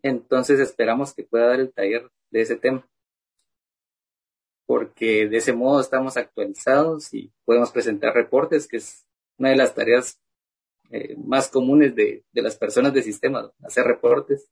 Entonces 0.01 0.59
esperamos 0.59 1.13
que 1.13 1.23
pueda 1.23 1.47
dar 1.47 1.59
el 1.59 1.71
taller 1.71 2.09
de 2.31 2.41
ese 2.41 2.55
tema. 2.55 2.87
Porque 4.65 5.27
de 5.27 5.37
ese 5.37 5.53
modo 5.53 5.81
estamos 5.81 6.17
actualizados 6.17 7.13
y 7.13 7.31
podemos 7.45 7.71
presentar 7.71 8.13
reportes, 8.13 8.67
que 8.67 8.77
es 8.77 9.05
una 9.37 9.49
de 9.49 9.57
las 9.57 9.75
tareas 9.75 10.19
eh, 10.91 11.15
más 11.17 11.49
comunes 11.49 11.95
de, 11.95 12.23
de 12.31 12.41
las 12.41 12.57
personas 12.57 12.93
de 12.93 13.03
sistema, 13.03 13.51
hacer 13.63 13.85
reportes. 13.85 14.49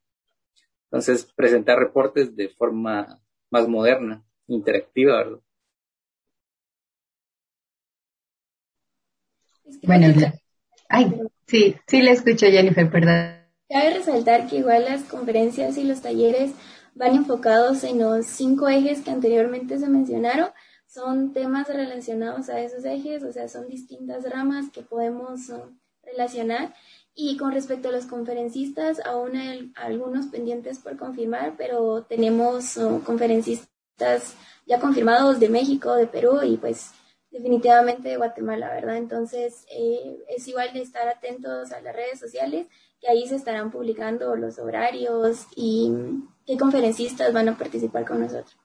Entonces, 0.86 1.26
presentar 1.36 1.78
reportes 1.78 2.36
de 2.36 2.50
forma 2.50 3.22
más 3.52 3.68
moderna, 3.68 4.24
interactiva, 4.48 5.18
¿verdad? 5.18 5.40
Bueno, 9.84 10.08
ay, 10.90 11.22
sí, 11.48 11.76
sí 11.88 12.02
le 12.02 12.12
escucho 12.12 12.46
Jennifer, 12.48 12.90
perdón. 12.90 13.40
Cabe 13.70 13.94
resaltar 13.94 14.48
que 14.48 14.58
igual 14.58 14.86
las 14.86 15.04
conferencias 15.04 15.78
y 15.78 15.84
los 15.84 16.02
talleres 16.02 16.52
van 16.96 17.16
enfocados 17.16 17.84
en 17.84 18.00
los 18.00 18.26
cinco 18.26 18.68
ejes 18.68 19.02
que 19.02 19.12
anteriormente 19.12 19.78
se 19.78 19.88
mencionaron. 19.88 20.50
Son 20.88 21.34
temas 21.34 21.68
relacionados 21.68 22.50
a 22.50 22.60
esos 22.62 22.84
ejes, 22.84 23.24
o 23.24 23.32
sea, 23.32 23.48
son 23.48 23.68
distintas 23.68 24.28
ramas 24.28 24.72
que 24.72 24.82
podemos 24.82 25.50
uh, 25.50 25.72
relacionar 26.04 26.74
y 27.22 27.38
con 27.38 27.52
respecto 27.52 27.90
a 27.90 27.92
los 27.92 28.06
conferencistas, 28.06 29.02
aún 29.06 29.36
hay 29.36 29.74
algunos 29.76 30.28
pendientes 30.28 30.80
por 30.80 30.98
confirmar, 30.98 31.56
pero 31.58 32.04
tenemos 32.04 32.78
uh, 32.78 33.02
conferencistas 33.04 34.36
ya 34.66 34.80
confirmados 34.80 35.40
de 35.40 35.50
México, 35.50 35.96
de 35.96 36.08
Perú 36.08 36.40
y 36.44 36.58
pues 36.58 36.92
definitivamente 37.32 38.10
de 38.10 38.18
Guatemala, 38.18 38.70
¿verdad? 38.70 38.98
Entonces 38.98 39.66
eh, 39.72 40.18
es 40.30 40.48
igual 40.48 40.74
de 40.74 40.82
estar 40.82 41.08
atentos 41.08 41.72
a 41.72 41.82
las 41.82 41.96
redes 41.96 42.20
sociales, 42.20 42.68
que 43.00 43.10
ahí 43.10 43.28
se 43.28 43.36
estarán 43.36 43.72
publicando 43.72 44.36
los 44.36 44.60
horarios 44.60 45.46
y 45.56 45.92
qué 46.46 46.58
conferencistas 46.58 47.34
van 47.34 47.50
a 47.50 47.58
participar 47.58 48.06
con 48.06 48.22
nosotros. 48.22 48.58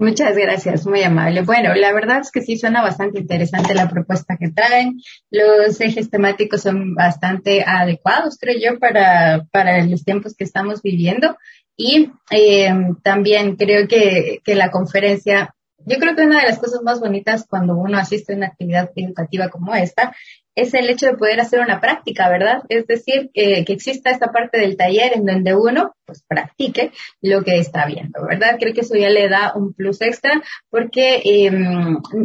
Muchas 0.00 0.36
gracias, 0.36 0.86
muy 0.86 1.02
amable. 1.02 1.42
Bueno, 1.42 1.74
la 1.74 1.92
verdad 1.92 2.20
es 2.20 2.30
que 2.30 2.40
sí 2.40 2.56
suena 2.56 2.82
bastante 2.82 3.18
interesante 3.18 3.74
la 3.74 3.88
propuesta 3.88 4.36
que 4.38 4.48
traen. 4.48 5.00
Los 5.28 5.80
ejes 5.80 6.08
temáticos 6.08 6.62
son 6.62 6.94
bastante 6.94 7.64
adecuados, 7.66 8.38
creo 8.40 8.54
yo, 8.62 8.78
para, 8.78 9.44
para 9.50 9.84
los 9.84 10.04
tiempos 10.04 10.36
que 10.36 10.44
estamos 10.44 10.82
viviendo. 10.82 11.36
Y 11.80 12.10
eh, 12.32 12.74
también 13.04 13.54
creo 13.54 13.86
que, 13.86 14.40
que 14.44 14.56
la 14.56 14.72
conferencia, 14.72 15.54
yo 15.78 15.96
creo 15.98 16.16
que 16.16 16.26
una 16.26 16.40
de 16.40 16.48
las 16.48 16.58
cosas 16.58 16.82
más 16.82 16.98
bonitas 16.98 17.46
cuando 17.48 17.76
uno 17.76 17.96
asiste 17.96 18.32
a 18.32 18.36
una 18.36 18.48
actividad 18.48 18.90
educativa 18.96 19.48
como 19.48 19.72
esta 19.76 20.12
es 20.60 20.74
el 20.74 20.90
hecho 20.90 21.06
de 21.06 21.16
poder 21.16 21.40
hacer 21.40 21.60
una 21.60 21.80
práctica, 21.80 22.28
¿verdad? 22.28 22.62
Es 22.68 22.86
decir, 22.86 23.30
que, 23.32 23.64
que 23.64 23.72
exista 23.72 24.10
esta 24.10 24.32
parte 24.32 24.58
del 24.58 24.76
taller 24.76 25.12
en 25.14 25.24
donde 25.24 25.54
uno 25.54 25.94
pues 26.08 26.24
practique 26.26 26.90
lo 27.20 27.44
que 27.44 27.58
está 27.58 27.84
viendo, 27.84 28.26
¿verdad? 28.26 28.56
Creo 28.58 28.72
que 28.72 28.80
eso 28.80 28.96
ya 28.96 29.10
le 29.10 29.28
da 29.28 29.52
un 29.54 29.74
plus 29.74 30.00
extra 30.00 30.42
porque 30.70 31.20
eh, 31.22 31.50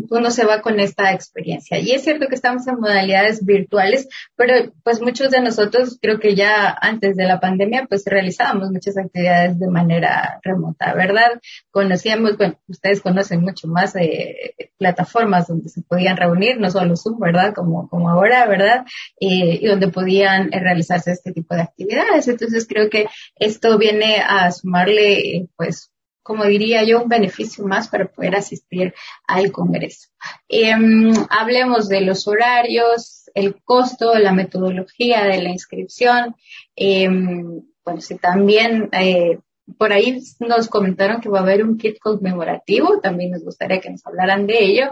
uno 0.09 0.31
se 0.31 0.45
va 0.45 0.61
con 0.61 0.79
esta 0.79 1.11
experiencia. 1.11 1.77
Y 1.79 1.91
es 1.91 2.03
cierto 2.03 2.27
que 2.27 2.35
estamos 2.35 2.65
en 2.67 2.79
modalidades 2.79 3.45
virtuales, 3.45 4.07
pero 4.37 4.71
pues 4.83 5.01
muchos 5.01 5.31
de 5.31 5.41
nosotros 5.41 5.99
creo 6.01 6.19
que 6.19 6.33
ya 6.33 6.73
antes 6.81 7.17
de 7.17 7.25
la 7.25 7.41
pandemia 7.41 7.85
pues 7.89 8.05
realizábamos 8.05 8.71
muchas 8.71 8.97
actividades 8.97 9.59
de 9.59 9.67
manera 9.67 10.39
remota, 10.43 10.93
¿verdad? 10.93 11.41
Conocíamos, 11.69 12.37
bueno, 12.37 12.57
ustedes 12.67 13.01
conocen 13.01 13.41
mucho 13.41 13.67
más 13.67 13.97
eh, 13.97 14.55
plataformas 14.77 15.47
donde 15.47 15.67
se 15.67 15.81
podían 15.81 16.15
reunir, 16.15 16.57
no 16.57 16.71
solo 16.71 16.95
Zoom, 16.95 17.19
¿verdad? 17.19 17.53
Como, 17.53 17.89
como 17.89 18.09
ahora, 18.09 18.22
¿verdad? 18.23 18.85
Eh, 19.19 19.59
y 19.61 19.65
donde 19.65 19.87
podían 19.89 20.51
realizarse 20.51 21.11
este 21.11 21.31
tipo 21.31 21.55
de 21.55 21.61
actividades. 21.61 22.27
Entonces 22.27 22.67
creo 22.67 22.89
que 22.89 23.07
esto 23.35 23.77
viene 23.77 24.17
a 24.17 24.51
sumarle, 24.51 25.47
pues, 25.55 25.91
como 26.23 26.45
diría 26.45 26.83
yo, 26.83 27.03
un 27.03 27.09
beneficio 27.09 27.65
más 27.65 27.89
para 27.89 28.05
poder 28.05 28.35
asistir 28.35 28.93
al 29.27 29.51
Congreso. 29.51 30.09
Em, 30.47 31.13
hablemos 31.29 31.89
de 31.89 32.01
los 32.01 32.27
horarios, 32.27 33.29
el 33.35 33.61
costo, 33.63 34.17
la 34.17 34.31
metodología 34.31 35.25
de 35.25 35.41
la 35.41 35.49
inscripción. 35.49 36.35
Em, 36.75 37.61
bueno, 37.83 37.99
si 37.99 38.17
también 38.17 38.89
eh, 38.93 39.39
por 39.77 39.91
ahí 39.91 40.21
nos 40.39 40.67
comentaron 40.69 41.21
que 41.21 41.29
va 41.29 41.39
a 41.39 41.41
haber 41.41 41.63
un 41.63 41.77
kit 41.77 41.99
conmemorativo, 41.99 42.99
también 42.99 43.31
nos 43.31 43.43
gustaría 43.43 43.79
que 43.79 43.89
nos 43.89 44.05
hablaran 44.05 44.47
de 44.47 44.63
ello 44.63 44.91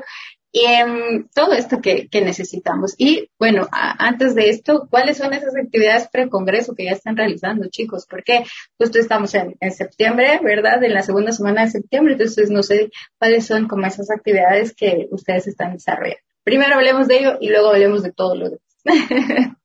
y 0.52 0.66
en 0.66 1.30
todo 1.34 1.54
esto 1.54 1.82
que, 1.82 2.10
necesitamos. 2.12 2.96
Y 2.98 3.30
bueno, 3.40 3.68
antes 3.72 4.36
de 4.36 4.50
esto, 4.50 4.88
¿cuáles 4.90 5.18
son 5.18 5.34
esas 5.34 5.56
actividades 5.56 6.10
pre-congreso 6.10 6.76
que 6.76 6.86
ya 6.86 6.92
están 6.92 7.16
realizando, 7.16 7.70
chicos? 7.70 8.06
Porque 8.10 8.44
justo 8.78 9.00
estamos 9.00 9.34
en, 9.34 9.56
septiembre, 9.72 10.40
¿verdad? 10.44 10.84
En 10.84 10.94
la 10.94 11.04
segunda 11.04 11.32
semana 11.32 11.64
de 11.64 11.72
septiembre, 11.72 12.14
entonces 12.14 12.50
no 12.50 12.64
sé 12.64 12.92
cuáles 13.18 13.46
son 13.46 13.68
como 13.68 13.86
esas 13.86 14.12
actividades 14.12 14.76
que 14.76 15.08
ustedes 15.12 15.48
están 15.48 15.74
desarrollando. 15.74 16.22
Primero 16.44 16.76
hablemos 16.76 17.08
de 17.08 17.20
ello 17.20 17.38
y 17.40 17.50
luego 17.50 17.70
hablemos 17.70 18.04
de 18.04 18.12
todo 18.12 18.36
lo 18.36 18.50
demás. 18.50 18.62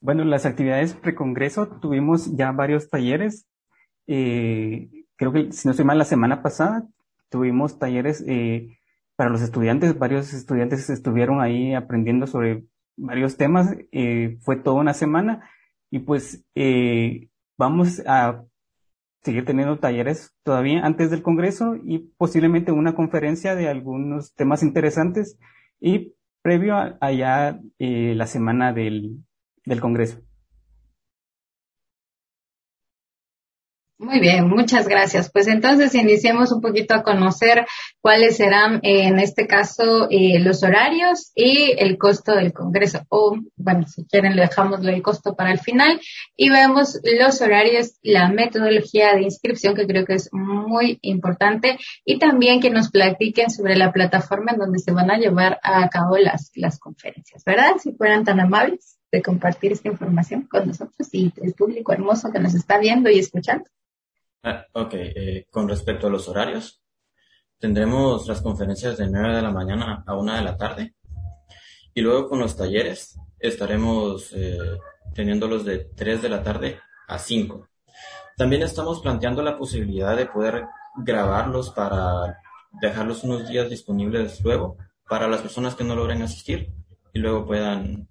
bueno, 0.00 0.24
las 0.24 0.44
actividades 0.44 0.92
pre-congreso 0.92 1.68
tuvimos 1.80 2.36
ya 2.36 2.52
varios 2.52 2.90
talleres. 2.90 3.46
Eh, 4.06 4.88
creo 5.16 5.32
que, 5.32 5.52
si 5.52 5.66
no 5.66 5.70
estoy 5.70 5.86
mal, 5.86 5.96
la 5.96 6.04
semana 6.04 6.42
pasada 6.42 6.86
tuvimos 7.30 7.78
talleres 7.78 8.22
eh, 8.26 8.76
para 9.16 9.30
los 9.30 9.42
estudiantes. 9.42 9.98
Varios 9.98 10.32
estudiantes 10.32 10.88
estuvieron 10.90 11.40
ahí 11.40 11.74
aprendiendo 11.74 12.26
sobre 12.26 12.64
varios 12.96 13.36
temas. 13.36 13.74
Eh, 13.92 14.38
fue 14.40 14.56
toda 14.56 14.80
una 14.80 14.94
semana 14.94 15.48
y 15.90 16.00
pues 16.00 16.44
eh, 16.54 17.28
vamos 17.58 18.02
a 18.06 18.44
seguir 19.22 19.44
teniendo 19.44 19.78
talleres 19.78 20.34
todavía 20.44 20.84
antes 20.84 21.10
del 21.10 21.22
Congreso 21.22 21.76
y 21.84 22.10
posiblemente 22.16 22.70
una 22.70 22.94
conferencia 22.94 23.56
de 23.56 23.68
algunos 23.68 24.34
temas 24.34 24.62
interesantes 24.62 25.38
y 25.80 26.14
previo 26.42 26.76
a 26.76 26.96
allá 27.00 27.60
eh, 27.78 28.14
la 28.14 28.26
semana 28.26 28.72
del, 28.72 29.24
del 29.64 29.80
Congreso. 29.80 30.25
Muy 33.98 34.20
bien, 34.20 34.46
muchas 34.46 34.86
gracias. 34.88 35.30
Pues 35.32 35.48
entonces 35.48 35.94
iniciemos 35.94 36.52
un 36.52 36.60
poquito 36.60 36.94
a 36.94 37.02
conocer 37.02 37.66
cuáles 38.02 38.36
serán, 38.36 38.76
eh, 38.82 39.04
en 39.04 39.18
este 39.18 39.46
caso, 39.46 40.08
eh, 40.10 40.38
los 40.38 40.62
horarios 40.62 41.32
y 41.34 41.72
el 41.78 41.96
costo 41.96 42.34
del 42.34 42.52
Congreso. 42.52 43.00
O, 43.08 43.38
bueno, 43.56 43.86
si 43.88 44.04
quieren, 44.04 44.36
le 44.36 44.42
dejamos 44.42 44.84
el 44.84 45.00
costo 45.00 45.34
para 45.34 45.50
el 45.50 45.60
final 45.60 45.98
y 46.36 46.50
vemos 46.50 47.00
los 47.18 47.40
horarios, 47.40 47.94
la 48.02 48.28
metodología 48.28 49.14
de 49.14 49.22
inscripción, 49.22 49.74
que 49.74 49.86
creo 49.86 50.04
que 50.04 50.16
es 50.16 50.28
muy 50.30 50.98
importante, 51.00 51.78
y 52.04 52.18
también 52.18 52.60
que 52.60 52.68
nos 52.68 52.90
platiquen 52.90 53.48
sobre 53.48 53.76
la 53.76 53.92
plataforma 53.92 54.52
en 54.52 54.58
donde 54.58 54.78
se 54.78 54.92
van 54.92 55.10
a 55.10 55.16
llevar 55.16 55.58
a 55.62 55.88
cabo 55.88 56.18
las, 56.18 56.50
las 56.54 56.78
conferencias, 56.78 57.44
¿verdad? 57.46 57.76
Si 57.82 57.92
fueran 57.92 58.24
tan 58.24 58.40
amables 58.40 58.98
de 59.10 59.22
compartir 59.22 59.72
esta 59.72 59.88
información 59.88 60.42
con 60.42 60.66
nosotros 60.66 61.08
y 61.12 61.32
el 61.40 61.54
público 61.54 61.94
hermoso 61.94 62.30
que 62.30 62.40
nos 62.40 62.54
está 62.54 62.78
viendo 62.78 63.08
y 63.08 63.18
escuchando. 63.18 63.64
Ah, 64.46 64.64
ok, 64.74 64.94
eh, 64.94 65.46
con 65.50 65.68
respecto 65.68 66.06
a 66.06 66.10
los 66.10 66.28
horarios, 66.28 66.80
tendremos 67.58 68.28
las 68.28 68.40
conferencias 68.40 68.96
de 68.96 69.08
9 69.10 69.34
de 69.34 69.42
la 69.42 69.50
mañana 69.50 70.04
a 70.06 70.14
1 70.14 70.36
de 70.36 70.42
la 70.42 70.56
tarde 70.56 70.94
y 71.92 72.00
luego 72.00 72.28
con 72.28 72.38
los 72.38 72.56
talleres 72.56 73.18
estaremos 73.40 74.32
eh, 74.34 74.78
teniéndolos 75.14 75.64
de 75.64 75.86
3 75.96 76.22
de 76.22 76.28
la 76.28 76.44
tarde 76.44 76.78
a 77.08 77.18
5. 77.18 77.68
También 78.36 78.62
estamos 78.62 79.00
planteando 79.00 79.42
la 79.42 79.58
posibilidad 79.58 80.16
de 80.16 80.26
poder 80.26 80.66
grabarlos 80.96 81.70
para 81.70 82.38
dejarlos 82.80 83.24
unos 83.24 83.48
días 83.48 83.68
disponibles 83.68 84.40
luego 84.44 84.76
para 85.08 85.26
las 85.26 85.40
personas 85.40 85.74
que 85.74 85.84
no 85.84 85.96
logren 85.96 86.22
asistir 86.22 86.72
y 87.12 87.18
luego 87.18 87.46
puedan 87.46 88.06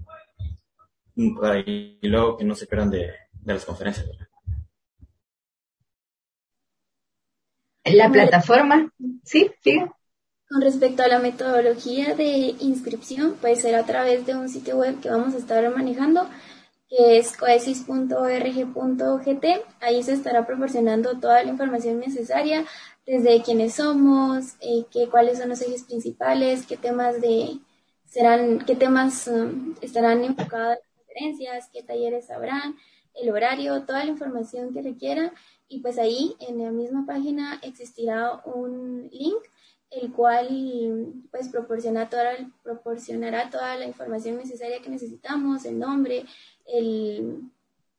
y 1.16 2.08
luego 2.10 2.36
que 2.36 2.44
no 2.44 2.56
se 2.56 2.68
pierdan 2.68 2.90
de 2.90 3.14
las 3.46 3.64
conferencias. 3.64 4.25
La 7.94 8.12
plataforma. 8.12 8.92
Sí, 9.24 9.52
sí. 9.64 9.80
Con 10.50 10.62
respecto 10.62 11.04
a 11.04 11.08
la 11.08 11.20
metodología 11.20 12.16
de 12.16 12.56
inscripción, 12.60 13.36
puede 13.36 13.56
ser 13.56 13.76
a 13.76 13.86
través 13.86 14.26
de 14.26 14.36
un 14.36 14.50
sitio 14.50 14.78
web 14.78 15.00
que 15.00 15.10
vamos 15.10 15.34
a 15.34 15.38
estar 15.38 15.68
manejando, 15.76 16.30
que 16.88 17.18
es 17.18 17.36
coesis.org.gt. 17.36 19.46
Ahí 19.82 20.04
se 20.04 20.14
estará 20.14 20.46
proporcionando 20.46 21.20
toda 21.20 21.44
la 21.44 21.50
información 21.50 22.00
necesaria, 22.00 22.66
desde 23.06 23.42
quiénes 23.42 23.74
somos, 23.74 24.56
eh, 24.62 24.86
qué, 24.92 25.10
cuáles 25.10 25.40
son 25.40 25.50
los 25.50 25.62
ejes 25.62 25.84
principales, 25.84 26.66
qué 26.66 26.78
temas 26.78 27.22
de 27.22 27.60
serán, 28.06 28.60
qué 28.60 28.76
temas 28.76 29.28
um, 29.28 29.76
estarán 29.82 30.24
enfocados 30.24 30.78
en 30.78 30.84
las 30.84 30.96
conferencias, 30.96 31.70
qué 31.74 31.84
talleres 31.84 32.30
habrán, 32.30 32.76
el 33.16 33.30
horario, 33.30 33.84
toda 33.84 34.04
la 34.04 34.12
información 34.12 34.74
que 34.74 34.82
requiera 34.82 35.34
y 35.68 35.80
pues 35.80 35.98
ahí 35.98 36.36
en 36.40 36.64
la 36.64 36.72
misma 36.72 37.06
página 37.06 37.60
existirá 37.64 38.42
un 38.46 39.10
link 39.12 39.44
el 39.92 40.12
cual 40.12 41.24
pues 41.32 41.48
proporciona 41.50 42.10
toda, 42.10 42.34
proporcionará 42.64 43.50
toda 43.50 43.76
la 43.78 43.86
información 43.86 44.38
necesaria 44.38 44.82
que 44.82 44.90
necesitamos, 44.90 45.66
el 45.66 45.80
nombre, 45.80 46.26
el 46.66 47.42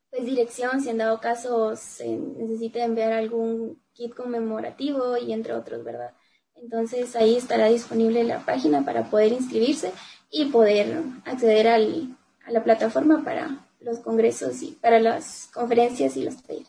pues 0.09 0.25
dirección, 0.25 0.81
si 0.81 0.89
en 0.89 0.99
dado 0.99 1.19
caso 1.19 1.75
se 1.75 2.07
necesite 2.07 2.81
enviar 2.81 3.11
algún 3.11 3.81
kit 3.93 4.13
conmemorativo 4.13 5.17
y 5.17 5.33
entre 5.33 5.53
otros, 5.53 5.83
¿verdad? 5.83 6.13
Entonces 6.55 7.15
ahí 7.15 7.35
estará 7.35 7.67
disponible 7.67 8.23
la 8.23 8.45
página 8.45 8.85
para 8.85 9.09
poder 9.09 9.33
inscribirse 9.33 9.91
y 10.29 10.45
poder 10.45 11.03
acceder 11.25 11.67
al, 11.67 12.17
a 12.45 12.51
la 12.51 12.63
plataforma 12.63 13.23
para 13.23 13.66
los 13.87 13.99
congresos 13.99 14.61
y 14.61 14.71
para 14.73 14.99
las 14.99 15.49
conferencias 15.53 16.17
y 16.17 16.25
los 16.25 16.43
talleres. 16.43 16.67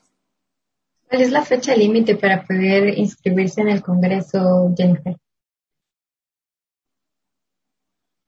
¿Cuál 1.09 1.23
es 1.23 1.31
la 1.33 1.45
fecha 1.45 1.75
límite 1.75 2.15
para 2.17 2.45
poder 2.45 2.97
inscribirse 2.97 3.61
en 3.61 3.69
el 3.69 3.83
Congreso, 3.83 4.73
Jennifer? 4.77 5.17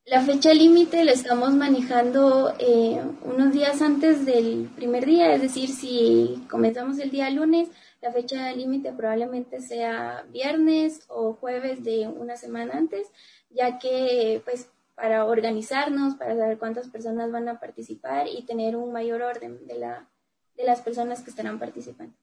La 0.07 0.23
fecha 0.23 0.53
límite 0.53 1.05
la 1.05 1.13
estamos 1.13 1.55
manejando 1.55 2.53
eh, 2.59 3.01
unos 3.23 3.53
días 3.53 3.81
antes 3.81 4.27
del 4.27 4.69
primer 4.75 5.07
día, 5.07 5.33
es 5.35 5.43
decir, 5.43 5.69
si 5.69 6.45
comenzamos 6.51 6.99
el 6.99 7.11
día 7.11 7.31
lunes, 7.31 7.69
la 8.01 8.11
fecha 8.11 8.51
límite 8.53 8.93
probablemente 8.93 9.61
sea 9.61 10.25
viernes 10.33 11.03
o 11.07 11.35
jueves 11.35 11.85
de 11.85 12.09
una 12.09 12.37
semana 12.37 12.73
antes, 12.75 13.07
ya 13.51 13.79
que 13.79 14.43
pues 14.45 14.69
para 15.01 15.25
organizarnos, 15.25 16.15
para 16.17 16.37
saber 16.37 16.59
cuántas 16.59 16.89
personas 16.89 17.33
van 17.33 17.49
a 17.49 17.59
participar 17.59 18.27
y 18.29 18.45
tener 18.45 18.77
un 18.77 18.93
mayor 18.93 19.23
orden 19.23 19.67
de, 19.67 19.79
la, 19.79 20.09
de 20.57 20.65
las 20.65 20.83
personas 20.83 21.23
que 21.23 21.31
estarán 21.31 21.59
participando. 21.59 22.15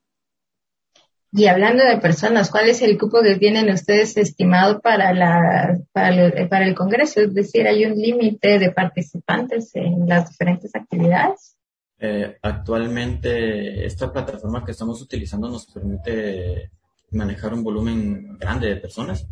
Y 1.32 1.48
hablando 1.48 1.84
de 1.84 1.98
personas, 1.98 2.50
¿cuál 2.50 2.70
es 2.70 2.82
el 2.82 2.98
cupo 2.98 3.22
que 3.22 3.36
tienen 3.36 3.70
ustedes 3.70 4.16
estimado 4.16 4.80
para, 4.80 5.14
la, 5.14 5.78
para, 5.92 6.66
el, 6.66 6.76
Congreso? 6.76 7.22
Es 7.22 7.34
decir, 7.34 7.68
¿hay 7.68 7.84
un 7.86 7.98
límite 7.98 8.60
de 8.60 8.72
participantes 8.72 9.76
en 9.76 10.08
las 10.08 10.30
diferentes 10.30 10.74
actividades? 10.74 11.58
Eh, 12.00 12.38
actualmente, 12.42 13.86
esta 13.86 14.14
plataforma 14.14 14.64
que 14.64 14.72
estamos 14.72 15.02
utilizando 15.02 15.50
nos 15.50 15.66
permite 15.66 16.72
manejar 17.12 17.54
un 17.54 17.64
volumen 17.64 18.38
grande 18.38 18.70
de 18.70 18.78
personas. 18.78 19.28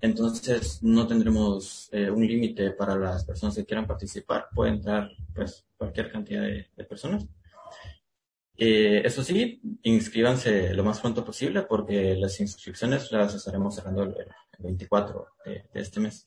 Entonces, 0.00 0.82
no 0.82 1.06
tendremos 1.06 1.88
eh, 1.92 2.10
un 2.10 2.26
límite 2.26 2.70
para 2.72 2.96
las 2.96 3.24
personas 3.24 3.54
que 3.56 3.64
quieran 3.64 3.86
participar. 3.86 4.48
Puede 4.54 4.72
entrar 4.72 5.10
pues, 5.34 5.64
cualquier 5.76 6.10
cantidad 6.12 6.42
de 6.42 6.84
personas. 6.84 7.26
Eh, 8.56 9.02
eso 9.04 9.24
sí, 9.24 9.60
inscríbanse 9.82 10.74
lo 10.74 10.84
más 10.84 11.00
pronto 11.00 11.24
posible 11.24 11.62
porque 11.62 12.14
las 12.14 12.38
inscripciones 12.40 13.10
las 13.10 13.34
estaremos 13.34 13.74
cerrando 13.74 14.04
el, 14.04 14.14
24 14.56 15.26
de, 15.44 15.64
este 15.74 15.98
mes, 15.98 16.24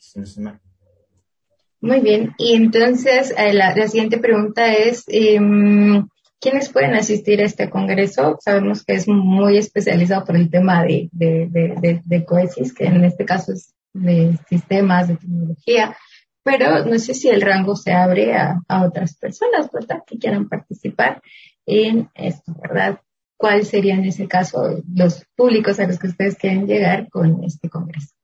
Muy 1.80 2.02
bien, 2.02 2.34
y 2.38 2.56
entonces 2.56 3.34
eh, 3.38 3.54
la, 3.54 3.88
siguiente 3.88 4.18
pregunta 4.18 4.74
es, 4.74 5.06
em, 5.08 6.06
¿quiénes 6.40 6.70
pueden 6.70 6.94
asistir 6.94 7.42
a 7.42 7.46
este 7.46 7.70
congreso? 7.70 8.38
Sabemos 8.42 8.84
que 8.84 8.94
es 8.94 9.08
muy 9.08 9.58
especializado 9.58 10.26
por 10.26 10.36
el 10.36 10.50
tema 10.50 10.84
de, 10.84 11.10
de, 11.12 12.02
de, 12.04 12.26
COESIS, 12.26 12.74
que 12.74 12.86
en 12.86 13.04
este 13.04 13.26
caso 13.26 13.54
es 13.54 13.74
de 13.94 14.38
sistemas, 14.50 15.08
de 15.08 15.18
tecnología, 15.18 15.98
pero 16.44 16.86
no 16.86 16.98
sé 17.00 17.14
si 17.14 17.30
el 17.30 17.42
rango 17.42 17.76
se 17.76 17.92
abre 17.92 18.36
a, 18.36 18.62
a 18.68 18.86
otras 18.86 19.18
personas, 19.18 19.70
¿verdad? 19.72 20.04
Que 20.06 20.18
quieran 20.18 20.48
participar 20.48 21.22
en 21.66 22.10
esto, 22.16 22.54
¿verdad? 22.62 23.02
¿Cuáles 23.36 23.68
serían 23.68 24.00
en 24.00 24.06
ese 24.06 24.28
caso 24.28 24.82
los 24.94 25.26
públicos 25.36 25.80
a 25.80 25.88
los 25.88 26.00
que 26.00 26.08
ustedes 26.08 26.38
quieren 26.38 26.68
llegar 26.68 27.10
con 27.10 27.44
este 27.44 27.70
Congreso? 27.70 28.16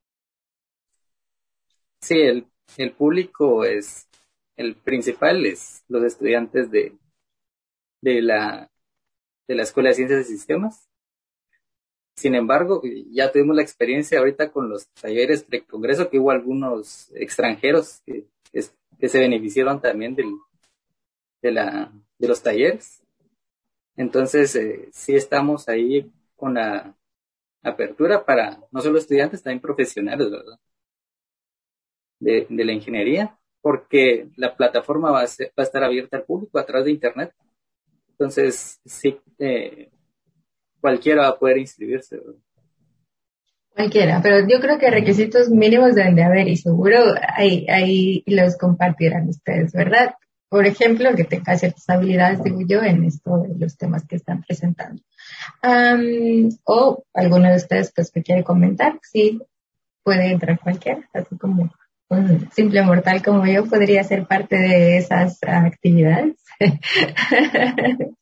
Sí, 2.02 2.19
el, 2.19 2.47
el 2.78 2.91
público 2.91 3.63
es, 3.63 4.08
el 4.58 4.76
principal 4.76 5.45
es 5.45 5.84
los 5.88 6.04
estudiantes 6.04 6.71
de, 6.71 6.93
de 8.04 8.22
la, 8.22 8.70
de 9.48 9.56
la 9.56 9.63
Escuela 9.63 9.89
de 9.89 9.96
Ciencias 9.96 10.20
de 10.20 10.26
Sistemas. 10.26 10.89
Sin 12.16 12.36
embargo, 12.36 12.82
ya 13.12 13.32
tuvimos 13.32 13.56
la 13.56 13.62
experiencia 13.62 14.20
ahorita 14.20 14.52
con 14.52 14.70
los 14.70 14.88
talleres 14.89 15.44
pre-congreso 15.44 16.10
que 16.10 16.20
hubo 16.20 16.32
algunos 16.32 17.12
extranjeros 17.16 18.02
que, 18.06 18.28
que 19.00 19.10
se 19.10 19.20
beneficiaron 19.20 19.82
también 19.82 20.16
del, 20.16 20.32
de, 21.42 21.52
la, 21.52 21.92
de 22.20 22.28
los 22.28 22.44
talleres. 22.44 23.02
Entonces, 23.96 24.56
eh, 24.56 24.89
sí 24.92 25.16
estamos 25.16 25.70
ahí 25.70 26.12
con 26.36 26.56
la 26.56 26.96
apertura 27.63 28.26
para 28.26 28.60
no 28.72 28.82
solo 28.82 28.98
estudiantes, 29.00 29.42
también 29.42 29.62
profesionales. 29.62 30.28
De, 32.20 32.48
de 32.50 32.63
la 32.63 32.72
ingeniería, 32.72 33.38
porque 33.62 34.30
la 34.38 34.56
plataforma 34.56 35.12
va 35.12 35.22
a, 35.22 35.26
va 35.26 35.52
a 35.58 35.63
estar 35.63 35.84
abierta 35.84 36.16
al 36.16 36.24
público 36.24 36.58
a 36.58 36.66
través 36.66 36.86
de 36.86 36.92
Internet. 36.92 37.34
Entonces, 38.24 38.80
sí, 38.86 39.20
eh, 39.38 39.90
cualquiera 40.80 41.24
va 41.24 41.28
a 41.28 41.38
poder 41.38 41.58
inscribirse. 41.58 42.22
Cualquiera, 43.76 44.22
pero 44.24 44.48
yo 44.48 44.62
creo 44.62 44.80
que 44.80 44.90
requisitos 44.90 45.50
mínimos 45.50 45.94
deben 45.94 46.16
de 46.16 46.24
haber 46.24 46.48
y 46.48 46.56
seguro 46.56 47.00
ahí, 47.36 47.68
ahí 47.68 48.24
los 48.26 48.56
compartirán 48.56 49.28
ustedes, 49.28 49.74
¿verdad? 49.74 50.16
Por 50.48 50.66
ejemplo, 50.66 51.14
que 51.16 51.26
tenga 51.26 51.58
ciertas 51.58 51.90
habilidades, 51.90 52.42
digo 52.44 52.62
yo, 52.66 52.82
en 52.82 53.04
esto 53.04 53.40
de 53.40 53.60
los 53.60 53.76
temas 53.76 54.08
que 54.08 54.16
están 54.16 54.42
presentando. 54.42 55.02
o 56.64 57.04
alguno 57.14 57.50
de 57.50 57.58
ustedes 57.58 57.92
pues 57.94 58.10
que 58.10 58.24
quiere 58.24 58.46
comentar, 58.46 59.00
sí, 59.02 59.42
puede 60.02 60.32
entrar 60.32 60.58
cualquiera, 60.62 61.10
así 61.12 61.38
como 61.38 61.70
un 62.13 62.49
simple 62.52 62.82
mortal 62.84 63.23
como 63.23 63.45
yo 63.45 63.65
podría 63.65 64.04
ser 64.04 64.26
parte 64.26 64.56
de 64.58 64.97
esas 64.97 65.39
actividades. 65.43 66.36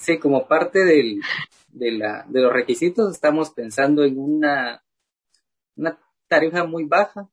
Sí, 0.00 0.18
como 0.18 0.48
parte 0.48 0.82
del, 0.82 1.20
de, 1.68 1.92
la, 1.92 2.24
de 2.26 2.40
los 2.40 2.50
requisitos 2.50 3.12
estamos 3.12 3.50
pensando 3.50 4.02
en 4.02 4.18
una, 4.18 4.82
una 5.76 6.00
tarifa 6.26 6.64
muy 6.64 6.84
baja, 6.84 7.28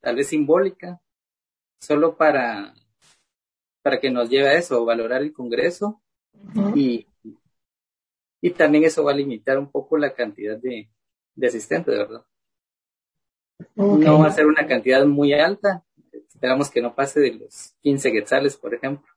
tal 0.00 0.16
vez 0.16 0.28
simbólica, 0.28 1.02
solo 1.78 2.16
para, 2.16 2.74
para 3.82 4.00
que 4.00 4.10
nos 4.10 4.30
lleve 4.30 4.48
a 4.48 4.54
eso, 4.54 4.82
valorar 4.86 5.20
el 5.20 5.34
Congreso 5.34 6.00
y, 6.74 7.06
y 8.40 8.50
también 8.52 8.84
eso 8.84 9.04
va 9.04 9.12
a 9.12 9.16
limitar 9.16 9.58
un 9.58 9.70
poco 9.70 9.98
la 9.98 10.14
cantidad 10.14 10.56
de, 10.56 10.88
de 11.34 11.46
asistentes, 11.46 11.98
¿verdad? 11.98 12.24
No 13.76 14.18
va 14.18 14.28
a 14.28 14.32
ser 14.32 14.46
una 14.46 14.66
cantidad 14.66 15.04
muy 15.06 15.32
alta, 15.32 15.84
esperamos 16.12 16.70
que 16.70 16.82
no 16.82 16.94
pase 16.94 17.20
de 17.20 17.34
los 17.34 17.74
15 17.82 18.12
quetzales, 18.12 18.56
por 18.56 18.74
ejemplo. 18.74 19.12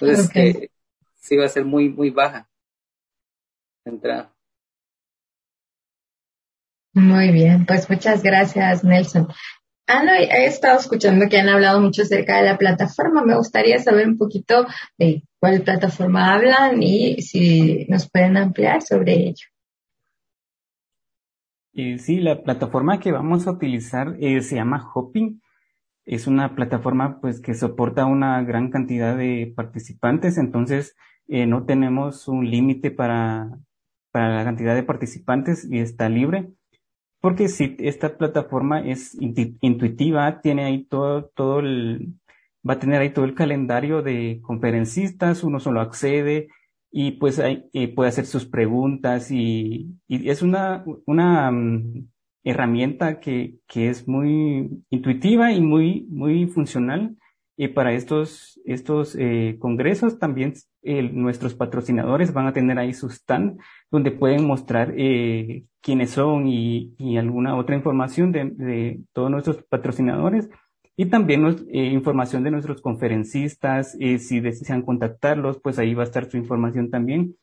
Entonces, 0.00 0.30
eh, 0.34 0.70
sí 1.14 1.36
va 1.36 1.46
a 1.46 1.50
ser 1.50 1.64
muy, 1.64 1.88
muy 1.88 2.10
baja 2.10 2.48
entrada. 3.84 4.32
Muy 6.92 7.30
bien, 7.30 7.66
pues 7.66 7.88
muchas 7.90 8.22
gracias, 8.22 8.82
Nelson. 8.82 9.28
Ana, 9.86 10.18
he 10.18 10.46
estado 10.46 10.80
escuchando 10.80 11.28
que 11.28 11.38
han 11.38 11.48
hablado 11.48 11.80
mucho 11.80 12.02
acerca 12.02 12.38
de 12.38 12.46
la 12.46 12.58
plataforma. 12.58 13.22
Me 13.22 13.36
gustaría 13.36 13.78
saber 13.78 14.08
un 14.08 14.18
poquito 14.18 14.66
de 14.98 15.22
cuál 15.38 15.62
plataforma 15.62 16.34
hablan 16.34 16.82
y 16.82 17.22
si 17.22 17.86
nos 17.88 18.10
pueden 18.10 18.36
ampliar 18.36 18.82
sobre 18.82 19.12
ello. 19.12 19.46
Eh, 21.78 21.98
sí, 21.98 22.20
la 22.20 22.42
plataforma 22.42 23.00
que 23.00 23.12
vamos 23.12 23.46
a 23.46 23.50
utilizar 23.52 24.16
eh, 24.18 24.40
se 24.40 24.56
llama 24.56 24.90
Hopping. 24.94 25.42
Es 26.06 26.26
una 26.26 26.54
plataforma 26.54 27.20
pues 27.20 27.40
que 27.42 27.52
soporta 27.54 28.06
una 28.06 28.42
gran 28.42 28.70
cantidad 28.70 29.14
de 29.14 29.52
participantes, 29.54 30.38
entonces 30.38 30.96
eh, 31.28 31.46
no 31.46 31.66
tenemos 31.66 32.28
un 32.28 32.50
límite 32.50 32.90
para, 32.90 33.58
para 34.10 34.36
la 34.36 34.44
cantidad 34.44 34.74
de 34.74 34.84
participantes 34.84 35.68
y 35.70 35.80
está 35.80 36.08
libre. 36.08 36.50
Porque 37.20 37.48
si 37.48 37.76
esta 37.80 38.16
plataforma 38.16 38.80
es 38.80 39.14
intuitiva, 39.20 40.40
tiene 40.40 40.64
ahí 40.64 40.84
todo, 40.84 41.26
todo 41.26 41.60
el, 41.60 42.14
va 42.68 42.74
a 42.74 42.78
tener 42.78 43.02
ahí 43.02 43.10
todo 43.10 43.26
el 43.26 43.34
calendario 43.34 44.00
de 44.02 44.40
conferencistas, 44.42 45.44
uno 45.44 45.60
solo 45.60 45.82
accede 45.82 46.48
y 46.98 47.10
pues 47.10 47.38
eh, 47.38 47.92
puede 47.94 48.08
hacer 48.08 48.24
sus 48.24 48.46
preguntas 48.46 49.30
y, 49.30 49.98
es 50.08 50.40
una, 50.40 50.82
una 51.04 51.50
um, 51.50 52.08
herramienta 52.42 53.20
que, 53.20 53.56
que 53.68 53.90
es 53.90 54.08
muy 54.08 54.70
intuitiva 54.88 55.52
y 55.52 55.60
muy, 55.60 56.06
muy 56.08 56.46
funcional. 56.46 57.14
Y 57.54 57.68
para 57.68 57.92
estos, 57.92 58.58
estos 58.64 59.14
eh, 59.14 59.56
congresos 59.58 60.18
también 60.18 60.54
nuestros 61.12 61.54
patrocinadores 61.54 62.32
van 62.32 62.46
a 62.46 62.54
tener 62.54 62.78
ahí 62.78 62.94
su 62.94 63.08
stand 63.10 63.58
donde 63.90 64.10
pueden 64.10 64.46
mostrar 64.46 64.94
eh, 64.96 65.64
quiénes 65.82 66.12
son 66.12 66.46
y, 66.46 66.94
y, 66.96 67.18
alguna 67.18 67.58
otra 67.58 67.76
información 67.76 68.32
de, 68.32 68.52
de, 68.54 69.00
todos 69.12 69.30
nuestros 69.30 69.62
patrocinadores 69.68 70.48
y 70.96 71.06
también 71.06 71.44
eh, 71.70 71.86
información 71.86 72.42
de 72.42 72.50
nuestros 72.50 72.80
conferencistas. 72.80 73.96
Eh, 74.00 74.18
si 74.18 74.40
desean 74.40 74.82
contactarlos, 74.82 75.60
pues 75.60 75.78
ahí 75.78 75.94
va 75.94 76.02
a 76.02 76.06
estar 76.06 76.30
su 76.30 76.38
información 76.38 76.90
también. 76.90 77.36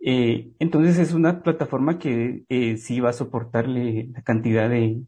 Eh, 0.00 0.52
entonces 0.58 0.98
es 0.98 1.12
una 1.12 1.42
plataforma 1.42 1.98
que 1.98 2.44
sí 2.78 3.00
va 3.00 3.10
a 3.10 3.12
soportarle 3.12 4.08
la 4.12 4.22
cantidad 4.22 4.70
de, 4.70 5.02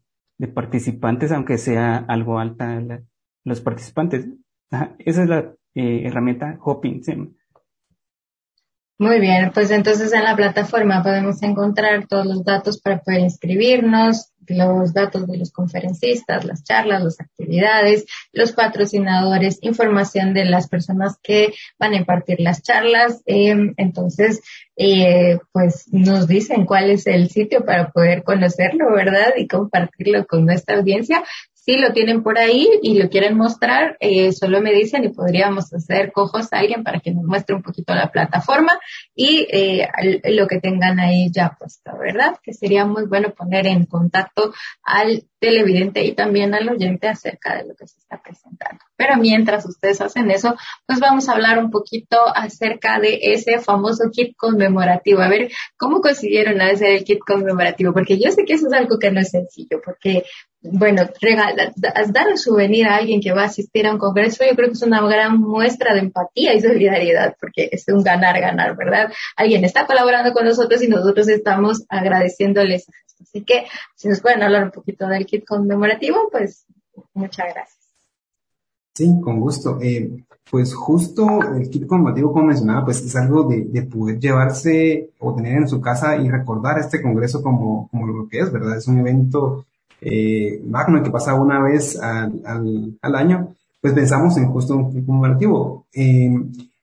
participantes, 0.53 1.31
aunque 1.31 1.57
sea 1.57 1.97
algo 1.97 2.39
alta 2.39 2.81
los 3.43 3.61
participantes. 3.61 4.27
esa 4.99 5.23
es 5.23 5.29
la 5.29 5.55
herramienta 5.73 6.57
Hopping. 6.61 7.01
Muy 9.01 9.21
bien, 9.21 9.51
pues 9.53 9.71
entonces 9.71 10.11
en 10.11 10.25
la 10.25 10.35
plataforma 10.35 11.01
podemos 11.01 11.41
encontrar 11.41 12.05
todos 12.05 12.25
los 12.25 12.43
datos 12.43 12.81
para 12.81 12.99
poder 12.99 13.21
inscribirnos, 13.21 14.33
los 14.45 14.93
datos 14.93 15.25
de 15.25 15.37
los 15.37 15.51
conferencistas, 15.51 16.43
las 16.43 16.65
charlas, 16.65 17.03
las 17.03 17.21
actividades, 17.21 18.05
los 18.33 18.51
patrocinadores, 18.51 19.59
información 19.61 20.33
de 20.33 20.43
las 20.43 20.67
personas 20.67 21.17
que 21.23 21.53
van 21.79 21.93
a 21.93 21.97
impartir 21.97 22.41
las 22.41 22.61
charlas. 22.61 23.21
Eh, 23.25 23.55
entonces, 23.77 24.41
eh, 24.75 25.39
pues 25.53 25.85
nos 25.93 26.27
dicen 26.27 26.65
cuál 26.65 26.89
es 26.89 27.07
el 27.07 27.29
sitio 27.29 27.63
para 27.63 27.91
poder 27.91 28.23
conocerlo, 28.23 28.91
¿verdad? 28.93 29.33
Y 29.37 29.47
compartirlo 29.47 30.25
con 30.25 30.45
nuestra 30.45 30.77
audiencia 30.77 31.23
si 31.61 31.77
lo 31.77 31.91
tienen 31.91 32.23
por 32.23 32.37
ahí 32.37 32.67
y 32.81 32.97
lo 32.97 33.09
quieren 33.09 33.35
mostrar, 33.35 33.97
eh, 33.99 34.31
solo 34.31 34.61
me 34.61 34.71
dicen 34.71 35.03
y 35.03 35.09
podríamos 35.09 35.73
hacer 35.73 36.11
cojos 36.11 36.51
a 36.51 36.59
alguien 36.59 36.83
para 36.83 36.99
que 36.99 37.11
nos 37.11 37.25
muestre 37.25 37.55
un 37.55 37.61
poquito 37.61 37.93
la 37.93 38.11
plataforma 38.11 38.79
y 39.13 39.45
eh, 39.51 39.87
lo 40.23 40.47
que 40.47 40.59
tengan 40.61 40.99
ahí 40.99 41.29
ya 41.31 41.55
puesto, 41.59 41.91
¿verdad? 41.97 42.37
Que 42.41 42.53
sería 42.53 42.85
muy 42.85 43.05
bueno 43.05 43.31
poner 43.31 43.67
en 43.67 43.85
contacto 43.85 44.53
al 44.83 45.25
televidente 45.39 46.03
y 46.03 46.13
también 46.13 46.53
al 46.53 46.69
oyente 46.69 47.07
acerca 47.07 47.55
de 47.55 47.67
lo 47.67 47.75
que 47.75 47.87
se 47.87 47.99
está 47.99 48.21
presentando. 48.21 48.83
Pero 48.95 49.17
mientras 49.17 49.65
ustedes 49.65 50.01
hacen 50.01 50.29
eso, 50.31 50.55
pues 50.85 50.99
vamos 50.99 51.29
a 51.29 51.33
hablar 51.33 51.59
un 51.59 51.71
poquito 51.71 52.17
acerca 52.35 52.99
de 52.99 53.19
ese 53.21 53.59
famoso 53.59 54.09
kit 54.11 54.35
conmemorativo. 54.35 55.21
A 55.21 55.29
ver, 55.29 55.51
¿cómo 55.77 56.01
consiguieron 56.01 56.61
hacer 56.61 56.89
el 56.89 57.03
kit 57.03 57.19
conmemorativo? 57.19 57.93
Porque 57.93 58.19
yo 58.19 58.31
sé 58.31 58.43
que 58.45 58.53
eso 58.53 58.67
es 58.67 58.73
algo 58.73 58.99
que 58.99 59.11
no 59.11 59.21
es 59.21 59.29
sencillo, 59.29 59.81
porque 59.83 60.23
bueno, 60.61 61.03
regalar, 61.21 61.73
dar 61.75 62.27
un 62.27 62.37
souvenir 62.37 62.85
a 62.87 62.97
alguien 62.97 63.21
que 63.21 63.31
va 63.31 63.43
a 63.43 63.45
asistir 63.45 63.87
a 63.87 63.93
un 63.93 63.97
congreso, 63.97 64.43
yo 64.43 64.55
creo 64.55 64.67
que 64.67 64.73
es 64.73 64.81
una 64.81 65.01
gran 65.07 65.39
muestra 65.39 65.93
de 65.93 66.01
empatía 66.01 66.53
y 66.53 66.61
solidaridad, 66.61 67.35
porque 67.39 67.69
es 67.71 67.85
un 67.87 68.03
ganar-ganar, 68.03 68.75
¿verdad? 68.75 69.11
Alguien 69.37 69.63
está 69.63 69.85
colaborando 69.85 70.33
con 70.33 70.45
nosotros 70.45 70.83
y 70.83 70.89
nosotros 70.89 71.29
estamos 71.29 71.85
agradeciéndoles. 71.87 72.87
Así 73.21 73.43
que, 73.43 73.65
si 73.95 74.09
nos 74.09 74.19
pueden 74.19 74.43
hablar 74.43 74.65
un 74.65 74.71
poquito 74.71 75.07
del 75.07 75.25
kit 75.25 75.45
conmemorativo, 75.45 76.29
pues 76.29 76.65
muchas 77.13 77.53
gracias. 77.53 77.79
Sí, 78.93 79.09
con 79.23 79.39
gusto. 79.39 79.79
Eh, 79.81 80.25
pues 80.49 80.73
justo 80.73 81.39
el 81.55 81.69
kit 81.69 81.85
conmemorativo, 81.87 82.33
como 82.33 82.47
mencionaba, 82.47 82.83
pues 82.83 83.01
es 83.01 83.15
algo 83.15 83.43
de, 83.43 83.65
de, 83.65 83.83
poder 83.83 84.19
llevarse 84.19 85.11
o 85.19 85.33
tener 85.33 85.57
en 85.57 85.69
su 85.69 85.79
casa 85.79 86.17
y 86.17 86.29
recordar 86.29 86.79
este 86.79 87.01
congreso 87.01 87.41
como, 87.41 87.87
como 87.89 88.07
lo 88.07 88.27
que 88.27 88.39
es, 88.39 88.51
¿verdad? 88.51 88.77
Es 88.77 88.87
un 88.87 88.99
evento 88.99 89.65
eh, 90.01 90.61
que 91.03 91.11
pasa 91.11 91.33
una 91.33 91.61
vez 91.61 91.99
al, 91.99 93.15
año, 93.15 93.55
pues 93.81 93.93
pensamos 93.93 94.37
en 94.37 94.47
justo 94.47 94.75
un 94.75 95.05
conmemorativo. 95.05 95.85
Eh, 95.93 96.35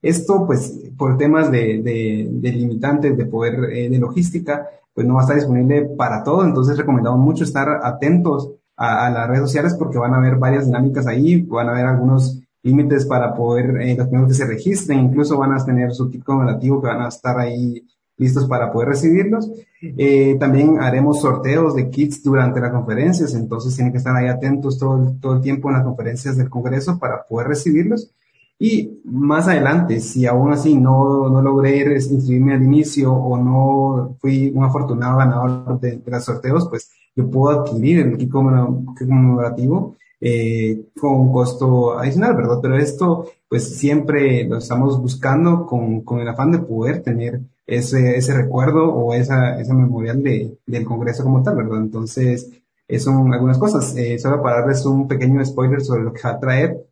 esto, 0.02 0.46
pues, 0.46 0.72
por 0.96 1.16
temas 1.18 1.50
de, 1.50 2.30
limitantes 2.42 3.16
de 3.16 3.26
poder 3.26 3.72
eh, 3.72 3.88
de 3.88 3.98
logística, 3.98 4.68
pues 4.94 5.06
no 5.06 5.14
va 5.14 5.20
a 5.20 5.22
estar 5.24 5.36
disponible 5.36 5.82
para 5.96 6.22
todo, 6.22 6.44
entonces 6.44 6.78
recomendamos 6.78 7.20
mucho 7.20 7.44
estar 7.44 7.80
atentos 7.82 8.52
a, 8.76 9.10
las 9.10 9.28
redes 9.28 9.42
sociales 9.42 9.74
porque 9.78 9.98
van 9.98 10.14
a 10.14 10.18
haber 10.18 10.36
varias 10.36 10.66
dinámicas 10.66 11.06
ahí, 11.06 11.42
van 11.42 11.68
a 11.68 11.72
haber 11.72 11.86
algunos 11.86 12.40
límites 12.62 13.04
para 13.04 13.34
poder, 13.34 13.80
eh, 13.80 13.96
los 13.96 14.28
que 14.28 14.34
se 14.34 14.46
registren, 14.46 15.00
incluso 15.00 15.38
van 15.38 15.52
a 15.52 15.64
tener 15.64 15.92
su 15.92 16.10
kit 16.10 16.24
conmemorativo 16.24 16.80
que 16.80 16.88
van 16.88 17.02
a 17.02 17.08
estar 17.08 17.38
ahí 17.38 17.84
listos 18.16 18.46
para 18.46 18.72
poder 18.72 18.88
recibirlos. 18.88 19.50
Eh, 19.82 20.36
también 20.40 20.80
haremos 20.80 21.20
sorteos 21.20 21.74
de 21.74 21.90
kits 21.90 22.22
durante 22.22 22.60
las 22.60 22.72
conferencias, 22.72 23.34
entonces 23.34 23.74
tienen 23.74 23.92
que 23.92 23.98
estar 23.98 24.16
ahí 24.16 24.28
atentos 24.28 24.78
todo, 24.78 25.14
todo 25.20 25.36
el 25.36 25.40
tiempo 25.42 25.68
en 25.68 25.74
las 25.76 25.84
conferencias 25.84 26.36
del 26.36 26.50
Congreso 26.50 26.98
para 26.98 27.26
poder 27.26 27.48
recibirlos. 27.48 28.10
Y 28.58 29.00
más 29.04 29.48
adelante, 29.48 30.00
si 30.00 30.24
aún 30.26 30.50
así 30.50 30.74
no, 30.74 31.28
no 31.28 31.42
logré 31.42 31.94
inscribirme 31.94 32.54
al 32.54 32.62
inicio 32.62 33.12
o 33.12 33.36
no 33.36 34.16
fui 34.18 34.50
un 34.54 34.64
afortunado 34.64 35.18
ganador 35.18 35.78
de, 35.78 35.98
de 35.98 36.10
los 36.10 36.24
sorteos, 36.24 36.66
pues 36.68 36.90
yo 37.14 37.30
puedo 37.30 37.60
adquirir 37.60 38.00
el 38.00 38.16
kit 38.16 38.30
conmemorativo 38.30 39.96
eh, 40.20 40.86
con 40.98 41.12
un 41.16 41.32
costo 41.32 41.98
adicional, 41.98 42.34
¿verdad? 42.36 42.58
Pero 42.62 42.76
esto, 42.76 43.26
pues 43.48 43.76
siempre 43.76 44.44
lo 44.44 44.58
estamos 44.58 45.00
buscando 45.00 45.66
con, 45.66 46.00
con 46.02 46.20
el 46.20 46.28
afán 46.28 46.52
de 46.52 46.58
poder 46.58 47.02
tener 47.02 47.40
ese, 47.66 48.16
ese 48.16 48.34
recuerdo 48.34 48.92
o 48.94 49.14
esa, 49.14 49.60
esa 49.60 49.74
memorial 49.74 50.22
de, 50.22 50.58
del 50.66 50.84
Congreso 50.84 51.24
como 51.24 51.42
tal, 51.42 51.56
¿verdad? 51.56 51.78
Entonces, 51.78 52.50
son 52.98 53.32
algunas 53.32 53.58
cosas. 53.58 53.96
Eh, 53.96 54.18
solo 54.18 54.42
para 54.42 54.60
darles 54.60 54.84
un 54.86 55.08
pequeño 55.08 55.44
spoiler 55.44 55.80
sobre 55.80 56.02
lo 56.02 56.12
que 56.12 56.22
va 56.22 56.30
a 56.30 56.40
traer. 56.40 56.86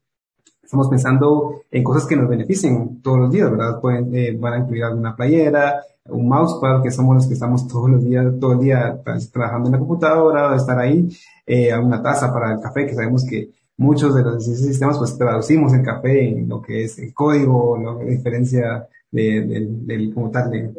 Estamos 0.63 0.89
pensando 0.89 1.63
en 1.71 1.85
cosas 1.85 2.07
que 2.07 2.17
nos 2.17 2.29
beneficien 2.29 3.01
todos 3.03 3.19
los 3.19 3.33
días, 3.33 3.51
¿verdad? 3.51 3.81
Pueden, 3.81 4.15
eh, 4.15 4.37
van 4.39 4.55
a 4.55 4.59
incluir 4.59 4.85
alguna 4.85 5.15
playera, 5.15 5.83
un 6.07 6.27
mousepad, 6.29 6.83
que 6.83 6.91
somos 6.91 7.15
los 7.15 7.27
que 7.27 7.35
estamos 7.35 7.69
todos 7.69 7.91
los 7.91 8.03
días, 8.03 8.27
todo 8.41 8.55
el 8.55 8.61
día 8.61 9.01
trabajando 9.33 9.69
en 9.69 9.73
la 9.73 9.79
computadora, 9.79 10.57
estar 10.57 10.79
ahí, 10.79 11.09
eh, 11.47 11.77
una 11.79 12.03
taza 12.03 12.33
para 12.33 12.55
el 12.55 12.61
café, 12.61 12.87
que 12.87 12.95
sabemos 12.95 13.25
que 13.25 13.51
muchos 13.77 14.15
de 14.15 14.23
los 14.23 14.45
sistemas 14.45 14.99
pues 14.99 15.17
traducimos 15.17 15.73
el 15.75 15.83
café 15.83 16.29
en 16.29 16.49
lo 16.49 16.61
que 16.61 16.85
es 16.85 16.99
el 16.99 17.13
código, 17.13 17.79
la 17.79 18.05
diferencia 18.05 18.89
de, 19.15 19.69
del 19.87 20.13
como 20.13 20.31
tal, 20.31 20.51
de, 20.51 20.75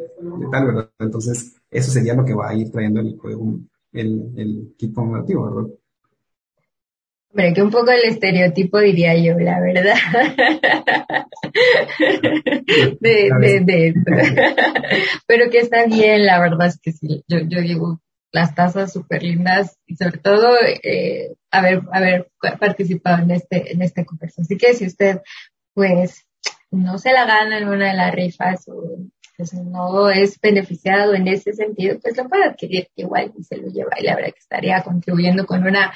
tal, 0.52 0.66
¿verdad? 0.66 0.90
Entonces, 0.98 1.56
eso 1.70 1.90
sería 1.90 2.12
lo 2.12 2.24
que 2.24 2.34
va 2.34 2.50
a 2.50 2.54
ir 2.54 2.70
trayendo 2.70 3.00
el 3.00 3.16
código, 3.16 3.60
el, 3.92 4.32
el 4.36 4.74
kit 4.76 4.92
conmemorativo, 4.92 5.44
¿verdad? 5.44 5.70
Hombre, 7.30 7.54
que 7.54 7.62
un 7.62 7.70
poco 7.70 7.90
el 7.90 8.04
estereotipo 8.04 8.78
diría 8.78 9.16
yo, 9.16 9.38
la 9.38 9.58
verdad. 9.60 9.94
de, 13.00 13.30
de, 13.40 13.60
de 13.60 13.94
Pero 15.26 15.50
que 15.50 15.58
está 15.58 15.86
bien, 15.86 16.26
la 16.26 16.38
verdad 16.38 16.66
es 16.66 16.78
que 16.78 16.92
sí. 16.92 17.24
Yo, 17.28 17.38
yo 17.48 17.60
digo, 17.62 18.00
las 18.32 18.54
tazas 18.54 18.92
súper 18.92 19.22
lindas 19.22 19.78
y 19.86 19.96
sobre 19.96 20.18
todo 20.18 20.58
eh, 20.82 21.34
haber, 21.50 21.82
haber 21.90 22.28
participado 22.60 23.22
en 23.22 23.30
este, 23.30 23.72
en 23.72 23.80
este 23.80 24.04
concurso. 24.04 24.42
Así 24.42 24.58
que 24.58 24.74
si 24.74 24.86
usted, 24.86 25.20
pues, 25.72 26.26
no 26.70 26.98
se 26.98 27.12
la 27.12 27.24
gana 27.24 27.58
en 27.58 27.68
una 27.68 27.88
de 27.88 27.96
las 27.96 28.14
rifas 28.14 28.68
o 28.68 28.98
pues 29.36 29.52
no 29.52 30.08
es 30.08 30.40
beneficiado 30.40 31.14
en 31.14 31.28
ese 31.28 31.52
sentido, 31.52 31.98
pues 32.00 32.16
lo 32.16 32.26
puede 32.28 32.44
adquirir 32.44 32.88
igual 32.96 33.32
y 33.36 33.44
se 33.44 33.58
lo 33.58 33.68
lleva 33.68 33.90
y 33.98 34.04
la 34.04 34.16
verdad 34.16 34.32
que 34.32 34.38
estaría 34.38 34.82
contribuyendo 34.82 35.44
con 35.44 35.66
una 35.66 35.92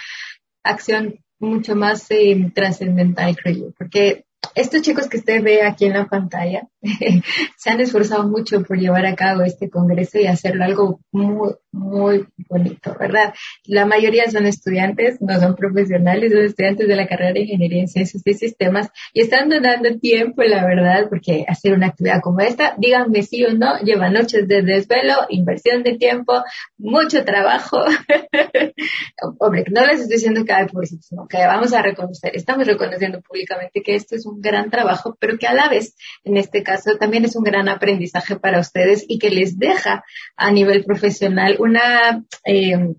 acción 0.63 1.19
mucho 1.39 1.75
más 1.75 2.11
eh, 2.11 2.53
trascendental, 2.55 3.35
creo 3.37 3.57
yo, 3.57 3.73
porque 3.79 4.27
estos 4.55 4.83
chicos 4.83 5.09
que 5.09 5.19
usted 5.19 5.43
ve 5.43 5.63
aquí 5.63 5.87
en 5.87 5.95
la 5.95 6.07
pantalla 6.07 6.69
se 7.57 7.71
han 7.71 7.81
esforzado 7.81 8.29
mucho 8.29 8.63
por 8.63 8.79
llevar 8.79 9.07
a 9.07 9.15
cabo 9.15 9.43
este 9.43 9.69
congreso 9.69 10.19
y 10.19 10.27
hacerlo 10.27 10.65
algo 10.65 11.01
muy, 11.13 11.55
muy 11.73 12.27
bonito, 12.49 12.97
¿verdad? 12.99 13.35
La 13.65 13.87
mayoría 13.87 14.31
son 14.31 14.47
estudiantes, 14.47 15.21
no 15.21 15.39
son 15.39 15.55
profesionales, 15.55 16.33
son 16.33 16.45
estudiantes 16.45 16.89
de 16.89 16.97
la 16.97 17.07
carrera 17.07 17.33
de 17.33 17.41
Ingeniería 17.41 17.81
en 17.83 17.89
Ciencias 17.89 18.23
y 18.25 18.35
Sistemas 18.35 18.91
y 19.13 19.21
están 19.21 19.49
donando 19.49 19.99
tiempo, 19.99 20.43
la 20.43 20.65
verdad, 20.65 21.09
porque 21.09 21.45
hacer 21.47 21.75
una 21.75 21.89
actividad 21.89 22.21
como 22.23 22.41
esta, 22.41 22.75
díganme 22.79 23.23
sí 23.23 23.45
o 23.45 23.53
no, 23.55 23.79
lleva 23.81 24.11
noches 24.11 24.49
de 24.49 24.63
desvelo, 24.63 25.15
inversión 25.29 25.83
de 25.83 25.97
tiempo, 25.97 26.43
mucho 26.79 27.25
trabajo. 27.25 27.79
Hombre, 29.39 29.65
no 29.71 29.87
les 29.87 30.01
estoy 30.01 30.17
diciendo 30.17 30.45
que 30.45 30.53
hay 30.53 30.67
por 30.67 30.85
eso, 30.85 30.97
sino 31.01 31.27
que 31.29 31.39
vamos 31.39 31.73
a 31.73 31.83
reconocer, 31.83 32.33
estamos 32.35 32.67
reconociendo 32.67 33.21
públicamente 33.21 33.83
que 33.83 33.95
esto 33.95 34.17
es 34.17 34.27
un 34.27 34.40
gran 34.41 34.71
trabajo, 34.71 35.17
pero 35.21 35.39
que 35.39 35.47
a 35.47 35.55
la 35.55 35.69
vez, 35.69 35.97
en 36.25 36.37
este 36.37 36.63
caso, 36.63 36.97
también 36.99 37.25
es 37.25 37.37
un 37.37 37.45
gran 37.45 37.69
aprendizaje 37.69 38.37
para 38.37 38.61
ustedes 38.61 39.05
y 39.09 39.19
que 39.19 39.31
les 39.31 39.59
deja 39.59 40.05
a 40.37 40.51
nivel 40.51 40.85
profesional 40.85 41.57
una 41.59 42.25
eh, 42.45 42.95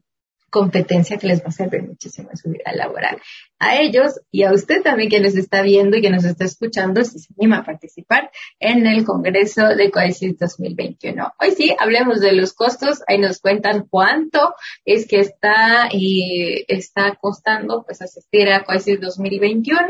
competencia 0.52 1.18
que 1.18 1.28
les 1.28 1.42
va 1.42 1.48
a 1.48 1.52
servir 1.52 1.82
muchísimo 1.82 2.30
en 2.30 2.38
su 2.38 2.50
vida 2.52 2.72
laboral. 2.76 3.20
A 3.58 3.80
ellos 3.80 4.20
y 4.32 4.44
a 4.44 4.52
usted 4.52 4.84
también 4.84 5.10
que 5.10 5.22
nos 5.22 5.36
está 5.36 5.62
viendo 5.62 5.98
y 5.98 6.02
que 6.02 6.10
nos 6.10 6.26
está 6.26 6.46
escuchando, 6.46 7.04
si 7.04 7.20
se 7.20 7.34
anima 7.40 7.60
a 7.60 7.64
participar 7.64 8.30
en 8.60 8.86
el 8.86 9.06
Congreso 9.06 9.70
de 9.70 9.90
COESIS 9.90 10.38
2021. 10.38 11.34
Hoy 11.40 11.52
sí, 11.52 11.76
hablemos 11.80 12.20
de 12.20 12.34
los 12.34 12.54
costos. 12.54 13.02
Ahí 13.08 13.18
nos 13.18 13.40
cuentan 13.40 13.88
cuánto 13.90 14.54
es 14.84 15.08
que 15.08 15.22
está 15.22 15.88
y 15.92 16.66
está 16.68 17.16
costando 17.20 17.84
pues 17.84 18.02
asistir 18.02 18.50
a 18.50 18.64
COESIS 18.64 19.00
2021. 19.00 19.82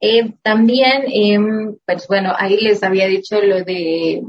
Eh, 0.00 0.34
también, 0.42 1.04
eh, 1.06 1.38
pues 1.86 2.08
bueno, 2.08 2.32
ahí 2.36 2.56
les 2.56 2.82
había 2.82 3.06
dicho 3.06 3.40
lo 3.40 3.62
de 3.62 4.22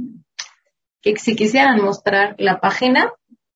que 1.01 1.17
si 1.17 1.36
quisieran 1.36 1.82
mostrar 1.82 2.36
la 2.38 2.61
página, 2.61 3.11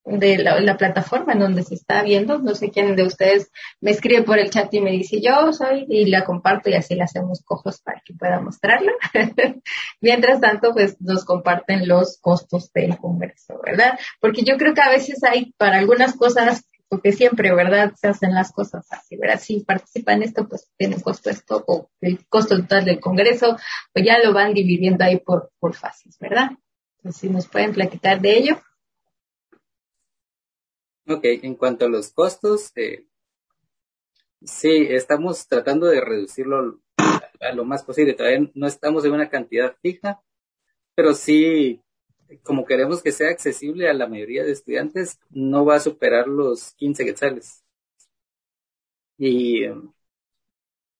de 0.08 0.38
la, 0.38 0.76
plataforma 0.76 1.34
en 1.34 1.40
donde 1.40 1.62
se 1.62 1.74
está 1.74 2.02
viendo. 2.02 2.38
No 2.38 2.54
sé 2.54 2.70
quién 2.70 2.96
de 2.96 3.04
ustedes 3.04 3.50
me 3.80 3.90
escribe 3.90 4.22
por 4.22 4.38
el 4.38 4.50
chat 4.50 4.72
y 4.72 4.80
me 4.80 4.92
dice 4.92 5.20
yo 5.20 5.52
soy 5.52 5.86
y 5.88 6.06
la 6.06 6.24
comparto 6.24 6.70
y 6.70 6.74
así 6.74 6.94
la 6.94 7.04
hacemos 7.04 7.42
cojos 7.44 7.80
para 7.82 8.00
que 8.04 8.14
pueda 8.14 8.40
mostrarla. 8.40 8.92
Mientras 10.00 10.40
tanto, 10.40 10.72
pues 10.72 11.00
nos 11.00 11.24
comparten 11.24 11.86
los 11.86 12.18
costos 12.20 12.72
del 12.72 12.96
congreso, 12.96 13.60
¿verdad? 13.64 13.98
Porque 14.20 14.42
yo 14.42 14.56
creo 14.56 14.74
que 14.74 14.82
a 14.82 14.90
veces 14.90 15.22
hay 15.24 15.52
para 15.58 15.78
algunas 15.78 16.14
cosas 16.14 16.64
porque 16.88 17.12
siempre, 17.12 17.54
¿verdad? 17.54 17.92
Se 18.00 18.08
hacen 18.08 18.34
las 18.34 18.50
cosas 18.50 18.86
así, 18.90 19.16
¿verdad? 19.16 19.38
Si 19.40 19.60
participan 19.60 20.16
en 20.16 20.22
esto, 20.22 20.48
pues 20.48 20.70
tiene 20.78 21.00
costo 21.02 21.28
esto 21.28 21.62
o 21.66 21.90
el 22.00 22.26
costo 22.28 22.56
total 22.56 22.86
del 22.86 22.98
Congreso, 22.98 23.58
pues 23.92 24.06
ya 24.06 24.18
lo 24.18 24.32
van 24.32 24.54
dividiendo 24.54 25.04
ahí 25.04 25.18
por, 25.18 25.50
por 25.60 25.74
fases, 25.74 26.18
¿verdad? 26.18 26.52
Entonces, 26.96 27.20
si 27.20 27.28
nos 27.28 27.46
pueden 27.46 27.72
platicar 27.72 28.20
de 28.20 28.38
ello. 28.38 28.62
Ok, 31.10 31.24
en 31.24 31.54
cuanto 31.54 31.86
a 31.86 31.88
los 31.88 32.12
costos, 32.12 32.70
eh, 32.76 33.06
sí, 34.42 34.86
estamos 34.90 35.48
tratando 35.48 35.86
de 35.86 36.02
reducirlo 36.02 36.82
a, 37.40 37.52
lo 37.54 37.64
más 37.64 37.82
posible. 37.82 38.12
Todavía 38.14 38.50
no 38.54 38.66
estamos 38.66 39.04
en 39.06 39.12
una 39.12 39.30
cantidad 39.30 39.74
fija, 39.80 40.22
pero 40.94 41.14
sí, 41.14 41.82
como 42.42 42.66
queremos 42.66 43.02
que 43.02 43.12
sea 43.12 43.30
accesible 43.30 43.88
a 43.88 43.94
la 43.94 44.06
mayoría 44.06 44.44
de 44.44 44.52
estudiantes, 44.52 45.18
no 45.30 45.64
va 45.64 45.76
a 45.76 45.80
superar 45.80 46.28
los 46.28 46.74
15 46.74 47.04
quetzales. 47.06 47.64
Y 49.16 49.66
um, 49.66 49.92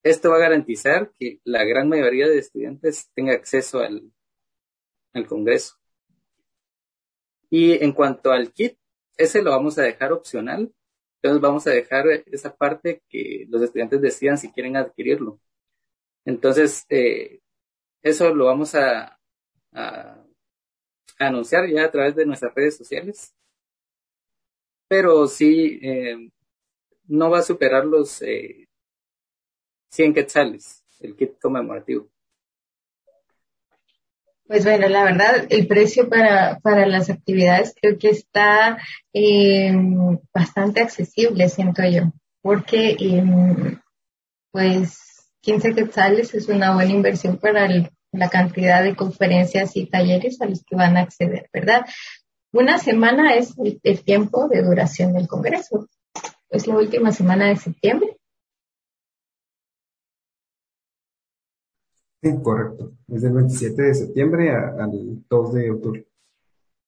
esto 0.02 0.30
va 0.30 0.36
a 0.36 0.40
garantizar 0.40 1.12
que 1.18 1.40
la 1.44 1.64
gran 1.64 1.88
mayoría 1.88 2.28
de 2.28 2.38
estudiantes 2.38 3.10
tenga 3.14 3.34
acceso 3.34 3.80
al, 3.80 4.10
al 5.12 5.26
Congreso. 5.26 5.76
Y 7.50 7.72
en 7.84 7.92
cuanto 7.92 8.30
al 8.32 8.52
kit, 8.52 8.78
ese 9.18 9.42
lo 9.42 9.50
vamos 9.50 9.78
a 9.78 9.82
dejar 9.82 10.12
opcional. 10.12 10.72
Entonces 11.20 11.42
vamos 11.42 11.66
a 11.66 11.70
dejar 11.70 12.06
esa 12.26 12.56
parte 12.56 13.02
que 13.08 13.46
los 13.48 13.60
estudiantes 13.62 14.00
decidan 14.00 14.38
si 14.38 14.52
quieren 14.52 14.76
adquirirlo. 14.76 15.40
Entonces, 16.24 16.86
eh, 16.90 17.40
eso 18.02 18.34
lo 18.34 18.46
vamos 18.46 18.74
a, 18.74 19.14
anunciar 21.18 21.68
ya 21.68 21.84
a 21.84 21.90
través 21.90 22.14
de 22.16 22.26
nuestras 22.26 22.54
redes 22.54 22.76
sociales. 22.76 23.34
Pero 24.88 25.26
sí, 25.26 25.78
eh, 25.82 26.30
no 27.08 27.30
va 27.30 27.40
a 27.40 27.42
superar 27.42 27.84
los 27.84 28.22
eh, 28.22 28.68
100 29.90 30.14
quetzales, 30.14 30.84
el 31.00 31.16
kit 31.16 31.38
conmemorativo. 31.40 32.08
Pues 34.48 34.64
bueno, 34.64 34.88
la 34.88 35.04
verdad, 35.04 35.46
el 35.50 35.66
precio 35.66 36.08
para, 36.08 36.58
para 36.60 36.86
las 36.86 37.10
actividades 37.10 37.74
creo 37.78 37.98
que 37.98 38.08
está 38.08 38.78
eh, 39.12 39.74
bastante 40.32 40.80
accesible, 40.80 41.50
siento 41.50 41.82
yo, 41.86 42.12
porque 42.40 42.96
eh, 42.98 43.78
pues 44.50 45.30
15 45.42 45.74
quetzales 45.74 46.32
es 46.32 46.48
una 46.48 46.74
buena 46.74 46.92
inversión 46.92 47.36
para 47.36 47.68
la 48.10 48.30
cantidad 48.30 48.82
de 48.82 48.96
conferencias 48.96 49.76
y 49.76 49.84
talleres 49.84 50.40
a 50.40 50.46
los 50.46 50.64
que 50.64 50.76
van 50.76 50.96
a 50.96 51.00
acceder, 51.00 51.50
¿verdad? 51.52 51.84
Una 52.50 52.78
semana 52.78 53.34
es 53.34 53.52
el 53.82 54.02
tiempo 54.02 54.48
de 54.48 54.62
duración 54.62 55.12
del 55.12 55.28
Congreso. 55.28 55.90
Es 56.48 56.66
la 56.66 56.76
última 56.76 57.12
semana 57.12 57.48
de 57.48 57.56
septiembre 57.56 58.16
Sí, 62.22 62.30
correcto. 62.42 62.92
Es 63.08 63.22
del 63.22 63.32
27 63.32 63.82
de 63.82 63.94
septiembre 63.94 64.50
al 64.50 65.24
2 65.28 65.54
de 65.54 65.70
octubre. 65.70 66.08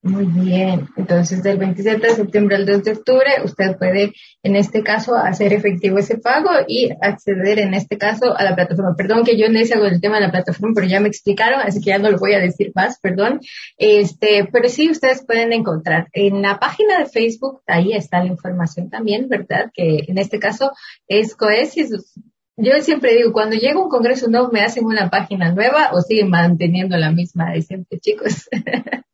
Muy 0.03 0.25
bien, 0.25 0.89
entonces 0.97 1.43
del 1.43 1.59
27 1.59 2.07
de 2.07 2.15
septiembre 2.15 2.57
al 2.57 2.65
2 2.65 2.85
de 2.85 2.93
octubre 2.93 3.31
usted 3.45 3.77
puede 3.77 4.15
en 4.43 4.57
este 4.57 4.83
caso 4.83 5.15
hacer 5.15 5.53
efectivo 5.53 5.99
ese 5.99 6.17
pago 6.17 6.49
y 6.67 6.89
acceder 7.03 7.59
en 7.59 7.75
este 7.75 7.99
caso 7.99 8.35
a 8.35 8.43
la 8.43 8.55
plataforma. 8.55 8.97
Perdón 8.97 9.25
que 9.25 9.37
yo 9.37 9.45
hice 9.49 9.75
algo 9.75 9.85
del 9.85 10.01
tema 10.01 10.15
de 10.15 10.23
la 10.23 10.31
plataforma, 10.31 10.73
pero 10.75 10.87
ya 10.87 11.01
me 11.01 11.09
explicaron, 11.09 11.61
así 11.61 11.83
que 11.83 11.91
ya 11.91 11.99
no 11.99 12.11
lo 12.11 12.19
voy 12.19 12.33
a 12.33 12.41
decir 12.41 12.73
más, 12.75 12.99
perdón. 12.99 13.41
Este, 13.77 14.49
pero 14.51 14.71
sí 14.71 14.91
ustedes 14.91 15.23
pueden 15.27 15.53
encontrar 15.53 16.09
en 16.15 16.41
la 16.41 16.59
página 16.59 16.99
de 16.99 17.05
Facebook, 17.05 17.61
ahí 17.67 17.93
está 17.93 18.21
la 18.21 18.31
información 18.31 18.89
también, 18.89 19.29
¿verdad? 19.29 19.71
Que 19.75 20.07
en 20.09 20.17
este 20.17 20.39
caso 20.39 20.73
es 21.09 21.37
Coesis. 21.37 21.91
Yo 22.63 22.73
siempre 22.83 23.15
digo, 23.15 23.33
cuando 23.33 23.57
llega 23.57 23.83
un 23.83 23.89
congreso 23.89 24.29
nuevo, 24.29 24.51
me 24.51 24.61
hacen 24.61 24.85
una 24.85 25.09
página 25.09 25.53
nueva 25.53 25.91
o 25.93 26.01
siguen 26.03 26.29
manteniendo 26.29 26.97
la 26.97 27.11
misma 27.11 27.53
de 27.53 27.63
siempre, 27.63 27.99
chicos. 27.99 28.49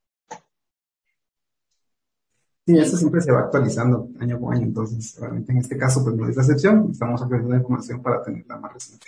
Sí, 2.69 2.77
eso 2.77 2.97
siempre 2.97 3.21
se 3.21 3.31
va 3.31 3.43
actualizando 3.43 4.09
año 4.19 4.41
con 4.41 4.53
año, 4.53 4.65
entonces 4.65 5.17
realmente 5.21 5.53
en 5.53 5.59
este 5.59 5.79
caso 5.79 6.03
pues 6.03 6.17
no 6.17 6.29
es 6.29 6.35
la 6.35 6.43
excepción, 6.43 6.89
estamos 6.91 7.23
ofreciendo 7.23 7.55
información 7.55 8.03
para 8.03 8.21
tenerla 8.25 8.57
más 8.57 8.75
reciente. 8.75 9.07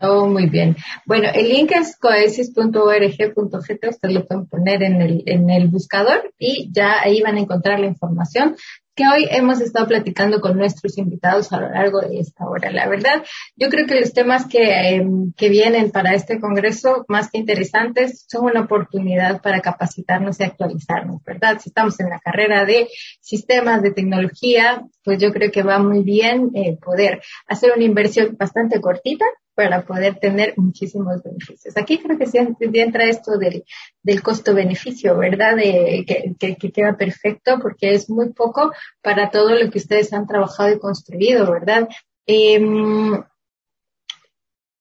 Oh, 0.00 0.26
muy 0.26 0.46
bien. 0.46 0.74
Bueno, 1.04 1.28
el 1.34 1.50
link 1.50 1.72
es 1.72 1.98
coesis.org.gt, 1.98 3.88
ustedes 3.90 4.14
lo 4.14 4.26
pueden 4.26 4.46
poner 4.46 4.82
en 4.82 5.02
el, 5.02 5.22
en 5.26 5.50
el 5.50 5.68
buscador 5.68 6.32
y 6.38 6.70
ya 6.72 7.02
ahí 7.02 7.20
van 7.20 7.36
a 7.36 7.40
encontrar 7.40 7.78
la 7.78 7.86
información 7.86 8.56
que 8.98 9.06
hoy 9.06 9.28
hemos 9.30 9.60
estado 9.60 9.86
platicando 9.86 10.40
con 10.40 10.58
nuestros 10.58 10.98
invitados 10.98 11.52
a 11.52 11.60
lo 11.60 11.70
largo 11.70 12.00
de 12.00 12.18
esta 12.18 12.44
hora. 12.48 12.72
La 12.72 12.88
verdad, 12.88 13.24
yo 13.54 13.68
creo 13.68 13.86
que 13.86 14.00
los 14.00 14.12
temas 14.12 14.46
que, 14.46 14.96
em, 14.96 15.32
que 15.36 15.48
vienen 15.48 15.92
para 15.92 16.14
este 16.14 16.40
Congreso, 16.40 17.04
más 17.06 17.30
que 17.30 17.38
interesantes, 17.38 18.26
son 18.28 18.46
una 18.46 18.62
oportunidad 18.62 19.40
para 19.40 19.60
capacitarnos 19.60 20.40
y 20.40 20.42
actualizarnos, 20.42 21.22
¿verdad? 21.22 21.60
Si 21.60 21.68
estamos 21.68 22.00
en 22.00 22.10
la 22.10 22.18
carrera 22.18 22.64
de 22.64 22.88
sistemas 23.20 23.82
de 23.82 23.92
tecnología, 23.92 24.82
pues 25.04 25.20
yo 25.20 25.32
creo 25.32 25.52
que 25.52 25.62
va 25.62 25.78
muy 25.78 26.02
bien 26.02 26.50
eh, 26.54 26.76
poder 26.84 27.22
hacer 27.46 27.70
una 27.76 27.84
inversión 27.84 28.36
bastante 28.36 28.80
cortita 28.80 29.26
para 29.58 29.82
poder 29.82 30.20
tener 30.20 30.54
muchísimos 30.56 31.20
beneficios. 31.20 31.76
Aquí 31.76 31.98
creo 31.98 32.16
que 32.16 32.26
sí 32.26 32.38
entra 32.38 33.06
esto 33.06 33.36
del, 33.38 33.64
del 34.04 34.22
costo-beneficio, 34.22 35.18
¿verdad? 35.18 35.56
De, 35.56 36.04
que, 36.06 36.54
que, 36.54 36.70
queda 36.70 36.96
perfecto 36.96 37.58
porque 37.60 37.92
es 37.92 38.08
muy 38.08 38.32
poco 38.32 38.72
para 39.02 39.32
todo 39.32 39.50
lo 39.50 39.68
que 39.68 39.78
ustedes 39.78 40.12
han 40.12 40.28
trabajado 40.28 40.70
y 40.70 40.78
construido, 40.78 41.50
¿verdad? 41.50 41.88
Eh, 42.24 42.60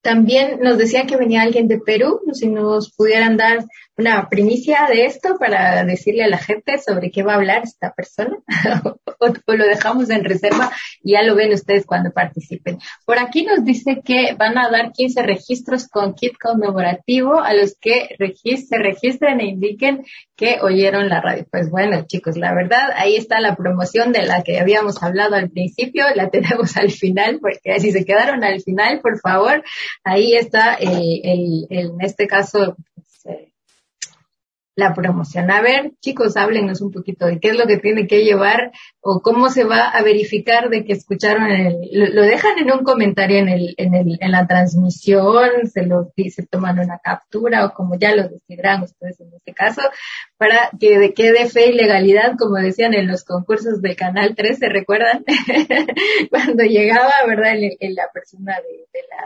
también 0.07 0.61
nos 0.61 0.77
decían 0.77 1.05
que 1.05 1.17
venía 1.17 1.41
alguien 1.41 1.67
de 1.67 1.81
Perú, 1.81 2.21
si 2.31 2.47
nos 2.47 2.93
pudieran 2.93 3.35
dar 3.35 3.65
una 3.97 4.29
primicia 4.29 4.85
de 4.87 5.05
esto 5.05 5.37
para 5.37 5.83
decirle 5.83 6.23
a 6.23 6.29
la 6.29 6.37
gente 6.37 6.77
sobre 6.77 7.09
qué 7.09 7.23
va 7.23 7.33
a 7.33 7.35
hablar 7.37 7.63
esta 7.63 7.93
persona 7.93 8.37
o, 9.19 9.53
lo 9.53 9.65
dejamos 9.65 10.09
en 10.09 10.23
reserva 10.23 10.71
y 11.03 11.13
ya 11.13 11.23
lo 11.23 11.35
ven 11.35 11.51
ustedes 11.51 11.85
cuando 11.85 12.11
participen. 12.11 12.77
Por 13.05 13.17
aquí 13.17 13.43
nos 13.43 13.65
dice 13.65 14.01
que 14.05 14.35
van 14.37 14.57
a 14.57 14.69
dar 14.69 14.91
15 14.93 15.23
registros 15.23 15.87
con 15.87 16.13
kit 16.13 16.37
conmemorativo 16.39 17.41
a 17.41 17.53
los 17.53 17.75
que 17.81 18.15
se 18.17 18.77
registren 18.77 19.41
e 19.41 19.47
indiquen 19.47 20.05
que 20.35 20.59
oyeron 20.61 21.09
la 21.09 21.19
radio. 21.19 21.45
Pues 21.51 21.71
bueno, 21.71 22.05
chicos, 22.07 22.37
la 22.37 22.53
verdad, 22.53 22.91
ahí 22.95 23.15
está 23.15 23.41
la 23.41 23.55
promoción 23.55 24.11
de 24.11 24.21
la 24.21 24.43
que 24.43 24.59
habíamos 24.59 25.01
hablado 25.01 25.35
al 25.35 25.49
principio, 25.49 26.05
la 26.15 26.29
tenemos 26.29 26.77
al 26.77 26.91
final, 26.91 27.39
porque 27.41 27.79
si 27.79 27.91
se 27.91 28.05
quedaron 28.05 28.43
al 28.43 28.61
final, 28.61 29.01
por 29.01 29.19
favor, 29.19 29.63
ahí 30.03 30.33
está 30.33 30.75
el, 30.75 31.21
el, 31.23 31.67
en 31.69 32.01
este 32.01 32.27
caso, 32.27 32.75
la 34.77 34.93
promoción. 34.93 35.49
A 35.49 35.59
ver, 35.59 35.91
chicos, 36.01 36.37
háblenos 36.37 36.81
un 36.81 36.91
poquito 36.91 37.25
de 37.25 37.39
qué 37.39 37.49
es 37.49 37.57
lo 37.57 37.65
que 37.65 37.77
tiene 37.77 38.05
que 38.05 38.23
llevar 38.23 38.71
o 39.01 39.21
cómo 39.21 39.49
se 39.49 39.63
va 39.63 39.89
a 39.89 40.03
verificar 40.03 40.69
de 40.69 40.85
que 40.85 40.93
escucharon 40.93 41.49
el, 41.49 41.89
lo, 41.91 42.21
dejan 42.21 42.59
en 42.59 42.71
un 42.71 42.83
comentario 42.83 43.39
en 43.39 43.49
el, 43.49 43.73
en 43.77 43.95
el, 43.95 44.17
en 44.21 44.31
la 44.31 44.45
transmisión, 44.45 45.67
se 45.73 45.83
lo 45.83 46.13
se 46.15 46.45
toman 46.45 46.77
una 46.77 46.99
captura 46.99 47.65
o 47.65 47.73
como 47.73 47.97
ya 47.97 48.15
lo 48.15 48.29
decidirán 48.29 48.83
ustedes 48.83 49.19
en 49.19 49.33
este 49.33 49.51
caso, 49.55 49.81
para 50.37 50.69
que 50.79 51.11
quede 51.15 51.49
fe 51.49 51.71
y 51.71 51.73
legalidad, 51.73 52.35
como 52.37 52.57
decían 52.57 52.93
en 52.93 53.07
los 53.07 53.23
concursos 53.23 53.81
del 53.81 53.95
Canal 53.95 54.35
3, 54.35 54.59
¿se 54.59 54.69
recuerdan? 54.69 55.25
Cuando 56.29 56.63
llegaba, 56.63 57.13
¿verdad? 57.27 57.53
En, 57.57 57.95
la 57.95 58.11
persona 58.13 58.53
de, 58.57 58.85
de 58.93 58.99
la, 59.09 59.25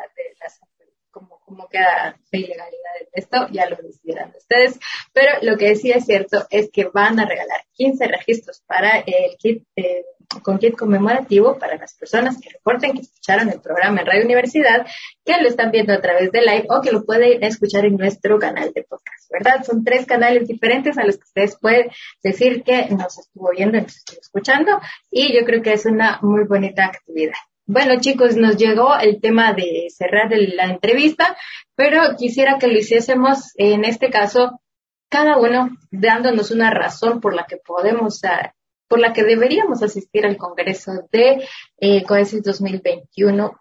como 1.62 1.70
queda 1.70 2.18
la 2.32 2.40
ilegalidad 2.40 2.92
de 3.00 3.08
esto, 3.14 3.48
ya 3.52 3.70
lo 3.70 3.78
decidieran 3.78 4.34
ustedes. 4.36 4.80
Pero 5.14 5.32
lo 5.42 5.58
que 5.58 5.76
sí 5.76 5.92
es 5.92 6.06
cierto 6.06 6.46
es 6.50 6.70
que 6.72 6.86
van 6.86 7.20
a 7.20 7.26
regalar 7.26 7.62
15 7.74 8.08
registros 8.08 8.64
para 8.66 9.00
el 9.00 9.38
kit, 9.38 9.64
eh, 9.76 10.06
con 10.44 10.58
kit 10.58 10.76
conmemorativo 10.76 11.60
para 11.60 11.78
las 11.78 11.94
personas 11.96 12.40
que 12.40 12.50
reporten 12.50 12.94
que 12.94 13.02
escucharon 13.02 13.50
el 13.50 13.60
programa 13.60 14.02
en 14.02 14.08
Radio 14.08 14.26
Universidad, 14.26 14.88
que 15.26 15.42
lo 15.42 15.50
están 15.50 15.72
viendo 15.72 15.94
a 15.94 16.02
través 16.02 16.32
de 16.32 16.42
live 16.42 16.68
o 16.70 16.82
que 16.82 16.92
lo 16.92 17.06
pueden 17.06 17.44
escuchar 17.44 17.86
en 17.86 17.98
nuestro 17.98 18.40
canal 18.40 18.72
de 18.74 18.84
podcast, 18.84 19.30
¿verdad? 19.30 19.64
Son 19.64 19.84
tres 19.84 20.06
canales 20.06 20.48
diferentes 20.48 20.98
a 20.98 21.04
los 21.04 21.18
que 21.18 21.26
ustedes 21.26 21.58
pueden 21.60 21.92
decir 22.24 22.64
que 22.64 22.88
nos 22.90 23.20
estuvo 23.20 23.52
viendo 23.52 23.80
nos 23.80 23.98
estuvo 23.98 24.20
escuchando 24.20 24.80
y 25.10 25.34
yo 25.34 25.46
creo 25.46 25.62
que 25.62 25.74
es 25.74 25.86
una 25.86 26.20
muy 26.22 26.46
bonita 26.46 26.86
actividad. 26.86 27.34
Bueno, 27.74 28.02
chicos, 28.02 28.36
nos 28.36 28.58
llegó 28.58 28.98
el 29.00 29.22
tema 29.22 29.54
de 29.54 29.88
cerrar 29.96 30.30
la 30.30 30.66
entrevista, 30.66 31.38
pero 31.74 32.18
quisiera 32.18 32.58
que 32.60 32.68
lo 32.68 32.78
hiciésemos 32.78 33.54
en 33.56 33.86
este 33.86 34.10
caso 34.10 34.60
cada 35.08 35.38
uno 35.38 35.70
dándonos 35.90 36.52
una 36.52 36.70
razón 36.70 37.22
por 37.22 37.34
la 37.34 37.46
que 37.46 37.56
podemos, 37.56 38.26
ah, 38.26 38.54
por 38.90 39.00
la 39.00 39.14
que 39.14 39.24
deberíamos 39.24 39.82
asistir 39.84 40.26
al 40.26 40.36
Congreso 40.36 41.08
de 41.14 41.48
eh, 41.78 42.04
2021 42.06 43.60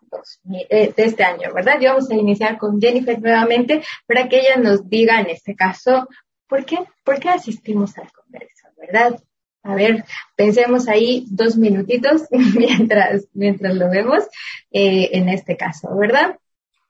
eh, 0.69 0.93
de 0.97 1.05
este 1.05 1.23
año, 1.23 1.55
¿verdad? 1.55 1.81
Y 1.81 1.87
vamos 1.87 2.11
a 2.11 2.15
iniciar 2.15 2.59
con 2.59 2.81
Jennifer 2.81 3.21
nuevamente 3.21 3.81
para 4.09 4.29
que 4.29 4.41
ella 4.41 4.57
nos 4.57 4.89
diga 4.89 5.21
en 5.21 5.31
este 5.31 5.55
caso, 5.55 6.09
¿por 6.49 6.65
qué? 6.65 6.79
¿Por 7.05 7.21
qué 7.21 7.29
asistimos 7.29 7.97
al 7.97 8.11
Congreso, 8.11 8.71
verdad? 8.77 9.21
A 9.63 9.75
ver, 9.75 10.05
pensemos 10.37 10.89
ahí 10.89 11.27
dos 11.31 11.57
minutitos 11.57 12.23
mientras, 12.31 13.27
mientras 13.35 13.75
lo 13.75 13.91
vemos 13.91 14.25
eh, 14.71 15.11
en 15.13 15.29
este 15.29 15.57
caso, 15.57 15.95
¿verdad? 15.97 16.39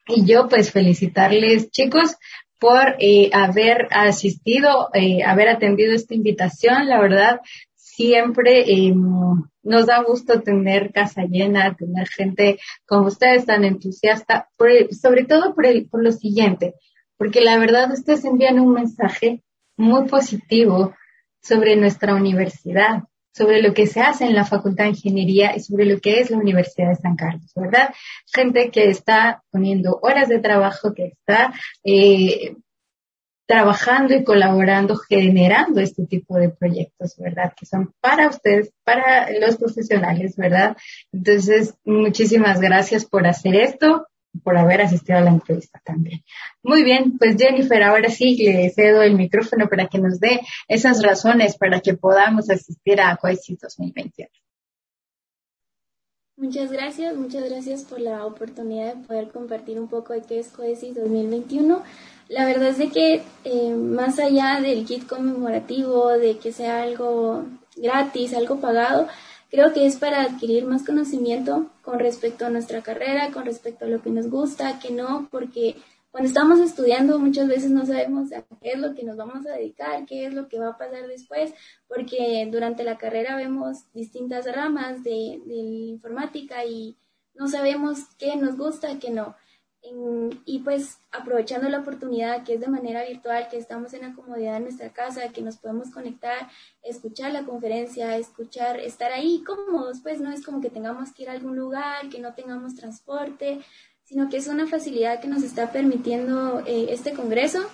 Y 0.07 0.25
yo 0.25 0.49
pues 0.49 0.71
felicitarles 0.71 1.71
chicos 1.71 2.17
por 2.61 2.97
eh, 2.99 3.31
haber 3.33 3.89
asistido, 3.91 4.91
eh, 4.93 5.25
haber 5.25 5.49
atendido 5.49 5.95
esta 5.95 6.15
invitación. 6.15 6.89
La 6.89 7.01
verdad, 7.01 7.41
siempre 7.75 8.71
eh, 8.71 8.95
nos 9.63 9.87
da 9.87 10.03
gusto 10.03 10.43
tener 10.43 10.93
casa 10.93 11.25
llena, 11.25 11.75
tener 11.75 12.07
gente 12.09 12.59
como 12.87 13.07
ustedes 13.07 13.47
tan 13.47 13.65
entusiasta, 13.65 14.49
sobre 14.91 15.25
todo 15.25 15.55
por, 15.55 15.67
el, 15.67 15.89
por 15.89 16.05
lo 16.05 16.13
siguiente, 16.13 16.75
porque 17.17 17.41
la 17.41 17.59
verdad 17.59 17.91
ustedes 17.93 18.25
envían 18.25 18.61
un 18.61 18.75
mensaje 18.75 19.43
muy 19.77 20.07
positivo 20.07 20.95
sobre 21.43 21.77
nuestra 21.77 22.15
universidad, 22.15 23.05
sobre 23.33 23.63
lo 23.63 23.73
que 23.75 23.87
se 23.87 24.01
hace 24.01 24.25
en 24.25 24.35
la 24.35 24.45
Facultad 24.45 24.85
de 24.85 24.91
Ingeniería 24.91 25.57
y 25.57 25.61
sobre 25.61 25.85
lo 25.85 26.01
que 26.01 26.21
es 26.21 26.31
la 26.31 26.39
Universidad 26.39 26.89
de 26.89 26.97
San 26.97 27.17
Carlos, 27.17 27.53
¿verdad? 27.55 27.95
Gente 28.27 28.71
que 28.71 28.89
está 28.89 29.43
poniendo 29.51 29.99
horas 30.03 30.29
de 30.29 30.41
trabajo, 30.41 30.95
que 30.95 31.07
está 31.07 31.53
eh, 31.85 32.57
trabajando 33.47 34.15
y 34.15 34.23
colaborando, 34.23 34.97
generando 34.97 35.81
este 35.81 36.07
tipo 36.07 36.37
de 36.37 36.51
proyectos, 36.51 37.17
¿verdad? 37.19 37.53
Que 37.59 37.67
son 37.67 37.93
para 38.01 38.29
ustedes, 38.29 38.73
para 38.85 39.29
los 39.41 39.57
profesionales, 39.57 40.37
¿verdad? 40.37 40.77
Entonces, 41.13 41.75
muchísimas 41.85 42.61
gracias 42.61 43.05
por 43.05 43.27
hacer 43.27 43.57
esto 43.57 44.07
por 44.43 44.57
haber 44.57 44.83
asistido 44.83 45.19
a 45.19 45.23
la 45.23 45.31
entrevista 45.31 45.81
también. 45.85 46.23
Muy 46.63 46.83
bien, 46.83 47.19
pues 47.19 47.37
Jennifer, 47.37 47.83
ahora 47.83 48.11
sí 48.11 48.37
le 48.37 48.71
cedo 48.71 49.03
el 49.03 49.17
micrófono 49.17 49.69
para 49.69 49.89
que 49.89 49.99
nos 49.99 50.21
dé 50.21 50.41
esas 50.69 51.03
razones 51.03 51.57
para 51.57 51.81
que 51.81 51.95
podamos 51.95 52.51
asistir 52.51 53.01
a 53.01 53.17
Coesis 53.17 53.59
2021. 53.61 54.29
Muchas 56.41 56.73
gracias, 56.73 57.15
muchas 57.17 57.51
gracias 57.51 57.85
por 57.85 58.01
la 58.01 58.25
oportunidad 58.25 58.95
de 58.95 59.07
poder 59.07 59.29
compartir 59.29 59.79
un 59.79 59.89
poco 59.89 60.15
de 60.15 60.23
qué 60.23 60.39
es 60.39 60.49
Coesis 60.49 60.95
2021. 60.95 61.83
La 62.29 62.47
verdad 62.47 62.69
es 62.69 62.79
de 62.79 62.89
que 62.89 63.23
eh, 63.45 63.75
más 63.75 64.19
allá 64.19 64.59
del 64.63 64.87
kit 64.87 65.07
conmemorativo, 65.07 66.09
de 66.13 66.39
que 66.39 66.53
sea 66.53 66.83
algo 66.83 67.45
gratis, 67.77 68.33
algo 68.33 68.59
pagado, 68.59 69.07
Creo 69.51 69.73
que 69.73 69.85
es 69.85 69.97
para 69.97 70.23
adquirir 70.23 70.65
más 70.65 70.85
conocimiento 70.85 71.71
con 71.83 71.99
respecto 71.99 72.47
a 72.47 72.51
nuestra 72.51 72.83
carrera, 72.83 73.33
con 73.33 73.45
respecto 73.45 73.85
a 73.85 73.89
lo 73.89 74.01
que 74.01 74.11
nos 74.11 74.29
gusta, 74.31 74.79
que 74.79 74.93
no, 74.93 75.29
porque 75.31 75.77
cuando 76.11 76.29
estamos 76.29 76.61
estudiando 76.61 77.19
muchas 77.19 77.49
veces 77.49 77.71
no 77.71 77.85
sabemos 77.85 78.33
a 78.33 78.43
qué 78.61 78.73
es 78.73 78.79
lo 78.79 78.95
que 78.95 79.05
nos 79.05 79.17
vamos 79.17 79.47
a 79.47 79.53
dedicar, 79.53 80.07
qué 80.07 80.27
es 80.27 80.35
lo 80.35 80.49
que 80.49 80.59
va 80.59 80.71
a 80.71 80.79
pasar 80.79 81.07
después, 81.07 81.53
porque 81.89 82.49
durante 82.51 82.85
la 82.85 82.99
carrera 82.99 83.37
vemos 83.37 83.93
distintas 83.93 84.47
ramas 84.53 85.03
de, 85.03 85.41
de 85.45 85.55
informática 85.55 86.65
y 86.65 86.97
no 87.35 87.49
sabemos 87.49 87.99
qué 88.19 88.37
nos 88.37 88.57
gusta, 88.57 88.99
qué 88.99 89.11
no. 89.11 89.37
Y 90.45 90.61
pues 90.61 90.99
aprovechando 91.13 91.69
la 91.69 91.81
oportunidad 91.81 92.45
que 92.45 92.55
es 92.55 92.61
de 92.61 92.69
manera 92.69 93.05
virtual, 93.05 93.49
que 93.51 93.57
estamos 93.57 93.93
en 93.95 94.03
la 94.03 94.15
comodidad 94.15 94.55
de 94.55 94.61
nuestra 94.61 94.93
casa, 94.93 95.33
que 95.33 95.43
nos 95.43 95.57
podemos 95.57 95.91
conectar, 95.91 96.49
escuchar 96.83 97.33
la 97.33 97.45
conferencia, 97.45 98.17
escuchar, 98.17 98.79
estar 98.81 99.13
ahí 99.13 99.43
cómodos, 99.45 100.01
pues 100.03 100.21
no 100.21 100.31
es 100.31 100.45
como 100.45 100.61
que 100.61 100.71
tengamos 100.71 101.13
que 101.13 101.25
ir 101.25 101.31
a 101.31 101.33
algún 101.33 101.57
lugar, 101.57 102.09
que 102.09 102.21
no 102.21 102.35
tengamos 102.35 102.75
transporte, 102.75 103.61
sino 104.05 104.29
que 104.29 104.39
es 104.39 104.49
una 104.49 104.67
facilidad 104.67 105.21
que 105.21 105.29
nos 105.29 105.43
está 105.43 105.73
permitiendo 105.73 106.61
eh, 106.67 106.87
este 106.91 107.13
congreso 107.13 107.67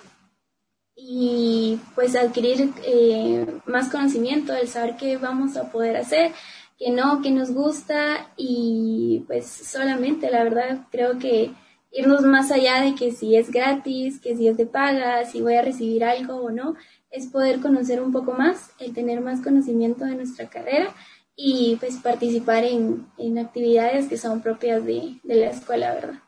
y 0.95 1.79
pues 1.93 2.15
adquirir 2.15 2.73
eh, 2.83 3.45
más 3.65 3.89
conocimiento, 3.89 4.53
el 4.53 4.67
saber 4.67 4.97
qué 4.97 5.17
vamos 5.17 5.55
a 5.57 5.71
poder 5.71 5.97
hacer, 5.97 6.31
que 6.77 6.91
no, 6.91 7.21
que 7.21 7.31
nos 7.31 7.51
gusta 7.51 8.31
y 8.35 9.23
pues 9.27 9.47
solamente 9.47 10.29
la 10.31 10.43
verdad 10.43 10.87
creo 10.91 11.17
que 11.19 11.53
irnos 11.91 12.21
más 12.21 12.51
allá 12.51 12.81
de 12.81 12.95
que 12.95 13.11
si 13.11 13.35
es 13.35 13.51
gratis, 13.51 14.19
que 14.19 14.35
si 14.35 14.47
es 14.47 14.57
de 14.57 14.65
paga, 14.65 15.25
si 15.25 15.41
voy 15.41 15.55
a 15.55 15.61
recibir 15.61 16.03
algo 16.03 16.35
o 16.35 16.51
no, 16.51 16.75
es 17.09 17.27
poder 17.27 17.59
conocer 17.59 18.01
un 18.01 18.11
poco 18.11 18.33
más, 18.33 18.71
el 18.79 18.93
tener 18.93 19.21
más 19.21 19.41
conocimiento 19.41 20.05
de 20.05 20.15
nuestra 20.15 20.49
carrera 20.49 20.93
y 21.35 21.77
pues 21.79 21.97
participar 21.97 22.63
en, 22.63 23.07
en 23.17 23.37
actividades 23.37 24.07
que 24.07 24.17
son 24.17 24.41
propias 24.41 24.83
de, 24.85 25.19
de 25.23 25.35
la 25.35 25.49
escuela, 25.49 25.93
¿verdad? 25.93 26.19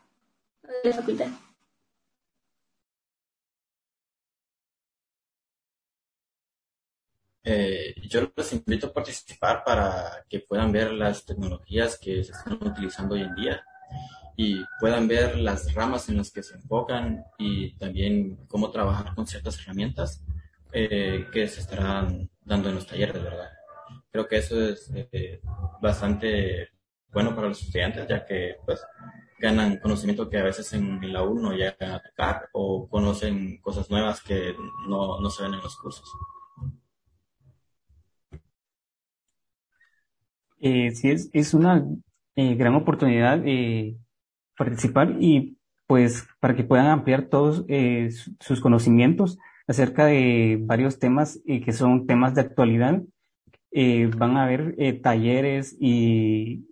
De 0.82 0.90
la 0.90 0.96
facultad. 0.96 1.28
Eh, 7.42 7.94
yo 8.08 8.30
los 8.36 8.52
invito 8.52 8.88
a 8.88 8.92
participar 8.92 9.64
para 9.64 10.24
que 10.28 10.40
puedan 10.40 10.70
ver 10.70 10.92
las 10.92 11.24
tecnologías 11.24 11.98
que 11.98 12.22
se 12.22 12.32
están 12.32 12.58
utilizando 12.62 13.14
hoy 13.14 13.22
en 13.22 13.34
día 13.34 13.64
y 14.42 14.64
puedan 14.78 15.06
ver 15.06 15.36
las 15.36 15.74
ramas 15.74 16.08
en 16.08 16.16
las 16.16 16.30
que 16.30 16.42
se 16.42 16.54
enfocan 16.54 17.22
y 17.36 17.74
también 17.74 18.46
cómo 18.48 18.70
trabajar 18.70 19.14
con 19.14 19.26
ciertas 19.26 19.60
herramientas 19.60 20.24
eh, 20.72 21.26
que 21.30 21.46
se 21.46 21.60
estarán 21.60 22.30
dando 22.40 22.70
en 22.70 22.76
los 22.76 22.86
talleres, 22.86 23.22
verdad. 23.22 23.50
Creo 24.10 24.26
que 24.26 24.38
eso 24.38 24.58
es 24.66 24.90
eh, 24.94 25.42
bastante 25.82 26.70
bueno 27.12 27.36
para 27.36 27.48
los 27.48 27.62
estudiantes, 27.62 28.08
ya 28.08 28.24
que 28.24 28.56
pues 28.64 28.82
ganan 29.38 29.76
conocimiento 29.76 30.30
que 30.30 30.38
a 30.38 30.44
veces 30.44 30.72
en 30.72 31.12
la 31.12 31.22
U 31.22 31.38
no 31.38 31.52
llegan 31.52 31.90
a 31.90 32.00
tocar 32.00 32.48
o 32.54 32.88
conocen 32.88 33.60
cosas 33.60 33.90
nuevas 33.90 34.22
que 34.22 34.54
no, 34.88 35.20
no 35.20 35.28
se 35.28 35.42
ven 35.42 35.52
en 35.52 35.60
los 35.60 35.76
cursos. 35.76 36.10
Eh, 40.60 40.92
sí, 40.92 41.10
es, 41.10 41.28
es 41.34 41.52
una 41.52 41.84
gran 42.34 42.74
oportunidad 42.74 43.42
participar 44.60 45.16
y 45.20 45.56
pues 45.86 46.28
para 46.38 46.54
que 46.54 46.64
puedan 46.64 46.88
ampliar 46.88 47.22
todos 47.30 47.64
eh, 47.68 48.10
sus 48.40 48.60
conocimientos 48.60 49.38
acerca 49.66 50.04
de 50.04 50.58
varios 50.60 50.98
temas 50.98 51.40
eh, 51.46 51.62
que 51.62 51.72
son 51.72 52.06
temas 52.06 52.34
de 52.34 52.42
actualidad. 52.42 53.02
Eh, 53.72 54.10
van 54.18 54.36
a 54.36 54.44
haber 54.44 54.76
talleres 55.00 55.76
y 55.80 56.68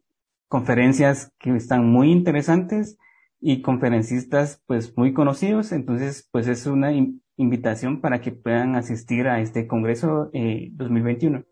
conferencias 0.48 1.32
que 1.38 1.56
están 1.56 1.88
muy 1.88 2.12
interesantes 2.12 2.98
y 3.40 3.62
conferencistas 3.62 4.62
pues 4.66 4.94
muy 4.98 5.14
conocidos. 5.14 5.72
Entonces 5.72 6.28
pues 6.30 6.46
es 6.46 6.66
una 6.66 6.92
invitación 7.36 8.02
para 8.02 8.20
que 8.20 8.32
puedan 8.32 8.76
asistir 8.76 9.28
a 9.28 9.40
este 9.40 9.66
Congreso 9.66 10.30
2021. 10.72 11.44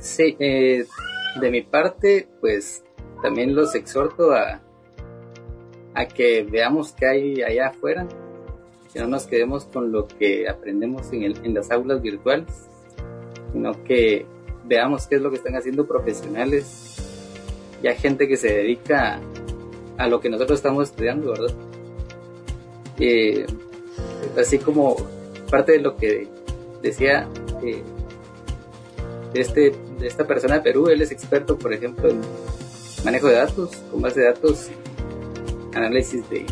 Sí, 0.00 0.36
eh, 0.38 0.86
de 1.40 1.50
mi 1.50 1.62
parte, 1.62 2.26
pues 2.40 2.82
también 3.22 3.54
los 3.54 3.74
exhorto 3.74 4.32
a, 4.32 4.60
a 5.94 6.06
que 6.06 6.42
veamos 6.42 6.92
qué 6.92 7.06
hay 7.06 7.42
allá 7.42 7.68
afuera, 7.68 8.06
que 8.92 9.00
no 9.00 9.06
nos 9.06 9.26
quedemos 9.26 9.66
con 9.66 9.92
lo 9.92 10.08
que 10.08 10.48
aprendemos 10.48 11.12
en, 11.12 11.22
el, 11.22 11.36
en 11.44 11.54
las 11.54 11.70
aulas 11.70 12.00
virtuales, 12.00 12.48
sino 13.52 13.84
que 13.84 14.26
veamos 14.64 15.06
qué 15.06 15.16
es 15.16 15.22
lo 15.22 15.30
que 15.30 15.36
están 15.36 15.54
haciendo 15.54 15.86
profesionales, 15.86 16.96
ya 17.82 17.94
gente 17.94 18.26
que 18.26 18.36
se 18.36 18.48
dedica 18.54 19.20
a, 19.98 20.08
lo 20.08 20.20
que 20.20 20.30
nosotros 20.30 20.58
estamos 20.58 20.90
estudiando, 20.90 21.32
¿verdad? 21.32 21.54
Eh, 22.98 23.46
así 24.38 24.58
como 24.58 24.96
parte 25.50 25.72
de 25.72 25.78
lo 25.80 25.96
que 25.96 26.28
decía 26.82 27.28
eh, 27.62 27.82
este 29.34 29.72
esta 30.02 30.26
persona 30.26 30.56
de 30.56 30.60
Perú, 30.60 30.88
él 30.88 31.02
es 31.02 31.10
experto, 31.10 31.58
por 31.58 31.72
ejemplo, 31.72 32.08
en 32.08 32.20
manejo 33.04 33.28
de 33.28 33.34
datos, 33.34 33.70
con 33.90 34.00
base 34.00 34.20
de 34.20 34.26
datos, 34.26 34.68
análisis 35.74 36.28
de, 36.30 36.46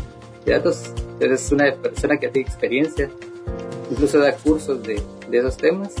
datos. 0.45 0.93
Entonces 1.13 1.45
es 1.45 1.51
una 1.51 1.73
persona 1.75 2.17
que 2.17 2.29
tiene 2.29 2.47
experiencia, 2.47 3.09
incluso 3.91 4.19
da 4.19 4.35
cursos 4.35 4.81
de, 4.83 5.01
esos 5.31 5.57
temas. 5.57 5.93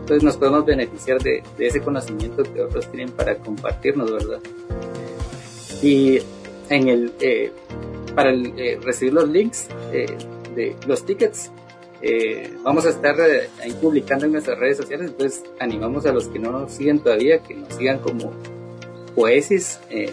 Entonces 0.00 0.22
nos 0.22 0.36
podemos 0.36 0.66
beneficiar 0.66 1.22
de, 1.22 1.42
ese 1.58 1.80
conocimiento 1.80 2.42
que 2.42 2.62
otros 2.62 2.90
tienen 2.90 3.10
para 3.10 3.36
compartirnos, 3.36 4.10
¿verdad? 4.12 4.40
Y 5.82 6.18
en 6.68 6.88
el, 6.88 7.12
eh, 7.20 7.52
para 8.14 8.32
eh, 8.32 8.78
recibir 8.82 9.14
los 9.14 9.28
links 9.28 9.68
eh, 9.92 10.06
de 10.54 10.76
los 10.86 11.04
tickets, 11.04 11.50
eh, 12.02 12.52
vamos 12.64 12.84
a 12.84 12.90
estar 12.90 13.14
eh, 13.20 13.48
ahí 13.62 13.72
publicando 13.80 14.26
en 14.26 14.32
nuestras 14.32 14.58
redes 14.58 14.78
sociales, 14.78 15.10
entonces 15.10 15.44
animamos 15.60 16.04
a 16.04 16.12
los 16.12 16.26
que 16.26 16.38
no 16.40 16.50
nos 16.50 16.72
siguen 16.72 16.98
todavía, 16.98 17.38
que 17.38 17.54
nos 17.54 17.72
sigan 17.74 18.00
como 18.00 18.32
Poesis 19.14 19.78
eh, 19.88 20.12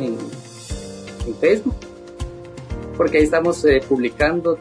en, 0.00 0.16
Facebook, 1.40 1.74
porque 2.96 3.18
ahí 3.18 3.24
estamos 3.24 3.64
eh, 3.64 3.80
publicando, 3.88 4.58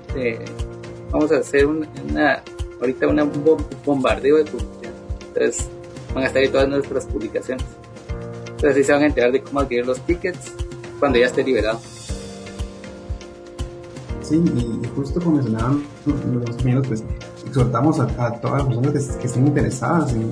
vamos 1.12 1.32
a 1.32 1.38
hacer 1.38 1.68
una, 1.68 2.44
ahorita 2.80 3.08
un 3.08 3.58
bombardeo 3.86 4.38
de 4.38 4.46
publicaciones, 4.46 5.00
entonces 5.28 5.70
van 6.14 6.24
a 6.24 6.28
estar 6.28 6.42
ahí 6.42 6.50
todas 6.50 6.70
nuestras 6.70 7.06
publicaciones. 7.06 7.66
Entonces 8.46 8.78
ahí 8.78 8.84
se 8.84 8.94
van 8.94 9.04
a 9.04 9.06
enterar 9.08 9.32
de 9.32 9.42
cómo 9.42 9.60
adquirir 9.60 9.86
los 9.86 10.00
tickets 10.06 10.54
cuando 11.00 11.20
ya 11.20 11.26
esté 11.26 11.44
liberado. 11.44 11.80
Sí, 14.32 14.38
y, 14.38 14.88
justo 14.96 15.20
como 15.20 15.36
mencionaban 15.36 15.84
los 16.06 16.56
compañeros, 16.56 16.88
pues 16.88 17.04
exhortamos 17.46 18.00
a, 18.00 18.08
todas 18.40 18.60
las 18.60 18.68
personas 18.68 19.18
que, 19.18 19.28
estén 19.28 19.48
interesadas 19.48 20.14
en, 20.14 20.32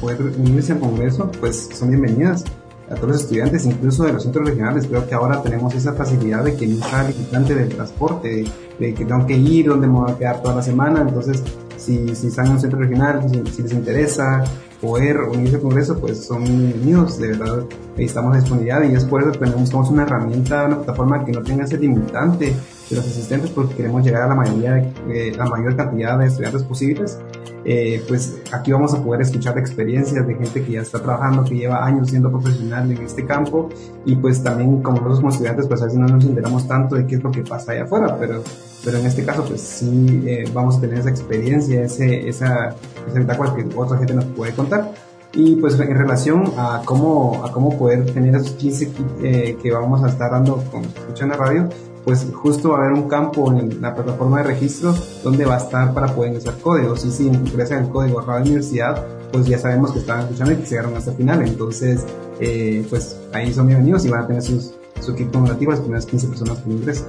poder 0.00 0.22
unirse 0.38 0.74
al 0.74 0.78
Congreso, 0.78 1.28
pues 1.40 1.68
son 1.74 1.88
bienvenidas 1.88 2.44
a 2.88 2.94
todos 2.94 3.08
los 3.08 3.20
estudiantes, 3.22 3.66
incluso 3.66 4.04
de 4.04 4.12
los 4.12 4.22
centros 4.22 4.46
regionales. 4.46 4.86
Creo 4.86 5.04
que 5.08 5.16
ahora 5.16 5.42
tenemos 5.42 5.74
esa 5.74 5.94
facilidad 5.94 6.44
de 6.44 6.54
que 6.54 6.68
no 6.68 6.76
está 6.76 7.08
limitante 7.08 7.56
del 7.56 7.70
transporte, 7.70 8.44
de, 8.78 8.94
que 8.94 9.04
tengo 9.04 9.26
que 9.26 9.36
ir, 9.36 9.66
donde 9.66 9.88
me 9.88 9.94
voy 9.94 10.12
a 10.12 10.16
quedar 10.16 10.40
toda 10.40 10.54
la 10.54 10.62
semana. 10.62 11.00
Entonces, 11.00 11.42
si, 11.76 12.14
si 12.14 12.28
están 12.28 12.46
en 12.46 12.52
un 12.52 12.60
centro 12.60 12.78
regional, 12.78 13.26
si, 13.52 13.62
les 13.62 13.72
interesa 13.72 14.44
poder 14.80 15.22
unirse 15.22 15.56
al 15.56 15.62
Congreso, 15.62 15.98
pues 15.98 16.24
son 16.24 16.44
bienvenidos. 16.44 17.18
De 17.18 17.30
verdad, 17.30 17.64
a 17.96 18.36
disponibilidad 18.36 18.84
y 18.84 18.94
es 18.94 19.04
por 19.04 19.22
eso 19.22 19.32
que 19.32 19.44
buscamos 19.50 19.90
una 19.90 20.04
herramienta, 20.04 20.66
una 20.66 20.76
plataforma 20.76 21.24
que 21.24 21.32
no 21.32 21.42
tenga 21.42 21.64
ese 21.64 21.78
limitante 21.78 22.54
de 22.88 22.96
los 22.96 23.06
asistentes 23.06 23.50
porque 23.50 23.74
queremos 23.74 24.04
llegar 24.04 24.22
a 24.22 24.28
la 24.28 24.34
mayoría 24.34 24.74
de, 25.06 25.32
la 25.36 25.46
mayor 25.46 25.76
cantidad 25.76 26.18
de 26.18 26.26
estudiantes 26.26 26.62
posibles. 26.62 27.18
Eh, 27.64 28.02
pues 28.08 28.40
aquí 28.52 28.72
vamos 28.72 28.94
a 28.94 29.02
poder 29.02 29.20
escuchar 29.22 29.58
experiencias 29.58 30.26
de 30.26 30.34
gente 30.34 30.62
que 30.62 30.72
ya 30.72 30.80
está 30.80 31.02
trabajando 31.02 31.44
que 31.44 31.56
lleva 31.56 31.84
años 31.84 32.08
siendo 32.08 32.30
profesional 32.30 32.90
en 32.90 32.98
este 32.98 33.26
campo. 33.26 33.68
Y 34.04 34.16
pues 34.16 34.42
también 34.42 34.82
como 34.82 34.98
nosotros 34.98 35.18
como 35.18 35.30
estudiantes 35.30 35.66
pues 35.66 35.82
a 35.82 35.84
veces 35.84 35.98
no 35.98 36.06
nos 36.06 36.24
enteramos 36.24 36.66
tanto 36.66 36.96
de 36.96 37.06
qué 37.06 37.16
es 37.16 37.22
lo 37.22 37.30
que 37.30 37.42
pasa 37.42 37.72
allá 37.72 37.84
afuera 37.84 38.16
pero 38.18 38.42
pero 38.84 38.98
en 38.98 39.06
este 39.06 39.24
caso 39.24 39.44
pues 39.44 39.60
sí 39.60 40.22
eh, 40.24 40.44
vamos 40.54 40.78
a 40.78 40.80
tener 40.80 40.98
esa 40.98 41.10
experiencia 41.10 41.82
ese 41.82 42.28
esa 42.28 42.74
esa 43.08 43.54
que 43.54 43.66
otra 43.76 43.98
gente 43.98 44.14
nos 44.14 44.24
puede 44.26 44.52
contar. 44.52 44.92
Y 45.34 45.56
pues 45.56 45.78
en 45.78 45.96
relación 45.96 46.52
a 46.56 46.82
cómo, 46.84 47.44
a 47.44 47.52
cómo 47.52 47.78
poder 47.78 48.12
tener 48.12 48.34
esos 48.34 48.52
15 48.52 48.92
eh, 49.22 49.58
que 49.62 49.70
vamos 49.70 50.02
a 50.02 50.08
estar 50.08 50.30
dando 50.30 50.64
con 50.70 50.84
escucha 50.84 51.26
la 51.26 51.36
radio, 51.36 51.68
pues 52.08 52.26
justo 52.32 52.70
va 52.70 52.78
a 52.78 52.80
haber 52.86 52.94
un 52.94 53.06
campo 53.06 53.52
en 53.52 53.82
la 53.82 53.94
plataforma 53.94 54.38
de 54.38 54.44
registro 54.44 54.94
donde 55.22 55.44
va 55.44 55.56
a 55.56 55.58
estar 55.58 55.92
para 55.92 56.06
poder 56.06 56.30
ingresar 56.30 56.56
códigos. 56.56 57.04
Y 57.04 57.10
si 57.10 57.26
ingresan 57.26 57.84
el 57.84 57.90
código 57.90 58.22
Radio 58.22 58.46
Universidad, 58.46 59.04
pues 59.30 59.44
ya 59.44 59.58
sabemos 59.58 59.92
que 59.92 59.98
están 59.98 60.20
escuchando 60.20 60.54
y 60.54 60.56
que 60.56 60.64
llegaron 60.64 60.96
hasta 60.96 61.10
el 61.10 61.18
final. 61.18 61.46
Entonces, 61.46 62.06
eh, 62.40 62.82
pues 62.88 63.14
ahí 63.34 63.52
son 63.52 63.66
bienvenidos 63.66 64.06
y 64.06 64.08
van 64.08 64.22
a 64.22 64.26
tener 64.26 64.40
sus, 64.40 64.72
su 65.02 65.14
kit 65.14 65.30
conmemorativo 65.30 65.72
las 65.72 65.80
primeras 65.80 66.06
15 66.06 66.28
personas 66.28 66.58
que 66.60 66.70
ingresan. 66.70 67.06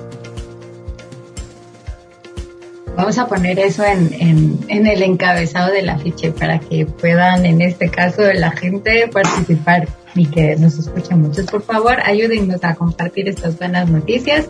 Vamos 2.97 3.17
a 3.17 3.27
poner 3.29 3.57
eso 3.57 3.85
en, 3.85 4.13
en, 4.19 4.59
en, 4.67 4.85
el 4.85 5.01
encabezado 5.01 5.71
del 5.71 5.87
afiche 5.87 6.33
para 6.33 6.59
que 6.59 6.85
puedan, 6.85 7.45
en 7.45 7.61
este 7.61 7.89
caso, 7.89 8.23
la 8.33 8.51
gente 8.51 9.07
participar 9.07 9.87
y 10.15 10.25
que 10.25 10.57
nos 10.57 10.77
escuchen 10.77 11.21
muchos. 11.21 11.45
Por 11.45 11.61
favor, 11.61 11.99
ayúdennos 12.03 12.61
a 12.65 12.75
compartir 12.75 13.29
estas 13.29 13.57
buenas 13.57 13.89
noticias 13.89 14.49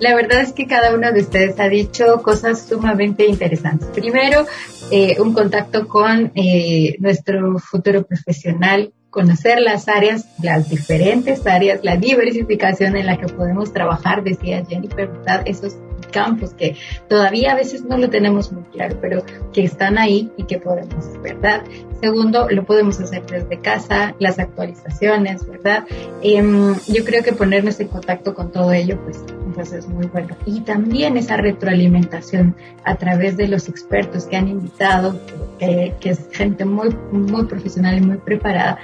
La 0.00 0.14
verdad 0.14 0.40
es 0.40 0.52
que 0.52 0.66
cada 0.66 0.94
uno 0.94 1.12
de 1.12 1.20
ustedes 1.20 1.58
ha 1.60 1.68
dicho 1.68 2.20
cosas 2.22 2.66
sumamente 2.66 3.26
interesantes. 3.26 3.88
Primero, 3.88 4.46
eh, 4.90 5.20
un 5.20 5.32
contacto 5.32 5.86
con 5.86 6.32
eh, 6.34 6.96
nuestro 6.98 7.58
futuro 7.58 8.04
profesional, 8.04 8.92
conocer 9.10 9.60
las 9.60 9.86
áreas, 9.88 10.26
las 10.42 10.68
diferentes 10.68 11.46
áreas, 11.46 11.80
la 11.84 11.96
diversificación 11.96 12.96
en 12.96 13.06
la 13.06 13.16
que 13.16 13.26
podemos 13.26 13.72
trabajar, 13.72 14.24
decía 14.24 14.64
Jennifer, 14.68 15.08
¿verdad? 15.08 15.42
Esos 15.46 15.76
campos 16.10 16.54
que 16.54 16.76
todavía 17.08 17.52
a 17.52 17.54
veces 17.54 17.84
no 17.84 17.96
lo 17.96 18.10
tenemos 18.10 18.52
muy 18.52 18.64
claro, 18.64 18.98
pero 19.00 19.24
que 19.52 19.64
están 19.64 19.98
ahí 19.98 20.30
y 20.36 20.44
que 20.44 20.58
podemos, 20.58 21.20
¿verdad? 21.22 21.62
Segundo, 22.00 22.48
lo 22.50 22.64
podemos 22.64 23.00
hacer 23.00 23.24
desde 23.26 23.60
casa, 23.60 24.14
las 24.18 24.38
actualizaciones, 24.38 25.46
¿verdad? 25.46 25.84
Em, 26.22 26.74
yo 26.86 27.04
creo 27.04 27.22
que 27.22 27.32
ponernos 27.32 27.80
en 27.80 27.88
contacto 27.88 28.34
con 28.34 28.52
todo 28.52 28.72
ello, 28.72 28.98
pues 29.04 29.18
entonces 29.54 29.84
es 29.84 29.88
muy 29.88 30.06
bueno. 30.06 30.36
Y 30.46 30.60
también 30.60 31.16
esa 31.16 31.36
retroalimentación 31.36 32.56
a 32.84 32.96
través 32.96 33.36
de 33.36 33.46
los 33.46 33.68
expertos 33.68 34.24
que 34.24 34.36
han 34.36 34.48
invitado, 34.48 35.20
que, 35.58 35.94
es 36.02 36.28
gente 36.32 36.64
muy, 36.64 36.90
muy 37.12 37.44
profesional 37.46 37.96
y 37.96 38.00
muy 38.00 38.16
preparada, 38.16 38.78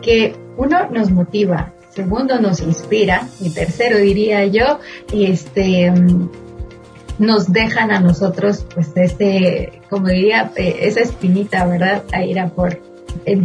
que 0.00 0.36
uno 0.56 0.88
nos 0.90 1.10
motiva, 1.10 1.72
segundo 1.90 2.40
nos 2.40 2.60
inspira 2.60 3.26
y 3.40 3.50
tercero 3.50 3.98
diría 3.98 4.46
yo, 4.46 4.78
este 5.12 5.92
nos 7.18 7.52
dejan 7.52 7.90
a 7.90 8.00
nosotros 8.00 8.64
pues 8.74 8.90
ese, 8.96 9.80
como 9.90 10.08
diría, 10.08 10.50
eh, 10.56 10.76
esa 10.82 11.00
espinita, 11.00 11.66
¿verdad? 11.66 12.02
A 12.12 12.24
ir 12.24 12.40
a 12.40 12.48
por 12.48 12.80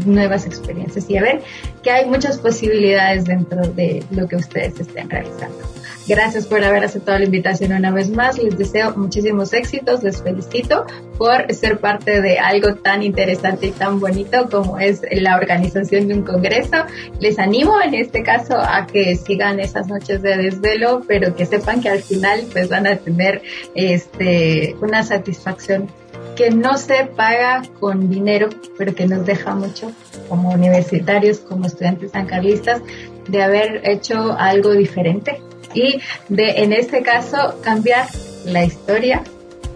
nuevas 0.06 0.46
experiencias 0.46 1.10
y 1.10 1.18
a 1.18 1.22
ver 1.22 1.42
que 1.84 1.92
hay 1.92 2.06
muchas 2.06 2.38
posibilidades 2.38 3.26
dentro 3.26 3.62
de 3.68 4.04
lo 4.10 4.28
que 4.28 4.38
ustedes 4.38 4.80
estén 4.80 5.10
realizando. 5.10 5.77
Gracias 6.08 6.48
por 6.48 6.64
haber 6.64 6.86
aceptado 6.86 7.20
la 7.20 7.26
invitación 7.26 7.74
una 7.74 7.92
vez 7.92 8.10
más. 8.10 8.38
Les 8.38 8.58
deseo 8.58 8.96
muchísimos 8.96 9.52
éxitos. 9.52 10.04
Les 10.04 10.22
felicito 10.24 10.86
por 11.18 11.54
ser 11.54 11.80
parte 11.80 12.22
de 12.22 12.40
algo 12.40 12.76
tan 12.76 13.04
interesante 13.04 13.68
y 13.68 13.72
tan 13.72 14.00
bonito 14.00 14.50
como 14.50 14.80
es 14.80 15.02
la 15.12 15.36
organización 15.36 16.08
de 16.08 16.14
un 16.14 16.24
congreso. 16.24 16.86
Les 17.20 17.38
animo 17.40 17.82
en 17.82 17.94
este 17.94 18.24
caso 18.24 18.56
a 18.58 18.88
que 18.88 19.18
sigan 19.18 19.60
esas 19.60 19.88
noches 19.88 20.22
de 20.22 20.38
desvelo, 20.38 21.04
pero 21.06 21.36
que 21.36 21.46
sepan 21.46 21.82
que 21.82 21.90
al 21.90 22.02
final 22.02 22.46
pues 22.54 22.70
van 22.70 22.88
a 22.88 22.96
tener 22.96 23.42
este 23.76 24.78
una 24.82 25.04
satisfacción 25.04 25.90
que 26.38 26.52
no 26.52 26.78
se 26.78 27.06
paga 27.18 27.64
con 27.82 28.10
dinero, 28.10 28.48
pero 28.78 28.96
que 28.96 29.08
nos 29.08 29.26
deja 29.26 29.56
mucho 29.56 29.92
como 30.30 30.52
universitarios, 30.52 31.40
como 31.40 31.66
estudiantes 31.66 32.12
sancarlistas, 32.12 32.82
de 33.28 33.44
haber 33.44 33.82
hecho 33.84 34.38
algo 34.38 34.72
diferente 34.72 35.42
y 35.78 36.02
de, 36.30 36.64
en 36.64 36.74
este 36.74 37.04
caso, 37.04 37.60
cambiar 37.62 38.08
la 38.46 38.64
historia 38.64 39.22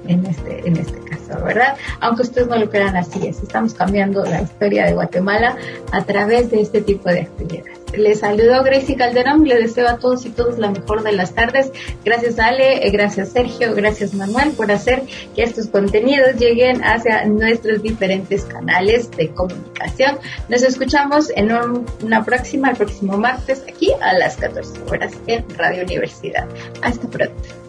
en 0.07 0.25
este, 0.25 0.67
en 0.67 0.77
este 0.77 0.99
caso, 1.01 1.43
¿verdad? 1.43 1.77
Aunque 1.99 2.23
ustedes 2.23 2.47
no 2.47 2.57
lo 2.57 2.69
crean 2.69 2.95
así, 2.95 3.27
es, 3.27 3.41
estamos 3.43 3.73
cambiando 3.73 4.25
la 4.25 4.41
historia 4.41 4.85
de 4.85 4.93
Guatemala 4.93 5.55
a 5.91 6.03
través 6.03 6.49
de 6.49 6.61
este 6.61 6.81
tipo 6.81 7.09
de 7.09 7.21
actividades. 7.21 7.80
Les 7.93 8.19
saludo 8.19 8.63
Gracie 8.63 8.95
Calderón, 8.95 9.43
le 9.43 9.55
deseo 9.55 9.87
a 9.87 9.97
todos 9.97 10.25
y 10.25 10.29
todas 10.29 10.57
la 10.57 10.71
mejor 10.71 11.03
de 11.03 11.11
las 11.11 11.33
tardes. 11.33 11.71
Gracias 12.05 12.39
Ale, 12.39 12.85
eh, 12.85 12.91
gracias 12.91 13.29
Sergio, 13.29 13.73
gracias 13.75 14.13
Manuel 14.13 14.51
por 14.51 14.71
hacer 14.71 15.03
que 15.35 15.43
estos 15.43 15.67
contenidos 15.67 16.35
lleguen 16.37 16.83
hacia 16.83 17.25
nuestros 17.25 17.81
diferentes 17.81 18.43
canales 18.45 19.11
de 19.11 19.29
comunicación. 19.29 20.17
Nos 20.47 20.63
escuchamos 20.63 21.31
en 21.35 21.51
una 22.03 22.23
próxima, 22.23 22.71
el 22.71 22.77
próximo 22.77 23.17
martes, 23.17 23.63
aquí 23.67 23.91
a 24.01 24.13
las 24.13 24.37
14 24.37 24.79
horas 24.89 25.13
en 25.27 25.45
Radio 25.57 25.83
Universidad. 25.83 26.47
Hasta 26.81 27.07
pronto. 27.07 27.60